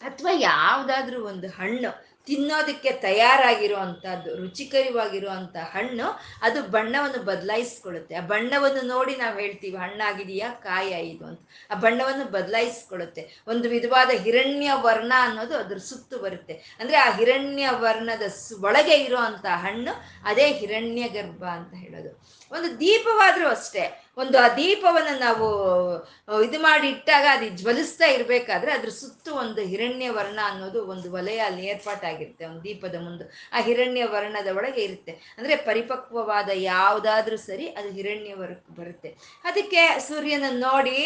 ಅಥವಾ 0.00 0.30
ಯಾವುದಾದ್ರೂ 0.32 1.24
ಒಂದು 1.24 1.48
ಹಣ್ಣು 1.48 2.09
ತಿನ್ನೋದಕ್ಕೆ 2.30 2.90
ತಯಾರಾಗಿರುವಂಥದ್ದು 2.90 4.36
ರುಚಿಕರವಾಗಿರುವಂಥ 4.36 5.56
ಹಣ್ಣು, 5.56 6.20
ಅದು 6.42 6.62
ಬಣ್ಣವನ್ನು 6.62 7.22
ಬದಲಾಯಿಸ್ಕೊಳ್ಳುತ್ತೆ. 7.22 8.14
ಆ 8.14 8.20
ಬಣ್ಣವನ್ನು 8.20 8.82
ನೋಡಿ 8.82 9.16
ನಾವು 9.16 9.38
ಹೇಳ್ತೀವಿ, 9.38 9.76
ಹಣ್ಣಾಗಿದೆಯಾ, 9.76 10.52
ಕಾಯ 10.52 11.10
ಅಂತ. 11.10 11.48
ಆ 11.70 11.74
ಬಣ್ಣವನ್ನು 11.74 12.24
ಬದಲಾಯಿಸ್ಕೊಳ್ಳುತ್ತೆ. 12.24 13.42
ಒಂದು 13.46 13.68
ವಿಧವಾದ 13.68 14.10
ಹಿರಣ್ಯ 14.10 14.70
ವರ್ಣ 14.74 15.12
ಅನ್ನೋದು 15.18 15.58
ಅದ್ರ 15.58 15.76
ಸುತ್ತು 15.76 16.18
ಬರುತ್ತೆ. 16.18 16.54
ಅಂದ್ರೆ 16.80 16.96
ಆ 16.96 17.16
ಹಿರಣ್ಯ 17.16 17.68
ವರ್ಣದ 17.70 18.22
ಒಳಗೆ 18.60 18.94
ಇರುವಂತ 18.94 19.46
ಹಣ್ಣು, 19.46 19.92
ಅದೇ 20.24 20.52
ಹಿರಣ್ಯ 20.52 21.08
ಗರ್ಭ 21.08 21.44
ಅಂತ 21.44 21.74
ಹೇಳೋದು. 21.74 22.10
ಒಂದು 22.52 22.80
ದೀಪವಾದರೂ 22.80 23.48
ಅಷ್ಟೇ. 23.48 23.99
ಒಂದು 24.16 24.36
ಆ 24.38 24.48
ದೀಪವನ್ನು 24.56 25.14
ನಾವು 25.18 25.46
ಇದು 26.44 26.58
ಮಾಡಿ 26.60 26.88
ಇಟ್ಟಾಗ 26.88 27.26
ಅದು 27.30 27.46
ಜ್ವಲಿಸ್ತಾ 27.60 28.06
ಇರಬೇಕಾದ್ರೆ 28.06 28.70
ಅದ್ರ 28.72 28.90
ಸುತ್ತು 28.90 29.30
ಒಂದು 29.34 29.60
ಹಿರಣ್ಯ 29.62 30.08
ವರ್ಣ 30.10 30.38
ಅನ್ನೋದು 30.44 30.80
ಒಂದು 30.92 31.12
ವಲಯ 31.12 31.38
ಅಲ್ಲಿ 31.38 31.66
ಏರ್ಪಾಟಾಗಿರುತ್ತೆ, 31.66 32.44
ಒಂದು 32.44 32.62
ದೀಪದ 32.64 32.96
ಮುಂದೆ. 33.04 33.24
ಆ 33.52 33.60
ಹಿರಣ್ಯ 33.60 34.04
ವರ್ಣದ 34.04 34.48
ಒಳಗೆ 34.56 34.82
ಇರುತ್ತೆ. 34.82 35.12
ಅಂದ್ರೆ 35.38 35.56
ಪರಿಪಕ್ವವಾದ 35.56 36.50
ಯಾವುದಾದ್ರೂ 36.54 37.36
ಸರಿ 37.48 37.68
ಅದು 37.68 37.90
ಹಿರಣ್ಯ 37.98 38.34
ಬರುತ್ತೆ. 38.80 39.10
ಅದಕ್ಕೆ 39.44 39.82
ಸೂರ್ಯನ 40.08 40.48
ನೋಡಿ 40.66 40.98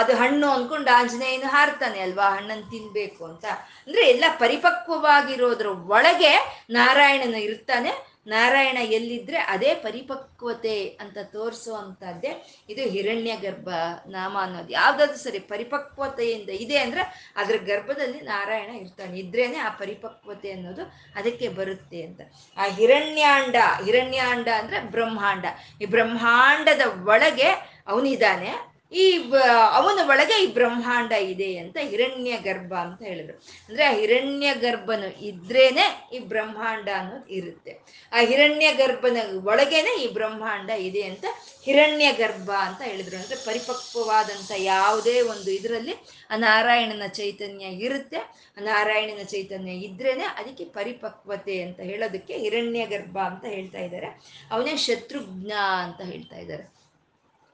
ಅದು 0.00 0.12
ಹಣ್ಣು 0.16 0.48
ಅಂದ್ಕೊಂಡು 0.50 0.90
ಆಂಜನೇಯನು 0.98 1.48
ಹಾರ್ತಾನೆ, 1.48 1.98
ಅಲ್ವಾ 2.00 2.28
ಹಣ್ಣನ್ನು 2.36 2.66
ತಿನ್ಬೇಕು 2.70 3.24
ಅಂತ. 3.24 3.44
ಅಂದ್ರೆ 3.86 4.04
ಎಲ್ಲ 4.08 4.24
ಪರಿಪಕ್ವವಾಗಿರೋದ್ರ 4.38 5.66
ಒಳಗೆ 5.96 6.34
ನಾರಾಯಣನು 6.70 7.40
ಇರ್ತಾನೆ 7.48 8.15
ನಾರಾಯಣ 8.26 8.76
ಎಲ್ಲಿದ್ರೆ 8.76 9.38
ಅದೇ 9.38 9.74
ಪರಿಪಕ್ವತೆ 9.74 10.86
ಅಂತ 11.00 11.18
ತೋರಿಸುವಂಥದ್ದೇ 11.32 12.46
ಇದು 12.68 12.82
ಹಿರಣ್ಯ 12.82 13.36
ಗರ್ಭ 13.36 13.68
ನಾಮ 14.08 14.38
ಅನ್ನೋದು. 14.40 14.72
ಯಾವ್ದಾದ್ರು 14.72 15.16
ಸರಿ 15.16 15.38
ಪರಿಪಕ್ವತೆಯಿಂದ 15.38 16.48
ಇದೆ 16.48 16.78
ಅಂದ್ರೆ 16.78 17.32
ಅದ್ರ 17.36 17.56
ಗರ್ಭದಲ್ಲಿ 17.56 18.20
ನಾರಾಯಣ 18.20 18.70
ಇರ್ತಾನೆ. 18.70 19.18
ಇದ್ರೇನೆ 19.18 19.58
ಆ 19.58 19.68
ಪರಿಪಕ್ವತೆ 19.68 20.52
ಅನ್ನೋದು 20.52 20.82
ಅದಕ್ಕೆ 21.16 21.48
ಬರುತ್ತೆ 21.48 22.02
ಅಂತ. 22.02 22.20
ಆ 22.58 22.66
ಹಿರಣ್ಯಾಂಡ 22.66 23.56
ಹಿರಣ್ಯಾಂಡ 23.84 24.48
ಅಂದ್ರೆ 24.48 24.80
ಬ್ರಹ್ಮಾಂಡ. 24.80 25.44
ಈ 25.82 25.84
ಬ್ರಹ್ಮಾಂಡದ 25.86 27.08
ಒಳಗೆ 27.08 27.76
ಅವನಿದ್ದಾನೆ 27.86 28.65
ಈ 28.92 29.32
ಅವನ 29.70 29.98
ಒಳಗೆ 30.08 30.44
ಈ 30.44 30.46
ಬ್ರಹ್ಮಾಂಡ 30.46 31.12
ಇದೆ 31.12 31.56
ಅಂತ 31.56 31.76
ಹಿರಣ್ಯ 31.80 32.36
ಗರ್ಭ 32.36 32.74
ಅಂತ 32.74 33.02
ಹೇಳಿದ್ರು. 33.02 33.36
ಅಂದ್ರೆ 33.68 33.84
ಆ 33.84 33.92
ಹಿರಣ್ಯ 33.92 34.54
ಗರ್ಭನು 34.54 35.24
ಇದ್ರೇನೆ 35.24 36.10
ಈ 36.12 36.18
ಬ್ರಹ್ಮಾಂಡ 36.18 36.88
ಅನ್ನೋದು 36.98 37.26
ಇರುತ್ತೆ. 37.26 37.72
ಆ 38.12 38.20
ಹಿರಣ್ಯ 38.20 38.72
ಗರ್ಭನ 38.72 39.16
ಒಳಗೇನೆ 39.44 40.02
ಈ 40.02 40.12
ಬ್ರಹ್ಮಾಂಡ 40.12 40.70
ಇದೆ 40.70 41.02
ಅಂತ 41.02 41.24
ಹಿರಣ್ಯ 41.64 42.12
ಗರ್ಭ 42.12 42.50
ಅಂತ 42.50 42.82
ಹೇಳಿದ್ರು. 42.82 43.16
ಅಂದ್ರೆ 43.16 43.36
ಪರಿಪಕ್ವವಾದಂಥ 43.44 44.52
ಯಾವುದೇ 44.56 45.20
ಒಂದು 45.20 45.50
ಇದರಲ್ಲಿ 45.50 45.92
ಆ 46.30 46.36
ನಾರಾಯಣನ 46.36 47.06
ಚೈತನ್ಯ 47.06 47.64
ಇರುತ್ತೆ. 47.64 48.16
ಆ 48.58 48.60
ನಾರಾಯಣನ 48.60 49.22
ಚೈತನ್ಯ 49.22 49.72
ಇದ್ರೇನೆ 49.72 50.24
ಅದಕ್ಕೆ 50.24 50.64
ಪರಿಪಕ್ವತೆ 50.64 51.62
ಅಂತ 51.62 51.80
ಹೇಳೋದಕ್ಕೆ 51.80 52.36
ಹಿರಣ್ಯ 52.38 52.86
ಗರ್ಭ 52.86 53.18
ಅಂತ 53.18 53.44
ಹೇಳ್ತಾ 53.44 53.78
ಇದ್ದಾರೆ. 53.78 54.06
ಅವನೇ 54.50 54.76
ಶತ್ರುಘ್ನ 54.76 55.52
ಅಂತ 55.58 56.00
ಹೇಳ್ತಾ 56.00 56.36
ಇದ್ದಾರೆ. 56.36 56.75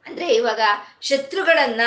ಅಂದ್ರೆ 0.06 0.34
ಇವಾಗ 0.34 0.60
ಶತ್ರುಗಳನ್ನ 1.00 1.80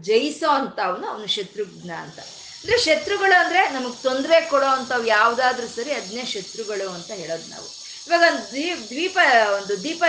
ಜಯಿಸೋ 0.00 0.50
ಅಂತ 0.50 0.80
ಅವನು 0.80 1.06
ಅವನು 1.06 1.26
ಶತ್ರುಘ್ನ 1.26 1.90
ಅಂತ. 1.94 2.18
ಅಂದ್ರೆ 2.18 2.78
ಶತ್ರುಗಳು 2.78 3.44
ಅಂದ್ರೆ 3.44 3.68
ನಮಗೆ 3.68 4.02
ತೊಂದರೆ 4.02 4.40
ಕೊಡೋ 4.40 4.66
ಅಂಥವು 4.66 5.06
ಯಾವ್ದಾದ್ರು 5.06 5.68
ಸರಿ 5.68 5.92
ಅದನ್ನೇ 5.92 6.24
ಶತ್ರುಗಳು 6.24 6.90
ಅಂತ 6.90 7.10
ಹೇಳೋದು 7.10 7.50
ನಾವು. 7.50 7.82
ಇವಾಗ 8.06 8.22
ಒಂದು 8.34 8.48
ದ್ವೀಪ 8.48 8.78
ದ್ವೀಪ 8.88 9.18
ಒಂದು 9.54 9.82
ದೀಪ 9.82 10.04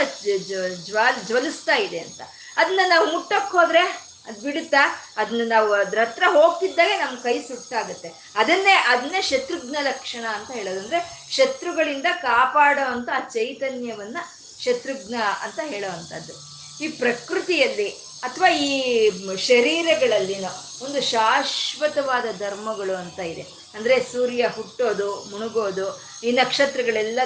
ಜ್ವಾಲ್, 0.85 1.25
ಜ್ವಲಿಸ್ತಾ 1.25 1.75
ಇದೆ 1.75 1.99
ಅಂತ. 1.99 2.21
ಅದನ್ನ 2.57 2.79
ನಾವು 2.87 3.11
ಮುಟ್ಟಕ್ಕೆ 3.11 3.57
ಹೋದ್ರೆ 3.57 4.13
ಅದು 4.25 4.41
ಬಿಡುತ್ತಾ? 4.41 5.13
ಅದನ್ನ 5.17 5.41
ನಾವು 5.45 5.73
ಅದ್ರ 5.73 5.99
ಹತ್ರ 5.99 6.23
ಹೋಗ್ತಿದ್ದಾಗೆ 6.31 6.97
ನಮ್ಮ 6.97 7.19
ಕೈ 7.19 7.41
ಸುಟ್ಟಾಗುತ್ತೆ. 7.41 8.31
ಅದನ್ನೇ 8.35 8.71
ಅದನ್ನೇ 8.71 9.21
ಶತ್ರುಘ್ನ 9.21 9.77
ಲಕ್ಷಣ 9.81 10.25
ಅಂತ 10.25 10.51
ಹೇಳೋದು. 10.51 10.79
ಅಂದ್ರೆ 10.79 11.27
ಶತ್ರುಗಳಿಂದ 11.31 12.05
ಕಾಪಾಡೋ 12.21 12.81
ಅಂತ 12.81 13.09
ಆ 13.15 13.19
ಚೈತನ್ಯವನ್ನ 13.19 14.17
ಶತ್ರುಘ್ನ 14.61 15.15
ಅಂತ 15.41 15.59
ಹೇಳೋ 15.63 15.91
ಅಂಥದ್ದು. 15.91 16.52
ಈ 16.83 16.87
ಪ್ರಕೃತಿಯಲ್ಲಿ 16.87 17.89
ಅಥವಾ 18.23 18.49
ಈ 18.67 18.71
ಶರೀರಗಳಲ್ಲಿನ 19.47 20.47
ಒಂದು 20.81 20.99
ಶಾಶ್ವತವಾದ 21.01 22.25
ಧರ್ಮಗಳು 22.39 22.95
ಅಂತ 22.95 23.19
ಇದೆ. 23.19 23.43
ಅಂದ್ರೆ 23.73 23.95
ಸೂರ್ಯ 24.11 24.43
ಹುಟ್ಟೋದು, 24.55 25.07
ಮುಣುಗೋದು, 25.31 25.87
ಈ 26.23 26.31
ನಕ್ಷತ್ರಗಳೆಲ್ಲ 26.31 27.19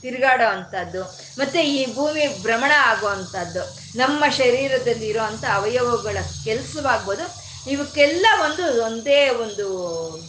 ತಿರುಗಾಡೋ 0.00 0.46
ಅಂಥದ್ದು 0.48 1.02
ಮತ್ತೆ 1.38 1.60
ಈ 1.74 1.80
ಭೂಮಿ 1.94 2.24
ಭ್ರಮಣ 2.42 2.72
ಆಗುವಂಥದ್ದು, 2.90 3.62
ನಮ್ಮ 3.98 4.24
ಶರೀರದಲ್ಲಿ 4.36 5.06
ಇರೋವಂಥ 5.08 5.44
ಅವಯವಗಳ 5.54 6.18
ಕೆಲಸವಾಗ್ಬೋದು. 6.44 7.26
ಇವಕ್ಕೆಲ್ಲ 7.70 8.26
ಒಂದು 8.44 8.64
ಒಂದೇ 8.84 9.20
ಒಂದು 9.44 9.66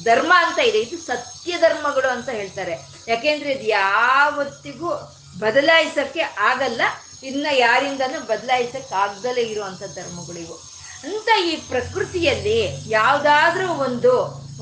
ಧರ್ಮ 0.03 0.33
ಅಂತ 0.43 0.59
ಇದೆ. 0.59 0.79
ಇದು 0.79 0.97
ಸತ್ಯ 1.05 1.57
ಧರ್ಮಗಳು 1.59 2.09
ಅಂತ 2.09 2.29
ಹೇಳ್ತಾರೆ. 2.29 2.75
ಯಾಕೆಂದರೆ 3.07 3.51
ಇದು 3.51 3.67
ಯಾವತ್ತಿಗೂ 3.69 4.91
ಬದಲಾಯಿಸೋಕ್ಕೆ 5.39 6.23
ಆಗಲ್ಲ. 6.51 6.81
ಇನ್ನ 7.23 7.47
ಯಾರಿಂದನೂ 7.51 8.19
ಬದಲಾಯಿಸೋಕ್ಕಾಗ್ದಲೇ 8.19 9.43
ಇರುವಂಥ 9.43 9.83
ಧರ್ಮಗಳಿವು 9.95 10.57
ಅಂತ 11.07 11.29
ಈ 11.49 11.55
ಪ್ರಕೃತಿಯಲ್ಲಿ 11.55 12.59
ಯಾವುದಾದ್ರೂ 12.87 13.67
ಒಂದು 13.67 14.13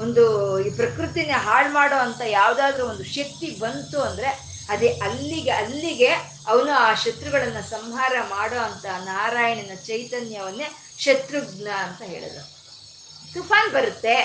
ಒಂದು 0.04 0.24
ಈ 0.68 0.70
ಪ್ರಕೃತಿನ 0.70 1.32
ಹಾಳು 1.38 1.74
ಮಾಡೋ 1.74 1.96
ಅಂತ 1.96 2.22
ಯಾವುದಾದ್ರೂ 2.26 2.88
ಒಂದು 2.88 3.04
ಶಕ್ತಿ 3.04 3.50
ಬಂತು 3.60 4.02
ಅಂದ್ರೆ 4.02 4.30
ಅದೇ 4.70 4.88
ಅಲ್ಲಿಗೆ 4.88 5.52
ಅಲ್ಲಿಗೆ 5.52 6.12
ಅವನು 6.48 6.72
ಆ 6.72 6.94
ಶತ್ರುಗಳನ್ನ 6.94 7.60
ಸಂಹಾರ 7.60 8.14
ಮಾಡೋ 8.30 8.60
ಅಂತ 8.60 8.86
ನಾರಾಯಣನ 8.86 9.76
ಚೈತನ್ಯವನ್ನೇ 9.88 10.68
ಶತ್ರುಘ್ನ 11.00 11.68
ಅಂತ 11.86 12.02
ಹೇಳಿದ್ರು. 12.02 12.44
ತುಫಾನ್ 13.34 13.74
ಬರುತ್ತೆ, 13.74 14.16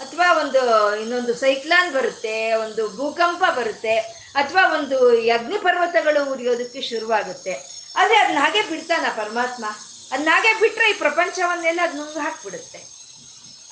ಅಥವಾ 0.00 0.40
ಒಂದು 0.42 0.60
ಇನ್ನೊಂದು 1.00 1.34
ಸೈಕ್ಲಾನ್ 1.34 1.92
ಬರುತ್ತೆ, 1.92 2.52
ಒಂದು 2.52 2.96
ಭೂಕಂಪ 2.96 3.44
ಬರುತ್ತೆ, 3.58 3.96
ಅಥವಾ 4.34 4.62
ಒಂದು 4.78 4.98
ಅಗ್ನಿ 5.30 5.58
ಪರ್ವತಗಳು 5.58 6.32
ಉರಿಯೋದಕ್ಕೆ 6.32 6.80
ಶುರುವಾಗುತ್ತೆ. 6.80 7.73
ಆದರೆ 7.94 8.16
ಅದನ್ನ 8.16 8.38
ಹಾಗೆ 8.40 8.62
ಬಿಡ್ತಾನ 8.62 9.04
ಪರಮಾತ್ಮ. 9.16 9.64
ಅದನ್ನ 10.12 10.28
ಹಾಗೆ 10.32 10.60
ಬಿಟ್ರೆ 10.60 10.90
ಈ 10.90 10.92
ಪ್ರಪಂಚವನ್ನೆಲ್ಲ 10.92 11.80
ಅದು 11.82 11.96
ನುಂಗ್ 11.96 12.18
ಹಾಕ್ಬಿಡುತ್ತೆ. 12.18 12.93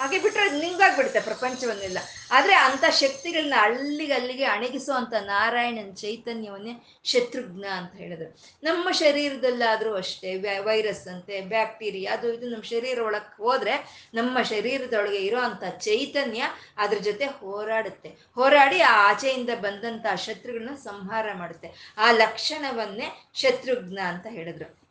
ಹಾಗೆ 0.03 0.19
ಅದು 0.19 0.59
ನಿಂಗಾಗ್ಬಿಡುತ್ತೆ 0.59 1.21
ಪ್ರಪಂಚವನ್ನೆಲ್ಲ. 1.21 1.99
ಆದರೆ 2.31 2.55
ಅಂಥ 2.55 2.85
ಶಕ್ತಿಗಳನ್ನ 2.91 3.55
ಅಲ್ಲಿಗೆ 3.61 4.13
ಅಲ್ಲಿಗೆ 4.13 4.45
ಅಣಗಿಸುವಂಥ 4.45 5.15
ನಾರಾಯಣನ 5.15 5.95
ಚೈತನ್ಯವನ್ನೇ 5.95 6.87
ಶತ್ರುಘ್ನ 7.05 7.65
ಅಂತ 7.77 7.95
ಹೇಳಿದ್ರು. 7.95 8.37
ನಮ್ಮ 8.63 8.91
ಶರೀರದಲ್ಲಾದರೂ 8.91 9.95
ಅಷ್ಟೇ 9.95 10.39
ವೈರಸ್ 10.39 11.09
ಅಂತೆ, 11.09 11.41
ಬ್ಯಾಕ್ಟೀರಿಯಾ, 11.41 12.13
ಅದು 12.13 12.33
ಇದು 12.33 12.51
ನಮ್ಮ 12.51 12.63
ಶರೀರ 12.63 13.01
ಒಳಗೆ 13.01 13.37
ಹೋದ್ರೆ 13.37 14.09
ನಮ್ಮ 14.15 14.43
ಶರೀರದೊಳಗೆ 14.43 15.17
ಇರೋ 15.17 15.41
ಅಂಥ 15.41 15.65
ಚೈತನ್ಯ 15.65 16.43
ಅದ್ರ 16.77 16.99
ಜೊತೆ 16.99 17.25
ಹೋರಾಡುತ್ತೆ. 17.25 18.09
ಹೋರಾಡಿ 18.09 18.81
ಆ 18.81 19.11
ಆಚೆಯಿಂದ 19.11 19.51
ಬಂದಂಥ 19.61 20.07
ಶತ್ರುಗಳನ್ನ 20.15 20.75
ಸಂಹಾರ 20.75 21.33
ಮಾಡುತ್ತೆ. 21.35 21.95
ಆ 21.99 22.11
ಲಕ್ಷಣವನ್ನೇ 22.11 23.31
ಶತ್ರುಘ್ನ 23.35 23.99
ಅಂತ 24.05 24.27
ಹೇಳಿದ್ರು. 24.31 24.82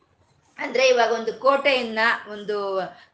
ಅಂದ್ರೆ 0.64 0.84
ಇವಾಗ 0.88 1.12
ಒಂದು 1.12 1.32
ಕೋಟೆಯನ್ನ 1.34 1.98
ಒಂದು 2.32 2.56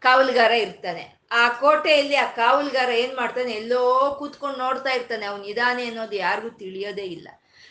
ಕಾವಲುಗಾರ 0.01 0.51
ಇರ್ತಾನೆ. 0.51 1.05
ಆ 1.41 1.49
ಕೋಟೆಯಲ್ಲಿ 1.49 2.17
ಆ 2.17 2.27
ಕಾವಲುಗಾರ 2.37 2.91
ಏನ್ 3.03 3.17
ಮಾಡ್ತಾನೆ? 3.17 3.53
ಎಲ್ಲೋ 3.53 3.83
ಕೂತ್ಕೊಂಡು 4.19 4.59
ನೋಡ್ತಾ 4.59 4.91
ಇರ್ತಾನೆ. 4.91 5.27
ಅವ್ನು 5.27 5.45
ಇದಾನೆ 5.45 5.85
ಅನ್ನೋದು 5.87 6.17
ಯಾರಿಗೂ 6.17 6.51
ತಿಳಿಯೋದೇ 6.63 7.07
ಇಲ್ಲ. 7.17 7.29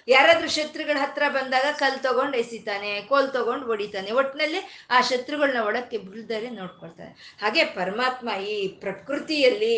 ಯಾರಾದ್ರೂ 0.07 0.49
ಶತ್ರುಗಳ 0.49 0.97
ಹತ್ರ 0.99 1.23
ಬಂದಾಗ 1.29 1.67
ಕಲ್ 1.79 1.99
ತಗೊಂಡು 2.03 2.37
ಎಸಿತಾನೆ, 2.37 3.01
ಕೋಲ್ 3.01 3.33
ತಗೊಂಡು 3.33 3.65
ಹೊಡಿತಾನೆ. 3.65 4.11
ಒಟ್ಟಿನಲ್ಲಿ 4.11 4.61
ಆ 4.89 5.01
ಶತ್ರುಗಳನ್ನ 5.01 5.61
ಒಳಕ್ಕೆ 5.65 5.97
ಬೀಳ್ದರೆ 5.97 6.49
ನೋಡ್ಕೊಳ್ತಾನೆ. 6.49 7.37
ಹಾಗೆ 7.41 7.63
ಪರಮಾತ್ಮ 7.79 8.29
ಈ 8.53 8.67
ಪ್ರಕೃತಿಯಲ್ಲಿ 8.67 9.75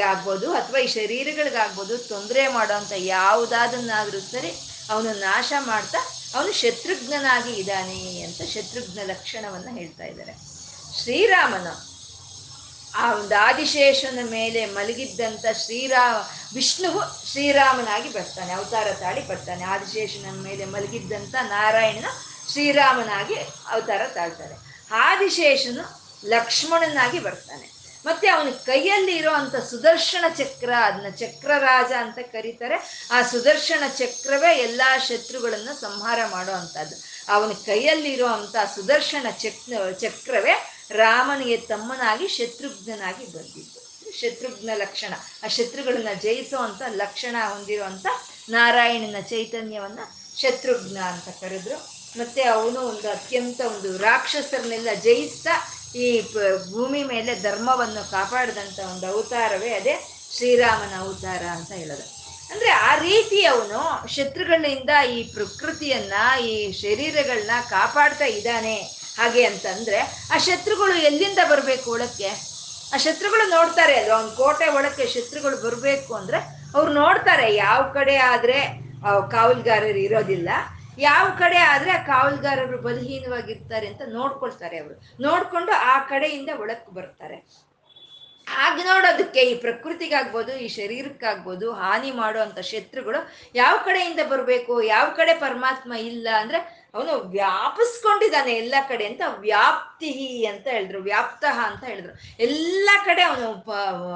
ಆಗ್ಬೋದು 0.00 0.48
ಅಥವಾ 0.52 0.78
ಈ 0.78 0.86
ಶರೀರಗಳಿಗಾಗ್ಬೋದು 0.86 1.98
ತೊಂದರೆ 2.08 2.48
ಮಾಡೋಂಥ 2.48 2.92
ಯಾವುದಾದನ್ನಾದ್ರೂ 2.96 4.20
ಸರಿ, 4.34 4.52
ಅವನು 4.90 5.12
ನಾಶ 5.20 5.52
ಮಾಡ್ತಾ 5.66 5.98
ಅವನು 6.36 6.52
ಶತ್ರುಘ್ನಾಗಿ 6.52 7.52
ಇದ್ದಾನೆ 7.52 8.22
ಅಂತ 8.22 8.42
ಶತ್ರುಘ್ನ 8.42 9.00
ಲಕ್ಷಣವನ್ನ 9.06 9.68
ಹೇಳ್ತಾ 9.78 10.04
ಇದ್ದಾರೆ. 10.04 10.34
ಶ್ರೀರಾಮನ 11.02 11.68
ಆ 12.94 13.14
ಒಂದು 13.14 13.34
ಆದಿಶೇಷನ 13.34 14.18
ಮೇಲೆ 14.30 14.66
ಮಲಗಿದ್ದಂಥ 14.66 15.44
ಶ್ರೀರಾಮ 15.64 16.16
ವಿಷ್ಣುವು 16.54 17.00
ಶ್ರೀರಾಮನಾಗಿ 17.30 18.08
ಬರ್ತಾನೆ, 18.08 18.52
ಅವತಾರ 18.52 18.92
ತಾಳಿ 18.92 19.28
ಬರ್ತಾನೆ 19.28 19.64
ಆದಿಶೇಷನ 19.64 20.26
ಮೇಲೆ 20.42 20.64
ಮಲಗಿದ್ದಂಥ 20.64 21.34
ನಾರಾಯಣನ 21.34 22.08
ಶ್ರೀರಾಮನಾಗಿ 22.52 23.34
ಅವತಾರ 23.68 24.02
ತಾಳ್ತಾರೆ. 24.14 24.56
ಆದಿಶೇಷನು 24.90 25.84
ಲಕ್ಷ್ಮಣನಾಗಿ 26.28 27.18
ಬರ್ತಾನೆ. 27.18 27.75
ಮತ್ತೆ 28.06 28.28
ಅವನ 28.28 28.50
ಕೈಯಲ್ಲಿ 28.50 29.16
ಇರುವಂತ 29.16 29.56
ಸುದರ್ಶನ 29.56 30.24
ಚಕ್ರ 30.38 30.72
ಅದನ್ನ 30.82 31.08
ಚಕ್ರರಾಜ 31.10 31.92
ಅಂತ 31.92 32.18
ಕರೀತಾರೆ. 32.18 33.08
ಆ 33.10 33.22
ಸುದರ್ಶನ 33.22 33.82
ಚಕ್ರವೇ 33.88 34.58
ಎಲ್ಲಾ 34.58 34.98
ಶತ್ರುಗಳನ್ನ 34.98 35.68
ಸಂಹಾರ 35.80 36.18
ಮಾಡೋ 36.30 36.52
ಅಂಥದ್ದು 36.52 36.96
ಅವನ 37.28 37.52
ಕೈಯಲ್ಲಿ 37.52 38.12
ಇರುವಂತ 38.12 38.56
ಸುದರ್ಶನ 38.74 39.30
ಚಕ್ 39.30 39.94
ಚಕ್ರವೇ 40.00 40.72
ರಾಮನಿಗೆ 40.90 41.56
ತಮ್ಮನಾಗಿ 41.56 42.28
ಶತ್ರುಘ್ನಾಗಿ 42.28 43.24
ಬಂದಿದ್ದು. 43.26 44.10
ಶತ್ರುಘ್ನ 44.20 44.70
ಲಕ್ಷಣ. 44.74 45.14
ಆ 45.44 45.48
ಶತ್ರುಗಳನ್ನ 45.48 46.08
ಜಯಿಸುವಂತ 46.22 46.82
ಲಕ್ಷಣ 46.88 47.36
ಹೊಂದಿರುವಂತ 47.48 48.06
ನಾರಾಯಣನ 48.48 49.20
ಚೈತನ್ಯವನ್ನ 49.20 49.98
ಶತ್ರುಘ್ನ 50.40 50.98
ಅಂತ 50.98 51.28
ಕರೆದ್ರು. 51.40 51.96
ಮತ್ತೆ 52.18 52.42
ಅವನು 52.42 52.80
ಒಂದು 52.80 53.10
ಅತ್ಯಂತ 53.10 53.60
ಒಂದು 53.60 53.98
ರಾಕ್ಷಸರನ್ನೆಲ್ಲ 53.98 54.88
ಜಯಿಸ್ತಾ 54.94 55.75
ಈ 56.04 56.06
ಭೂಮಿ 56.72 57.02
ಮೇಲೆ 57.12 57.32
ಧರ್ಮವನ್ನು 57.46 58.02
ಕಾಪಾಡಿದಂಥ 58.10 58.78
ಒಂದು 58.92 59.06
ಅವತಾರವೇ 59.12 59.70
ಅದೇ 59.78 59.94
ಶ್ರೀರಾಮನ 60.36 60.94
ಅವತಾರ 61.04 61.42
ಅಂತ 61.56 61.70
ಹೇಳೋದು. 61.80 62.06
ಅಂದ್ರೆ 62.52 62.70
ಆ 62.88 62.92
ರೀತಿ 63.06 63.38
ಅವನು 63.52 63.80
ಶತ್ರುಗಳಿಂದ 64.14 64.92
ಈ 65.14 65.18
ಪ್ರಕೃತಿಯನ್ನ, 65.36 66.16
ಈ 66.48 66.52
ಶರೀರಗಳನ್ನ 66.82 67.54
ಕಾಪಾಡ್ತಾ 67.70 68.26
ಇದ್ದಾನೆ. 68.36 68.76
ಹಾಗೆ 69.18 69.42
ಅಂತಂದ್ರೆ 69.44 70.00
ಆ 70.34 70.38
ಶತ್ರುಗಳು 70.48 70.96
ಎಲ್ಲಿಂದ 71.08 71.40
ಬರಬೇಕು 71.50 71.88
ಒಳಕ್ಕೆ? 71.96 72.30
ಆ 72.94 72.96
ಶತ್ರುಗಳು 73.04 73.44
ನೋಡ್ತಾರೆ 73.50 73.94
ಅಲ್ವಾ? 74.00 74.16
ಅವ್ನ 74.18 74.30
ಕೋಟೆ 74.40 74.66
ಒಳಕ್ಕೆ 74.78 75.06
ಶತ್ರುಗಳು 75.14 75.56
ಬರಬೇಕು 75.66 76.12
ಅಂದ್ರೆ 76.20 76.38
ಅವ್ರು 76.76 76.90
ನೋಡ್ತಾರೆ, 76.92 77.46
ಯಾವ 77.64 77.82
ಕಡೆ 77.98 78.16
ಆದ್ರೆ 78.32 78.58
ಕಾವಲುಗಾರರು 79.34 80.00
ಇರೋದಿಲ್ಲ. 80.06 80.50
ಯಾವ 80.98 81.26
ಕಡೆ 81.38 81.56
ಆದ್ರೆ 81.56 81.90
ಆ 81.90 82.00
ಕಾವಲ್ಗಾರರು 82.06 82.78
ಬಲಹೀನವಾಗಿರ್ತಾರೆ 82.78 83.86
ಅಂತ 83.86 84.02
ನೋಡ್ಕೊಳ್ತಾರೆ 84.08 84.78
ಅವರು. 84.78 84.94
ನೋಡ್ಕೊಂಡು 85.20 85.72
ಆ 85.72 85.98
ಕಡೆಯಿಂದ 85.98 86.50
ಒಳಕ್ಕೆ 86.62 86.92
ಬರ್ತಾರೆ. 86.94 87.38
ಆಗ 88.46 88.80
ನೋಡೋದಕ್ಕೆ 88.88 89.40
ಈ 89.40 89.54
ಪ್ರಕೃತಿಗಾಗ್ಬೋದು, 89.54 90.52
ಈ 90.56 90.68
ಶರೀರಕ್ಕಾಗ್ಬೋದು, 90.68 91.72
ಹಾನಿ 91.72 92.10
ಮಾಡುವಂತ 92.10 92.58
ಶತ್ರುಗಳು 92.58 93.20
ಯಾವ 93.54 93.74
ಕಡೆಯಿಂದ 93.84 94.20
ಬರಬೇಕು, 94.32 94.82
ಯಾವ 94.82 95.06
ಕಡೆ 95.16 95.34
ಪರಮಾತ್ಮ 95.34 95.92
ಇಲ್ಲ 95.92 96.28
ಅಂದ್ರೆ 96.40 96.58
ಅವನು 96.94 97.14
ವ್ಯಾಪಿಸ್ಕೊಂಡಿದ್ದಾನೆ 97.30 98.52
ಎಲ್ಲ 98.52 98.74
ಕಡೆ 98.88 99.06
ಅಂತ 99.06 99.22
ವ್ಯಾಪ್ತಿ 99.38 100.12
ಅಂತ 100.46 100.66
ಹೇಳಿದ್ರು, 100.68 101.00
ವ್ಯಾಪ್ತಃ 101.00 101.58
ಅಂತ 101.70 101.84
ಹೇಳಿದ್ರು. 101.84 102.14
ಎಲ್ಲ 102.40 102.88
ಕಡೆ 103.04 103.22
ಅವನು 103.22 103.48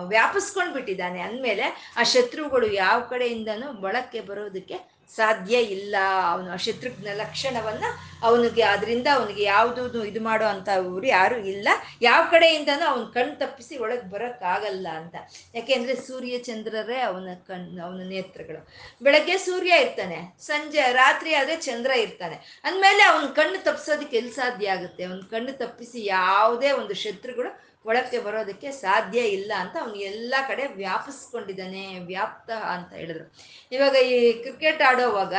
ವ್ಯಾಪಿಸ್ಕೊಂಡ್ಬಿಟ್ಟಿದ್ದಾನೆ 0.07 1.21
ಅಂದಮೇಲೆ 1.21 1.67
ಆ 1.97 2.03
ಶತ್ರುಗಳು 2.03 2.73
ಯಾವ 2.73 3.01
ಕಡೆಯಿಂದನೂ 3.01 3.73
ಬಳಕೆ 3.73 4.21
ಬರೋದಕ್ಕೆ 4.21 5.00
ಸಾಧ್ಯ 5.17 5.57
ಇಲ್ಲ. 5.77 5.97
ಅವನು 6.33 6.59
ಶತ್ರುಘ್ನ 6.65 7.13
ಲಕ್ಷಣವನ್ನ 7.15 7.85
ಅವನಿಗೆ 8.23 8.63
ಅದರಿಂದ 8.63 9.07
ಅವನಿಗೆ 9.15 9.43
ಯಾವುದು 9.43 10.05
ಇದು 10.05 10.21
ಮಾಡೋ 10.21 10.47
ಅಂತ 10.47 10.69
ಯಾರೂ 10.77 11.07
ಯಾರು 11.07 11.39
ಇಲ್ಲ. 11.53 11.69
ಯಾವ 12.03 12.23
ಕಡೆಯಿಂದನೂ 12.31 12.87
ಅವನ 12.87 13.05
ಕಣ್ 13.15 13.37
ತಪ್ಪಿಸಿ 13.37 13.79
ಒಳಗೆ 13.79 14.11
ಬರೋಕ್ಕಾಗಲ್ಲ 14.11 14.89
ಅಂತ. 14.97 15.17
ಯಾಕೆಂದ್ರೆ 15.55 15.95
ಸೂರ್ಯ 15.95 16.39
ಚಂದ್ರರೇ 16.39 16.99
ಅವನ 17.01 17.29
ಕಣ್, 17.49 17.81
ಅವನ 17.81 18.01
ನೇತ್ರಗಳು. 18.09 18.69
ಬೆಳಗ್ಗೆ 19.03 19.39
ಸೂರ್ಯ 19.39 19.81
ಇರ್ತಾನೆ, 19.81 20.37
ಸಂಜೆ, 20.41 20.93
ರಾತ್ರಿ 20.93 21.35
ಆದ್ರೆ 21.35 21.57
ಚಂದ್ರ 21.57 21.91
ಇರ್ತಾನೆ. 21.91 22.61
ಅಂದಮೇಲೆ 22.65 23.03
ಅವನ 23.03 23.27
ಕಣ್ಣು 23.27 23.65
ತಪ್ಪಿಸೋದಕ್ಕೆ 23.65 24.17
ಎಲ್ಲಿ 24.17 24.33
ಸಾಧ್ಯ 24.33 24.71
ಆಗುತ್ತೆ? 24.71 25.05
ಅವನ 25.05 25.21
ಕಣ್ಣು 25.31 25.53
ತಪ್ಪಿಸಿ 25.59 26.07
ಯಾವುದೇ 26.07 26.71
ಒಂದು 26.71 26.95
ಶತ್ರುಗಳು 26.95 27.70
ಒಳಕ್ಕೆ 27.85 28.19
ಬರೋದಕ್ಕೆ 28.19 28.71
ಸಾಧ್ಯ 28.71 29.21
ಇಲ್ಲ 29.21 29.53
ಅಂತ 29.59 29.77
ಅವನು 29.81 29.95
ಎಲ್ಲ 29.95 30.35
ಕಡೆ 30.49 30.67
ವ್ಯಾಪಿಸ್ಕೊಂಡಿದ್ದಾನೆ, 30.67 31.99
ವ್ಯಾಪ್ತ 31.99 32.51
ಅಂತ 32.51 32.93
ಹೇಳಿದ್ರು. 32.93 33.27
ಇವಾಗ 33.73 33.95
ಈ 33.95 34.33
ಕ್ರಿಕೆಟ್ 34.33 34.83
ಆಡೋವಾಗ, 34.83 35.35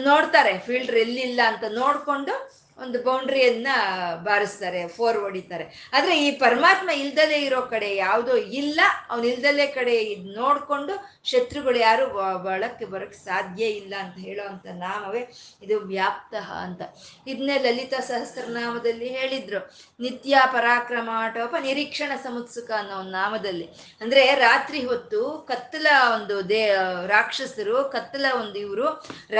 ನೋಡ್ತಾರೆ 0.00 0.58
ಫೀಲ್ಡ್ರ್ 0.58 0.96
ಎಲ್ಲಿಲ್ಲ 0.96 1.40
ಅಂತ 1.46 1.64
ನೋಡ್ಕೊಂಡು 1.68 2.34
ಒಂದು 2.84 2.98
ಬೌಂಡ್ರಿಯನ್ನ 3.06 3.68
ಬಾರಿಸ್ತಾರೆ 4.26 4.80
ಫೋರ್ 4.96 5.18
ಹೊಡಿತಾರೆ 5.24 5.64
ಆದ್ರೆ 5.96 6.14
ಈ 6.24 6.28
ಪರಮಾತ್ಮ 6.42 6.90
ಇಲ್ದಲೇ 7.02 7.38
ಇರೋ 7.48 7.60
ಕಡೆ 7.72 7.88
ಯಾವುದೋ 7.96 8.34
ಇಲ್ಲ, 8.60 8.80
ಅವನು 9.10 9.26
ಇಲ್ದಲೇ 9.32 9.66
ಕಡೆ 9.78 9.94
ಇದ್ 10.12 10.26
ನೋಡ್ಕೊಂಡು 10.40 10.94
ಶತ್ರುಗಳು 11.30 11.78
ಯಾರು 11.78 12.04
ಬಳಕ್ಕೆ 12.46 12.86
ಬರಕ್ಕೆ 12.92 13.18
ಸಾಧ್ಯ 13.18 13.64
ಇಲ್ಲ 13.80 13.94
ಅಂತ 14.02 14.16
ಹೇಳೋವಂಥ 14.26 14.66
ನಾಮವೇ 14.84 15.22
ಇದು 15.62 15.78
ವ್ಯಾಪ್ತ 15.92 16.34
ಅಂತ. 16.64 16.82
ಇದನ್ನೇ 17.30 17.56
ಲಲಿತಾ 17.66 18.00
ಸಹಸ್ರನಾಮದಲ್ಲಿ 18.10 19.08
ಹೇಳಿದ್ರು, 19.18 19.60
ನಿತ್ಯ 20.00 20.42
ಪರಾಕ್ರಮಾಟೋಪ 20.56 21.54
ನಿರೀಕ್ಷಣ 21.68 22.12
ಸಮುತ್ಸುಕ 22.26 22.70
ಅನ್ನೋ 22.80 22.94
ಒಂದು 23.02 23.14
ನಾಮದಲ್ಲಿ. 23.20 23.66
ಅಂದ್ರೆ 24.02 24.22
ರಾತ್ರಿ 24.46 24.80
ಹೊತ್ತು 24.86 25.20
ಕತ್ತಲ 25.50 25.86
ಒಂದು 26.16 26.36
ದೇ, 26.48 26.62
ರಾಕ್ಷಸರು, 27.14 27.76
ಕತ್ತಲ 27.96 28.26
ಒಂದು 28.42 28.58
ಇವರು 28.58 28.86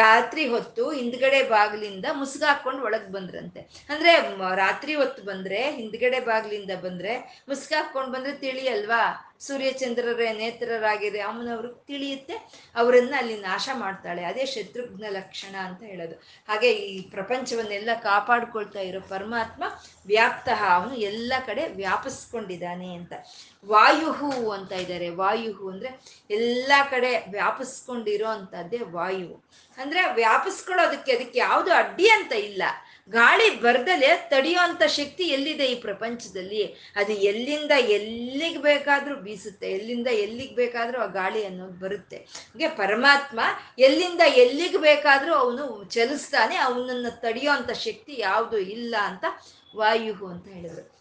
ರಾತ್ರಿ 0.03 0.45
ಹೊತ್ತು 0.49 0.85
ಹಿಂದ್ಗಡೆ 0.91 1.43
ಬಾಗಿಲಿಂದ 1.55 2.07
ಮುಸುಗಾಕೊಂಡು 2.21 2.83
ಒಳಗ್ 2.89 3.11
ಬಂದ್ರಂತೆ. 3.29 3.61
ಅಂದ್ರೆ 3.61 4.19
ರಾತ್ರಿ 4.57 4.95
ಹೊತ್ತು 4.95 5.23
ಬಂದ್ರೆ, 5.23 5.71
ಹಿಂದ್ಗಡೆ 5.71 6.21
ಬಾಗ್ಲಿಂದ 6.21 6.71
ಬಂದ್ರೆ 6.85 7.45
ಮುಸುಗಾಕೊಂಡು 7.49 8.13
ಬಂದ್ರೆ 8.13 8.33
ತಿಳಿಯಲ್ವಾ? 8.33 9.25
ಸೂರ್ಯಚಂದ್ರರೇ 9.41 10.33
ನೇತ್ರರಾಗಿರೆ 10.33 11.21
ಅಮ್ಮನವ್ರಿಗೆ 11.21 11.87
ತಿಳಿಯುತ್ತೆ, 11.87 12.35
ಅವರನ್ನ 12.77 13.15
ಅಲ್ಲಿ 13.19 13.41
ನಾಶ 13.41 13.69
ಮಾಡ್ತಾಳೆ. 13.75 14.25
ಅದೇ 14.25 14.47
ಶತ್ರುಘ್ನ 14.47 15.05
ಲಕ್ಷಣ 15.11 15.57
ಅಂತ 15.57 15.83
ಹೇಳೋದು. 15.83 16.15
ಹಾಗೆ 16.49 16.73
ಈ 16.73 17.11
ಪ್ರಪಂಚವನ್ನೆಲ್ಲ 17.11 17.91
ಕಾಪಾಡ್ಕೊಳ್ತಾ 18.03 18.81
ಇರೋ 18.81 19.01
ಪರಮಾತ್ಮ 19.01 19.65
ವ್ಯಾಪ್ತ, 20.07 20.49
ಅವನು 20.71 20.97
ಎಲ್ಲ 20.97 21.33
ಕಡೆ 21.47 21.69
ವ್ಯಾಪಿಸ್ಕೊಂಡಿದ್ದಾನೆ 21.69 22.95
ಅಂತ. 22.95 23.13
ವಾಯುಹು 23.67 24.51
ಅಂತ 24.51 24.73
ಇದ್ದಾರೆ 24.73 25.09
ವಾಯುಹು 25.09 25.71
ಅಂದ್ರೆ 25.71 26.01
ಎಲ್ಲ 26.31 26.73
ಕಡೆ 26.91 27.25
ವ್ಯಾಪಿಸ್ಕೊಂಡಿರೋ 27.31 28.27
ಅಂತದ್ದೇ 28.27 28.79
ವಾಯು. 28.91 29.49
ಅಂದ್ರೆ 29.79 30.15
ವ್ಯಾಪಿಸ್ಕೊಳ್ಳೋದಕ್ಕೆ 30.15 31.13
ಅದಕ್ಕೆ 31.13 31.39
ಯಾವುದು 31.39 31.73
ಅಡ್ಡಿ 31.73 32.11
ಅಂತ 32.11 32.33
ಇಲ್ಲ. 32.33 32.63
ಗಾಳಿ 33.09 33.61
ಬರ್ದಲೆ 33.61 34.17
ತಡೆಯುವಂತ 34.17 34.83
ಶಕ್ತಿ 34.83 35.25
ಎಲ್ಲಿದೆ 35.25 35.67
ಈ 35.67 35.75
ಪ್ರಪಂಚದಲ್ಲಿ? 35.75 36.65
ಅದು 36.97 37.13
ಎಲ್ಲಿಂದ 37.13 37.71
ಎಲ್ಲಿಗೆ 37.71 38.59
ಬೇಕಾದ್ರೂ 38.59 39.17
ಬೀಸುತ್ತೆ, 39.17 39.71
ಎಲ್ಲಿಂದ 39.71 40.07
ಎಲ್ಲಿಗೆ 40.07 40.55
ಬೇಕಾದ್ರೂ 40.55 41.01
ಆ 41.01 41.07
ಗಾಳಿ 41.07 41.45
ಅನ್ನೋದು 41.45 41.73
ಬರುತ್ತೆ. 41.73 42.17
ಹಾಗೆ 42.17 42.69
ಪರಮಾತ್ಮ 42.69 43.41
ಎಲ್ಲಿಂದ 43.79 44.21
ಎಲ್ಲಿಗೆ 44.27 44.79
ಬೇಕಾದ್ರೂ 44.79 45.35
ಅವನು 45.35 45.85
ಚಲಿಸ್ತಾನೆ, 45.85 46.57
ಅವನನ್ನು 46.57 47.21
ತಡೆಯುವಂತ 47.21 47.71
ಶಕ್ತಿ 47.71 48.15
ಯಾವುದು 48.19 48.59
ಇಲ್ಲ 48.59 48.97
ಅಂತ 49.07 49.25
ವಾಯು 49.77 50.27
ಅಂತ 50.27 50.49
ಹೇಳಿದ್ರು. 50.49 50.98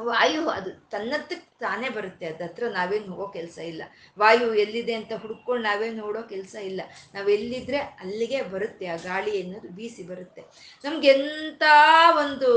ವಾಯು 0.00 0.48
ಅದು 0.48 0.70
ತನ್ನತ್ತಕ್ಕೆ 0.70 1.46
ತಾನೇ 1.60 1.88
ಬರುತ್ತೆ. 1.88 2.26
ಅದ 2.26 2.42
ಹತ್ರ 2.42 2.68
ನಾವೇನು 2.68 3.06
ಹೋಗೋ 3.06 3.26
ಕೆಲಸ 3.26 3.58
ಇಲ್ಲ. 3.58 3.82
ವಾಯು 4.18 4.54
ಎಲ್ಲಿದೆ 4.54 4.94
ಅಂತ 4.94 5.12
ಹುಡ್ಕೊಂಡು 5.12 5.62
ನಾವೇನು 5.62 5.96
ನೋಡೋ 5.96 6.22
ಕೆಲಸ 6.22 6.54
ಇಲ್ಲ. 6.54 6.80
ನಾವೆಲ್ಲಿದ್ರೆ 7.14 7.76
ಅಲ್ಲಿಗೆ 7.76 8.42
ಬರುತ್ತೆ. 8.42 8.86
ಆ 8.86 8.96
ಗಾಳಿ 8.96 9.42
ಅನ್ನೋದು 9.42 9.68
ಬೀಸಿ 9.68 10.02
ಬರುತ್ತೆ. 10.02 10.42
ನಮ್ಗೆ 10.84 11.08
ಎಂಥ 11.08 11.62
ಒಂದು 12.18 12.50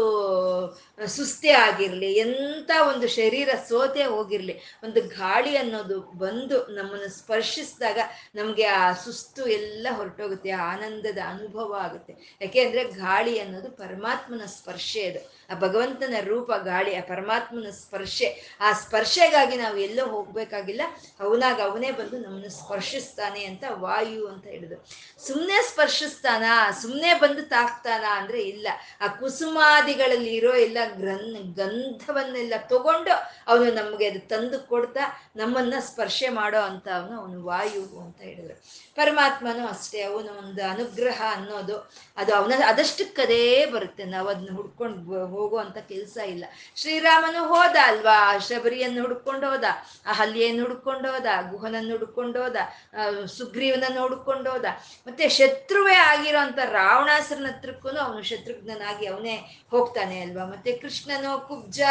ಸುಸ್ತಿ 1.07 1.49
ಆಗಿರಲಿ 1.49 2.13
ಎಂಥ 2.13 2.71
ಒಂದು 2.87 3.07
ಶರೀರ 3.07 3.49
ಸೋತೆ 3.69 4.03
ಹೋಗಿರಲಿ, 4.03 4.59
ಒಂದು 4.83 5.01
ಗಾಳಿ 5.01 5.57
ಅನ್ನೋದು 5.57 5.99
ಬಂದು 6.01 6.67
ನಮ್ಮನ್ನು 6.67 7.09
ಸ್ಪರ್ಶಿಸಿದಾಗ 7.09 7.99
ನಮಗೆ 8.35 8.63
ಆ 8.63 8.93
ಸುಸ್ತು 8.93 9.47
ಎಲ್ಲ 9.47 9.87
ಹೊರಟೋಗುತ್ತೆ. 9.91 10.51
ಆನಂದದ 10.51 11.17
ಅನುಭವ 11.27 11.73
ಆಗುತ್ತೆ. 11.73 12.37
ಯಾಕೆ 12.41 12.83
ಗಾಳಿ 12.83 13.39
ಅನ್ನೋದು 13.39 13.71
ಪರಮಾತ್ಮನ 13.71 14.45
ಸ್ಪರ್ಶೆ 14.45 15.07
ಅದು. 15.07 15.38
ಆ 15.49 15.53
ಭಗವಂತನ 15.53 16.13
ರೂಪ 16.23 16.51
ಗಾಳಿ, 16.51 16.95
ಆ 16.95 17.01
ಪರಮಾತ್ಮನ 17.01 17.69
ಸ್ಪರ್ಶೆ, 17.69 18.57
ಆ 18.59 18.73
ಸ್ಪರ್ಶೆಗಾಗಿ 18.73 19.57
ನಾವು 19.57 19.77
ಎಲ್ಲೋ 19.77 20.05
ಹೋಗ್ಬೇಕಾಗಿಲ್ಲ, 20.05 20.81
ಅವನಾಗ 21.19 21.61
ಅವನೇ 21.61 21.91
ಬಂದು 21.91 22.17
ನಮ್ಮನ್ನು 22.17 22.49
ಸ್ಪರ್ಶಿಸ್ತಾನೆ 22.49 23.43
ಅಂತ 23.43 23.63
ವಾಯು 23.69 24.27
ಅಂತ 24.27 24.45
ಹೇಳಿದ್ರು. 24.47 24.85
ಸುಮ್ಮನೆ 25.27 25.61
ಸ್ಪರ್ಶಿಸ್ತಾನ? 25.61 26.43
ಸುಮ್ಮನೆ 26.81 27.13
ಬಂದು 27.13 27.41
ತಾಕ್ತಾನ 27.41 28.05
ಅಂದ್ರೆ 28.09 28.41
ಇಲ್ಲ. 28.41 28.67
ಆ 29.01 29.07
ಕುಸುಮಾದಿಗಳಲ್ಲಿ 29.07 30.35
ಇರೋ 30.35 30.53
ಎಲ್ಲ 30.53 30.77
ಗ್ರನ್ 30.97 31.55
ಗಂಧವನ್ನೆಲ್ಲ 31.55 32.53
ತಗೊಂಡು 32.69 33.11
ಅವನು 33.47 33.71
ನಮಗೆ 33.71 34.09
ಅದು 34.09 34.19
ತಂದು 34.27 34.59
ಕೊಡ್ತಾ 34.59 34.99
ನಮ್ಮನ್ನ 35.35 35.73
ಸ್ಪರ್ಶೆ 35.79 36.29
ಮಾಡೋ 36.29 36.61
ಅಂತ 36.61 36.87
ಅವನು 36.87 37.19
ಅವನು 37.19 37.43
ವಾಯು 37.43 37.99
ಅಂತ 37.99 38.21
ಹೇಳಿದ್ರು. 38.21 38.55
ಪರಮಾತ್ಮನೂ 38.99 39.63
ಅಷ್ಟೇ, 39.73 39.99
ಅವನ 40.09 40.29
ಒಂದು 40.41 40.61
ಅನುಗ್ರಹ 40.71 41.19
ಅನ್ನೋದು. 41.35 41.77
ಅದು 42.21 42.31
ಅವನ 42.39 42.53
ಅದಷ್ಟಕ್ಕದೇ 42.71 43.43
ಬರುತ್ತೆ. 43.73 44.03
ನಾವು 44.13 44.27
ಅದನ್ನ 44.33 44.51
ಹುಡ್ಕೊಂಡು 44.59 45.25
ಹೋಗುವಂತ 45.33 45.77
ಕೆಲಸ 45.91 46.17
ಇಲ್ಲ. 46.33 46.45
ಶ್ರೀರಾಮನು 46.75 47.41
ಹೋದ 47.53 47.75
ಅಲ್ವಾ? 47.85 48.17
ಶಬರಿಯನ್ನು 48.47 49.01
ಹುಡ್ಕೊಂಡು 49.05 49.45
ಹೋದ, 49.51 49.65
ಆ 50.05 50.13
ಹಲ್ಲಿಯನ್ನು 50.19 50.63
ಹುಡ್ಕೊಂಡು 50.65 51.07
ಹೋದ, 51.13 51.29
ಗುಹನನ್ನು 51.51 51.93
ಹುಡ್ಕೊಂಡು 51.97 52.37
ಹೋದ 52.43 52.57
ಸುಗ್ರೀವನನ್ನು 53.37 54.01
ಹುಡ್ಕೊಂಡು 54.01 54.47
ಹೋದ. 54.51 54.65
ಮತ್ತೆ 55.07 55.25
ಶತ್ರುವೇ 55.39 55.97
ಆಗಿರೋಂಥ 56.11 56.59
ರಾವಣಾಸರನ 56.71 57.47
ಹತ್ರಕ್ಕೂ 57.53 57.89
ಅವನು 58.05 58.21
ಶತ್ರುಘ್ನಾಗಿ 58.31 59.05
ಅವನೇ 59.13 59.35
ಹೋಗ್ತಾನೆ 59.73 60.17
ಅಲ್ವಾ? 60.21 60.45
ಮತ್ತೆ 60.53 60.71
ಕೃಷ್ಣನು 60.83 61.31
ಕುಬ್ಜ, 61.47 61.81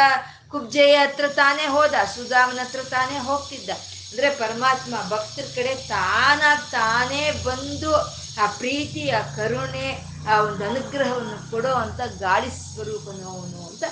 ಕುಬ್ಜೆಯ 0.51 0.95
ಹತ್ರ 1.05 1.27
ತಾನೇ 1.41 1.65
ಹೋದ, 1.75 1.95
ಸುಧಾಮನ 2.15 2.59
ಹತ್ರ 2.65 2.83
ತಾನೇ 2.89 3.17
ಹೋಗ್ತಿದ್ದ. 3.29 3.69
ಅಂದ್ರೆ 4.11 4.29
ಪರಮಾತ್ಮ 4.29 4.95
ಭಕ್ತರ 5.09 5.43
ಕಡೆ 5.55 5.75
ತಾನಾಗ್ 5.75 6.71
ತಾನೇ 6.71 7.31
ಬಂದು 7.31 7.95
ಆ 8.41 8.45
ಪ್ರೀತಿ, 8.57 9.09
ಆ 9.09 9.21
ಕರುಣೆ, 9.35 9.97
ಆ 10.29 10.41
ಒಂದು 10.41 10.65
ಅನುಗ್ರಹವನ್ನು 10.65 11.51
ಕೊಡೋ 11.51 11.73
ಅಂತ 11.73 12.01
ಗಾಳಿ 12.19 12.49
ಸ್ವರೂಪನು 12.51 13.29
ಅವನು 13.29 13.67
ಅಂತ 13.67 13.83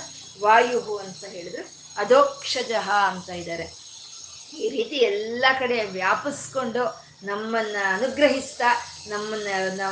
ವಾಯು 0.41 0.97
ಅಂತ 0.97 1.25
ಹೇಳಿದ್ರು. 1.25 1.77
ಅಧೋಕ್ಷಜಃ 1.97 2.91
ಅಂತ 2.91 3.29
ಇದ್ದಾರೆ. 3.29 3.63
ಈ 4.53 4.69
ರೀತಿ 4.69 4.95
ಎಲ್ಲ 4.95 5.45
ಕಡೆ 5.59 5.85
ವ್ಯಾಪಿಸ್ಕೊಂಡು 5.85 7.07
ನಮ್ಮನ್ನ 7.23 7.75
ಅನುಗ್ರಹಿಸ್ತಾ, 7.85 8.85
ನಮ್ಮನ್ನ 9.07 9.47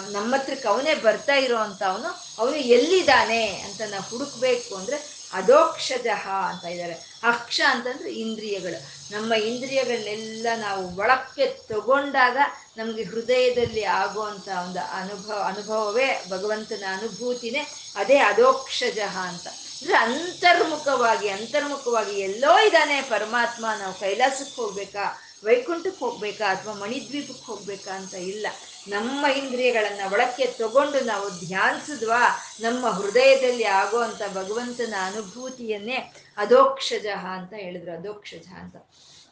ನಮ್ಮ 0.10 0.36
ಹತ್ರಕ್ಕೆ 0.36 0.68
ಅವನೇ 0.68 0.94
ಬರ್ತಾ 0.94 1.34
ಇರೋ 1.34 1.58
ಅಂತ 1.58 1.84
ಅವನು 1.84 2.26
ಅವನು 2.40 2.56
ಎಲ್ಲಿದ್ದಾನೆ 2.56 3.48
ಅಂತ 3.48 3.82
ನಾವು 3.90 4.04
ಹುಡುಕ್ಬೇಕು 4.04 4.76
ಅಂದ್ರೆ 4.76 4.98
ಅಧೋಕ್ಷಜಃ 5.34 6.30
ಅಂತ 6.30 6.66
ಇದ್ದಾರೆ. 6.66 6.94
ಅಕ್ಷ 7.24 7.62
ಅಂತಂದ್ರೆ 7.70 8.14
ಇಂದ್ರಿಯಗಳು. 8.14 8.95
ನಮ್ಮ 9.12 9.34
ಇಂದ್ರಿಯಗಳನ್ನೆಲ್ಲ 9.34 10.48
ನಾವು 10.58 10.98
ಒಳಕ್ಕೆ 10.98 11.46
ತಗೊಂಡಾಗ 11.46 12.38
ನಮಗೆ 12.78 13.04
ಹೃದಯದಲ್ಲಿ 13.04 13.84
ಆಗುವಂಥ 13.84 14.48
ಒಂದು 14.48 14.80
ಅನುಭವ, 14.80 15.44
ಅನುಭವವೇ 15.48 16.26
ಭಗವಂತನ 16.30 16.84
ಅನುಭೂತಿನೇ 16.90 17.68
ಅದೇ 17.96 18.18
ಅಧೋಕ್ಷಜಃ 18.18 19.18
ಅಂತ. 19.18 19.48
ಅಂದ್ರೆ 19.48 19.98
ಅಂತರ್ಮುಖವಾಗಿ 19.98 21.30
ಅಂತರ್ಮುಖವಾಗಿ 21.30 22.20
ಎಲ್ಲೋ 22.20 22.60
ಇದ್ದಾನೆ 22.60 23.02
ಪರಮಾತ್ಮ, 23.02 23.66
ನಾವು 23.80 23.94
ಕೈಲಾಸಕ್ಕೆ 23.94 24.62
ಹೋಗ್ಬೇಕಾ, 24.62 25.22
ವೈಕುಂಠಕ್ಕೆ 25.44 26.06
ಹೋಗ್ಬೇಕಾ 26.06 26.52
ಅಥವಾ 26.52 26.74
ಮಣಿದ್ವೀಪಕ್ಕೆ 26.74 27.46
ಹೋಗ್ಬೇಕಾ 27.46 27.92
ಅಂತ 27.92 28.14
ಇಲ್ಲ. 28.14 28.48
ನಮ್ಮ 28.88 29.26
ಇಂದ್ರಿಯಗಳನ್ನ 29.26 30.14
ಒಳಕ್ಕೆ 30.14 30.46
ತಗೊಂಡು 30.46 31.00
ನಾವು 31.00 31.30
ಧ್ಯಾನಿಸಿದ್ವಾ, 31.30 32.22
ನಮ್ಮ 32.60 32.90
ಹೃದಯದಲ್ಲಿ 32.90 33.64
ಆಗುವಂತ 33.64 34.22
ಭಗವಂತನ 34.34 34.94
ಅನುಭೂತಿಯನ್ನೇ 35.02 36.14
ಅಧೋಕ್ಷಜ 36.38 37.08
ಅಂತ 37.08 37.54
ಹೇಳಿದ್ರು 37.54 37.92
ಅಧೋಕ್ಷಜ 37.92 38.48
ಅಂತ. 38.48 38.76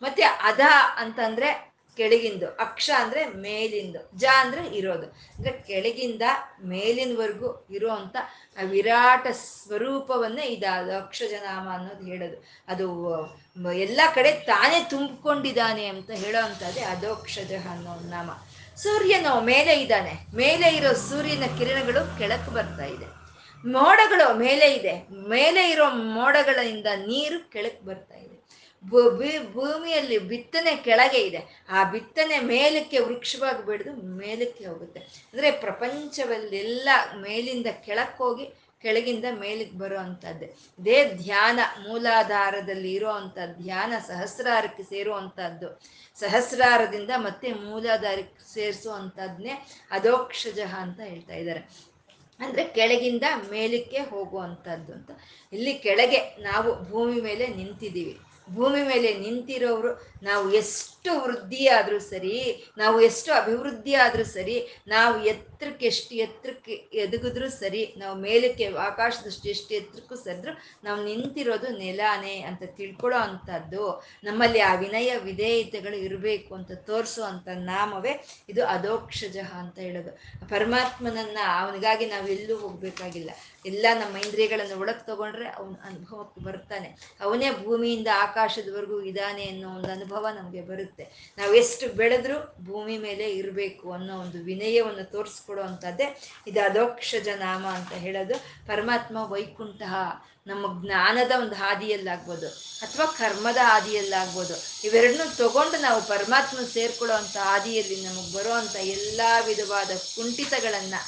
ಮತ್ತೆ 0.02 0.24
ಅಧ 0.24 0.62
ಅಂತಂದ್ರೆ 0.98 1.74
ಕೆಳಗಿಂದು, 1.98 2.48
ಅಕ್ಷ 2.50 2.92
ಅಂದ್ರೆ 2.98 3.28
ಮೇಲಿಂದು, 3.28 4.18
ಜ 4.18 4.24
ಅಂದ್ರೆ 4.38 4.78
ಇರೋದು. 4.78 5.08
ಅಂದ್ರೆ 5.08 5.52
ಕೆಳಗಿಂದ 5.52 6.22
ಮೇಲಿನವರೆಗೂ 6.64 7.68
ಇರುವಂತ 7.70 8.16
ಆ 8.58 8.62
ವಿರಾಟ 8.62 9.28
ಸ್ವರೂಪವನ್ನೇ 9.28 10.42
ಇದು 10.42 10.98
ಅಕ್ಷಜನಾಮ 10.98 11.70
ಅನ್ನೋದು 11.70 12.06
ಹೇಳೋದು. 12.06 12.46
ಅದು 12.68 13.74
ಎಲ್ಲ 13.74 14.02
ಕಡೆ 14.16 14.32
ತಾನೇ 14.32 14.88
ತುಂಬಿಕೊಂಡಿದ್ದಾನೆ 14.90 15.86
ಅಂತ 15.86 16.12
ಹೇಳೋ 16.12 16.46
ಅಂಥದ್ದೇ 16.46 16.82
ಅದೋಕ್ಷಜ 16.82 17.54
ಅನ್ನೋ 17.72 17.96
ನಾಮ. 18.10 18.30
ಸೂರ್ಯನು 18.78 19.42
ಮೇಲೆ 19.42 19.82
ಇದ್ದಾನೆ. 19.82 20.36
ಮೇಲೆ 20.36 20.76
ಇರೋ 20.76 20.94
ಸೂರ್ಯನ 20.94 21.44
ಕಿರಣಗಳು 21.58 22.18
ಕೆಳಕ್ಕೆ 22.18 22.52
ಬರ್ತಾ 22.52 22.86
ಇದೆ. 22.86 23.06
ಮೋಡಗಳು 23.70 24.34
ಮೇಲೆ 24.38 24.74
ಇದೆ. 24.74 25.08
ಮೇಲೆ 25.28 25.72
ಇರೋ 25.72 25.90
ಮೋಡಗಳಿಂದ 25.90 26.86
ನೀರು 26.86 27.52
ಕೆಳಕ್ಕೆ 27.52 27.86
ಬರ್ತಾ 27.86 28.16
ಇದೆ. 28.16 28.34
ಭೂಮಿಯಲ್ಲಿ 29.54 30.18
ಬಿತ್ತನೆ 30.18 30.76
ಕೆಳಗೆ 30.76 31.18
ಇದೆ. 31.18 31.66
ಆ 31.70 31.84
ಬಿತ್ತನೆ 31.84 32.40
ಮೇಲಕ್ಕೆ 32.40 33.00
ವೃಕ್ಷವಾಗಿ 33.00 33.66
ಬೆಳೆದು 33.66 33.92
ಮೇಲಕ್ಕೆ 33.92 34.66
ಹೋಗುತ್ತೆ. 34.66 35.00
ಅಂದ್ರೆ 35.00 35.52
ಪ್ರಪಂಚವಲ್ಲೆಲ್ಲ 35.52 36.90
ಮೇಲಿಂದ 37.22 37.68
ಕೆಳಕ್ಕೆ 37.86 38.24
ಹೋಗಿ 38.24 38.63
ಕೆಳಗಿಂದ 38.84 39.26
ಮೇಲಿಗೆ 39.40 39.78
ಬರೋ 39.78 39.98
ಅಂಥದ್ದೇ 39.98 40.48
ಇದೇ 40.80 40.98
ಧ್ಯಾನ, 41.06 41.60
ಮೂಲಾಧಾರದಲ್ಲಿ 41.88 42.92
ಇರೋ 42.94 43.12
ಧ್ಯಾನ, 43.62 43.94
ಸಹಸ್ರಾರಕ್ಕೆ 44.08 44.84
ಸೇರುವಂಥದ್ದು. 44.84 45.70
ಸಹಸ್ರಾರದಿಂದ 46.20 47.12
ಮತ್ತೆ 47.18 47.52
ಮೂಲಾಧಾರಕ್ಕೆ 47.52 48.54
ಸೇರಿಸುವಂಥದ್ದನ್ನೇ 48.54 49.56
ಅದೋಕ್ಷಜ 49.92 50.60
ಅಂತ 50.60 51.00
ಹೇಳ್ತಾ 51.00 51.34
ಇದ್ದಾರೆ. 51.34 51.94
ಅಂದ್ರೆ 52.40 52.64
ಕೆಳಗಿಂದ 52.64 53.24
ಮೇಲಕ್ಕೆ 53.52 53.98
ಹೋಗುವಂಥದ್ದು 53.98 54.92
ಅಂತ. 54.94 55.12
ಇಲ್ಲಿ 55.54 55.74
ಕೆಳಗೆ 55.74 56.20
ನಾವು 56.40 56.70
ಭೂಮಿ 56.90 57.22
ಮೇಲೆ 57.22 57.48
ನಿಂತಿದ್ದೀವಿ. 57.48 58.20
ಭೂಮಿ 58.50 58.82
ಮೇಲೆ 58.84 59.10
ನಿಂತಿರೋರು 59.18 59.92
ನಾವು 60.24 60.54
ಎಷ್ಟು 60.54 61.12
ವೃದ್ಧಿ 61.22 61.68
ಆದರೂ 61.68 62.00
ಸರಿ, 62.00 62.34
ನಾವು 62.78 63.02
ಎಷ್ಟು 63.02 63.34
ಅಭಿವೃದ್ಧಿ 63.34 63.94
ಆದರೂ 63.96 64.24
ಸರಿ, 64.24 64.58
ನಾವು 64.88 65.16
ಎತ್ತರಕ್ಕೆ 65.64 65.86
ಎಷ್ಟು 65.86 66.16
ಎತ್ತರಕ್ಕೆ 66.16 66.72
ಎದುಗಿದ್ರು 66.72 67.50
ಸರಿ, 67.50 67.94
ನಾವು 67.98 68.16
ಮೇಲಕ್ಕೆ 68.20 68.66
ಆಕಾಶದಷ್ಟು 68.66 69.50
ಎಷ್ಟು 69.50 69.74
ಎತ್ತರಕ್ಕೂ 69.74 70.16
ಸರಿದ್ರು 70.16 70.54
ನಾವು 70.84 71.04
ನಿಂತಿರೋದು 71.04 71.78
ನೆಲಾನೇ 71.78 72.42
ಅಂತ 72.42 72.64
ತಿಳ್ಕೊಳ್ಳೋ 72.66 73.20
ಅಂಥದ್ದು. 73.20 74.04
ನಮ್ಮಲ್ಲಿ 74.24 74.60
ಆ 74.60 74.76
ವಿನಯ 74.76 75.18
ವಿಧೇಯತೆಗಳು 75.18 75.96
ಇರಬೇಕು 75.96 76.56
ಅಂತ 76.56 76.72
ತೋರಿಸೋ 76.72 77.24
ಅಂಥ 77.24 77.48
ನಾಮವೇ 77.48 78.28
ಇದು 78.50 78.66
ಅದೋಕ್ಷಜ 78.66 79.38
ಅಂತ 79.54 79.80
ಹೇಳೋದು. 79.80 80.12
ಪರಮಾತ್ಮನನ್ನ 80.50 81.38
ಅವನಿಗಾಗಿ 81.60 82.06
ನಾವೆಲ್ಲೂ 82.06 82.58
ಹೋಗ್ಬೇಕಾಗಿಲ್ಲ. 82.58 83.30
ಎಲ್ಲ 83.66 83.86
ನಮ್ಮ 83.94 84.18
ಇಂದ್ರಿಯಗಳನ್ನು 84.18 84.80
ಒಳಗೆ 84.80 85.06
ತಗೊಂಡ್ರೆ 85.06 85.48
ಅವನ 85.50 85.76
ಅನುಭವಕ್ಕೆ 85.84 86.42
ಬರ್ತಾನೆ. 86.42 87.16
ಅವನೇ 87.22 87.50
ಭೂಮಿಯಿಂದ 87.64 88.08
ಆಕಾಶದವರೆಗೂ 88.18 89.02
ಇದ್ದಾನೆ 89.02 89.44
ಅನ್ನೋ 89.46 89.70
ಒಂದು 89.70 89.92
ಅನುಭವ 89.92 90.28
ನಮಗೆ 90.36 90.62
ಬರುತ್ತೆ. 90.62 91.34
ನಾವು 91.38 91.54
ಎಷ್ಟು 91.54 91.96
ಬೆಳೆದ್ರೂ 91.96 92.56
ಭೂಮಿ 92.66 92.98
ಮೇಲೆ 92.98 93.32
ಇರಬೇಕು 93.32 93.92
ಅನ್ನೋ 93.94 94.18
ಒಂದು 94.18 94.38
ವಿನಯವನ್ನು 94.44 95.12
ತೋರಿಸ್ಕೊಡೋ 95.12 95.53
ಅಂಥದ್ದೇ 95.62 96.20
ಇದು 96.48 96.66
ಅದೋಕ್ಷಜ 96.66 97.28
ನಾಮ 97.28 97.66
ಅಂತ 97.68 97.94
ಹೇಳೋದು. 97.94 98.34
ಪರಮಾತ್ಮ 98.68 99.18
ವೈಕುಂಠ 99.18 99.82
ನಮ್ಮ 100.48 100.82
ಜ್ಞಾನದ 100.82 101.32
ಒಂದು 101.40 101.56
ಹಾದಿಯಲ್ಲಾಗ್ಬೋದು. 101.56 102.48
ಅಥವಾ 102.82 103.06
ಕರ್ಮದ 103.06 103.58
ಹಾದಿಯಲ್ಲಾಗ್ಬೋದು. 103.62 104.56
ಇವೆರಡನ್ನೂ 104.84 105.36
ತಗೊಂಡು 105.36 105.82
ನಾವು 105.82 106.02
ಪರಮಾತ್ಮ 106.02 106.58
ಸೇರ್ಕೊಳ್ಳೋ 106.74 107.16
ಅಂಥ 107.16 107.38
ಹಾದಿಯಲ್ಲಿ 107.38 108.04
ನಮಗೆ 108.04 108.34
ಬರೋ 108.34 108.56
ಎಲ್ಲ 108.82 109.22
ವಿಧವಾದ 109.46 109.92
ಕುಂಠಿತಗಳನ್ನು 110.16 111.02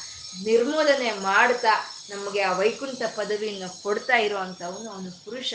ನಿರ್ಮೂಲನೆ 0.43 1.12
ಮಾಡ್ತಾ 1.12 1.74
ನಮಗೆ 2.10 2.41
ಆ 2.41 2.52
ವೈಕುಂಠ 2.54 3.02
ಪದವಿಯನ್ನು 3.16 3.82
ಕೊಡ್ತಾ 3.84 4.18
ಇರುವಂಥವನು 4.18 4.91
ಅವನು 4.91 5.26
ಪುರುಷ. 5.26 5.54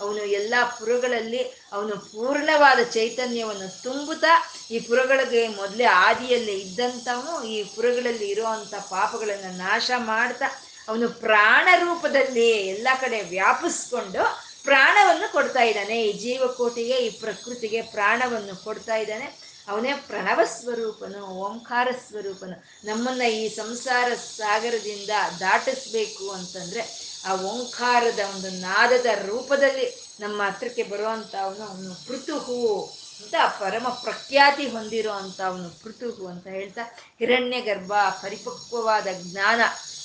ಅವನು 0.00 0.24
ಎಲ್ಲ 0.24 0.54
ಪುರಗಳಲ್ಲಿ 0.78 1.42
ಅವನು 1.72 1.96
ಪೂರ್ಣವಾದ 1.96 2.82
ಚೈತನ್ಯವನ್ನು 2.82 3.82
ತುಂಬುತ್ತಾ 3.82 4.52
ಈ 4.70 4.78
ಪುರಗಳಿಗೆ 4.78 5.48
ಮೊದಲೇ 5.48 5.84
ಆದಿಯಲ್ಲೇ 5.84 6.52
ಇದ್ದಂಥವನು 6.52 7.44
ಈ 7.44 7.64
ಪುರಗಳಲ್ಲಿ 7.64 8.28
ಇರುವಂಥ 8.28 8.74
ಪಾಪಗಳನ್ನು 8.74 9.56
ನಾಶ 9.56 9.90
ಮಾಡ್ತಾ 9.96 10.44
ಅವನು 10.88 11.08
ಪ್ರಾಣ 11.08 11.68
ರೂಪದಲ್ಲಿ 11.74 12.50
ಎಲ್ಲ 12.50 12.88
ಕಡೆ 13.00 13.20
ವ್ಯಾಪಿಸ್ಕೊಂಡು 13.20 14.52
ಪ್ರಾಣವನ್ನು 14.64 15.32
ಕೊಡ್ತಾ 15.32 15.62
ಇದ್ದಾನೆ. 15.62 16.02
ಈ 16.02 16.12
ಜೀವಕೋಟಿಗೆ, 16.12 16.96
ಈ 16.96 17.10
ಪ್ರಕೃತಿಗೆ 17.10 17.82
ಪ್ರಾಣವನ್ನು 17.82 18.64
ಕೊಡ್ತಾ 18.64 18.96
ಇದ್ದಾನೆ. 18.96 19.52
ಅವನೇ 19.68 19.92
ಪ್ರಣವ 19.92 20.40
ಸ್ವರೂಪನು, 20.44 21.26
ಓಂಕಾರ 21.26 21.88
ಸ್ವರೂಪನು. 22.08 22.86
ನಮ್ಮನ್ನ 22.86 23.22
ಈ 23.22 23.48
ಸಂಸಾರ 23.48 24.14
ಸಾಗರದಿಂದ 24.14 25.10
ದಾಟಿಸ್ಬೇಕು 25.40 26.30
ಅಂತಂದ್ರೆ 26.30 27.01
ಆ 27.24 27.34
ಓಂಕಾರದ 27.34 28.18
ಒಂದು 28.34 28.50
ನಾದದ 28.50 29.06
ರೂಪದಲ್ಲಿ 29.26 30.16
ನಮ್ಮ 30.20 30.42
ಹತ್ರಕ್ಕೆ 30.42 30.82
ಬರುವಂತ 30.82 31.34
ಅವನು 31.42 31.64
ಅವನು 31.64 32.06
ಪೃತುಹು 32.06 32.82
ಅಂತ 33.22 33.34
ಪರಮ 33.60 33.88
ಪ್ರಖ್ಯಾತಿ 33.88 34.66
ಹೊಂದಿರೋ 34.68 35.12
ಅಂತ 35.12 35.40
ಅವನು 35.40 35.82
ಪೃತುಹು 35.82 36.26
ಅಂತ 36.26 36.46
ಹೇಳ್ತಾ, 36.46 36.82
ಹಿರಣ್ಯ 37.18 37.60
ಗರ್ಭ, 37.60 37.92
ಪರಿಪಕ್ವವಾದ 38.22 39.06
ಜ್ಞಾನ, 39.20 39.60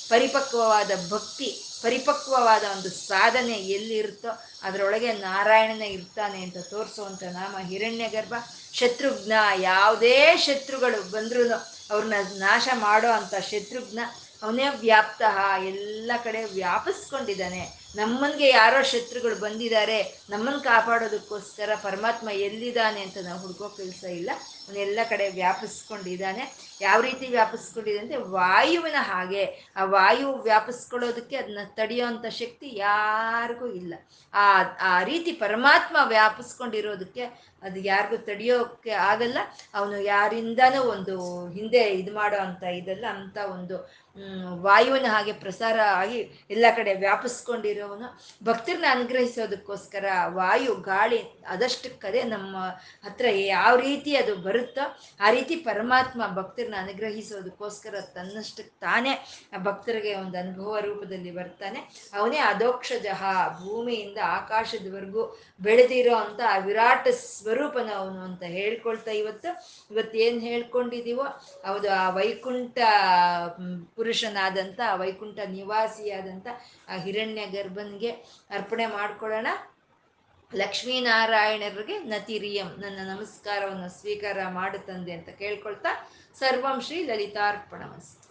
ಪರಿಪಕ್ವವಾದ 0.10 0.92
ಭಕ್ತಿ, 1.10 1.64
ಪರಿಪಕ್ವವಾದ 1.82 2.64
ಒಂದು 2.64 2.90
ಸಾಧನೆ 2.90 3.54
ಎಲ್ಲಿರುತ್ತೋ 3.54 4.30
ಅದರೊಳಗೆ 4.64 5.14
ನಾರಾಯಣನ 5.14 5.82
ಇರ್ತಾನೆ 5.82 6.44
ಅಂತ 6.44 6.58
ತೋರಿಸುವಂಥ 6.58 7.24
ನಾಮ 7.24 7.58
ಹಿರಣ್ಯ 7.58 8.10
ಗರ್ಭ. 8.10 8.34
ಶತ್ರುಘ್ನ, 8.74 9.34
ಯಾವುದೇ 9.60 10.38
ಶತ್ರುಗಳು 10.38 11.12
ಬಂದ್ರೂ 11.12 11.50
ಅವ್ರನ್ನ 11.92 12.14
ನಾಶ 12.34 12.68
ಮಾಡೋ 12.74 13.12
ಅಂಥ 13.12 13.34
ಶತ್ರುಘ್ನ 13.36 14.00
ಅವನೇ 14.44 14.66
ವ್ಯಾಪ್ತ 14.80 15.22
ಎಲ್ಲ 15.68 16.12
ಕಡೆ 16.24 16.44
ವ್ಯಾಪಿಸ್ಕೊಂಡಿದ್ದಾನೆ. 16.46 17.62
ನಮ್ಮನ್ಗೆ 17.96 18.50
ಯಾರೋ 18.50 18.84
ಶತ್ರುಗಳು 18.84 19.36
ಬಂದಿದ್ದಾರೆ 19.36 20.26
ನಮ್ಮನ್ನು 20.30 20.62
ಕಾಪಾಡೋದಕ್ಕೋಸ್ಕರ 20.62 21.70
ಪರಮಾತ್ಮ 21.84 22.30
ಎಲ್ಲಿದ್ದಾನೆ 22.30 23.02
ಅಂತ 23.02 23.18
ನಾವು 23.24 23.40
ಹುಡ್ಕೋ 23.40 23.70
ಕೆಲಸ 23.70 24.04
ಇಲ್ಲ. 24.04 24.30
ಅವನೆಲ್ಲ 24.68 25.00
ಕಡೆ 25.10 25.26
ವ್ಯಾಪಿಸ್ಕೊಂಡಿದ್ದಾನೆ. 25.40 26.44
ಯಾವ 26.82 26.98
ರೀತಿ 27.08 27.26
ವ್ಯಾಪಿಸ್ಕೊಂಡಿದೆ 27.36 28.00
ಅಂದರೆ 28.02 28.18
ವಾಯುವಿನ 28.34 29.00
ಹಾಗೆ. 29.12 29.44
ಆ 29.80 29.84
ವಾಯು 29.94 30.28
ವ್ಯಾಪಿಸ್ಕೊಳ್ಳೋದಕ್ಕೆ 30.48 31.36
ಅದನ್ನ 31.42 31.62
ತಡೆಯೋಂಥ 31.78 32.26
ಶಕ್ತಿ 32.42 32.68
ಯಾರಿಗೂ 32.86 33.68
ಇಲ್ಲ. 33.82 33.94
ಆ 34.34 34.46
ಆ 34.92 34.96
ರೀತಿ 35.12 35.32
ಪರಮಾತ್ಮ 35.44 35.98
ವ್ಯಾಪಿಸ್ಕೊಂಡಿರೋದಕ್ಕೆ 36.16 37.26
ಅದು 37.68 37.80
ಯಾರಿಗೂ 37.92 38.18
ತಡೆಯೋಕ್ಕೆ 38.30 38.94
ಆಗಲ್ಲ. 39.12 39.38
ಅವನು 39.78 39.98
ಯಾರಿಂದನೂ 40.14 40.82
ಒಂದು 40.96 41.16
ಹಿಂದೆ 41.56 41.84
ಇದು 42.02 42.12
ಮಾಡೋ 42.20 42.40
ಅಂತ 42.48 42.64
ಇದೆಲ್ಲ, 42.80 43.06
ಅಂತ 43.22 43.38
ಒಂದು 43.56 43.78
ವಾಯುವಿನ 44.66 45.08
ಹಾಗೆ 45.16 45.34
ಪ್ರಸಾರ 45.42 45.78
ಆಗಿ 46.02 46.20
ಎಲ್ಲ 46.54 46.66
ಕಡೆ 46.78 46.92
ವ್ಯಾಪಿಸ್ಕೊಂಡಿರೋವನು 47.06 48.08
ಭಕ್ತರನ್ನ 48.48 48.88
ಅನುಗ್ರಹಿಸೋದಕ್ಕೋಸ್ಕರ 48.96 50.06
ವಾಯು, 50.40 50.74
ಗಾಳಿ 50.92 51.20
ಅದಷ್ಟಕ್ಕದೇ 51.56 52.22
ನಮ್ಮ 52.36 52.56
ಹತ್ರ 53.08 53.26
ಯಾವ 53.56 53.74
ರೀತಿ 53.88 54.14
ಅದು 54.22 54.36
ಆ 55.22 55.30
ರೀತಿ 55.30 55.56
ಪರಮಾತ್ಮ 55.56 56.22
ಭಕ್ತರನ್ನ 56.36 56.76
ಅನುಗ್ರಹಿಸೋದಕ್ಕೋಸ್ಕರ 56.78 57.96
ತನ್ನಷ್ಟಕ್ಕೆ 58.02 58.80
ತಾನೇ 58.80 59.14
ಆ 59.54 59.58
ಭಕ್ತರಿಗೆ 59.58 60.16
ಒಂದು 60.16 60.38
ಅನುಭವ 60.38 60.80
ರೂಪದಲ್ಲಿ 60.80 61.32
ಬರ್ತಾನೆ. 61.32 61.80
ಅವನೇ 62.14 62.38
ಅಧೋಕ್ಷಜಃ, 62.38 63.24
ಭೂಮಿಯಿಂದ 63.60 64.18
ಆಕಾಶದವರೆಗೂ 64.24 65.24
ಬೆಳೆದಿರೋ 65.62 66.16
ಅಂತ 66.16 66.42
ಆ 66.50 66.58
ವಿರಾಟ 66.58 67.08
ಸ್ವರೂಪನ 67.08 67.90
ಅವನು 67.96 68.20
ಅಂತ 68.20 68.44
ಹೇಳ್ಕೊಳ್ತಾ 68.44 69.12
ಇವತ್ತು. 69.12 69.50
ಇವತ್ತು 69.92 70.18
ಏನು 70.18 70.40
ಹೇಳ್ಕೊಂಡಿದೀವೋ, 70.40 71.24
ಹೌದು, 71.68 71.92
ಆ 71.92 72.10
ವೈಕುಂಠ 72.10 72.78
ಪುರುಷನಾದಂಥ 73.96 74.80
ವೈಕುಂಠ 74.96 75.40
ನಿವಾಸಿಯಾದಂಥ 75.48 76.48
ಆ 76.88 76.98
ಹಿರಣ್ಯ 76.98 77.46
ಗರ್ಭನ್ಗೆ 77.46 78.12
ಅರ್ಪಣೆ 78.50 78.86
ಮಾಡ್ಕೊಳ್ಳೋಣ. 78.86 79.48
ಲಕ್ಷ್ಮೀನಾರಾಯಣರಿಗೆ 80.56 82.00
ನತಿರಿಯಂ 82.00 82.68
ನನ್ನ 82.68 83.10
ನಮಸ್ಕಾರವನ್ನು 83.10 84.00
ಸ್ವೀಕಾರ 84.00 84.38
ಮಾಡುತ್ತಂದೆ 84.50 85.12
ಅಂತ 85.12 85.30
ಕೇಳ್ಕೊಳ್ತಾ 85.30 86.10
ಸರ್ವಂ 86.40 86.82
ಶ್ರೀ 86.82 87.04
ಲಲಿತಾರ್ಪಣಮಸ್ತು. 87.04 88.27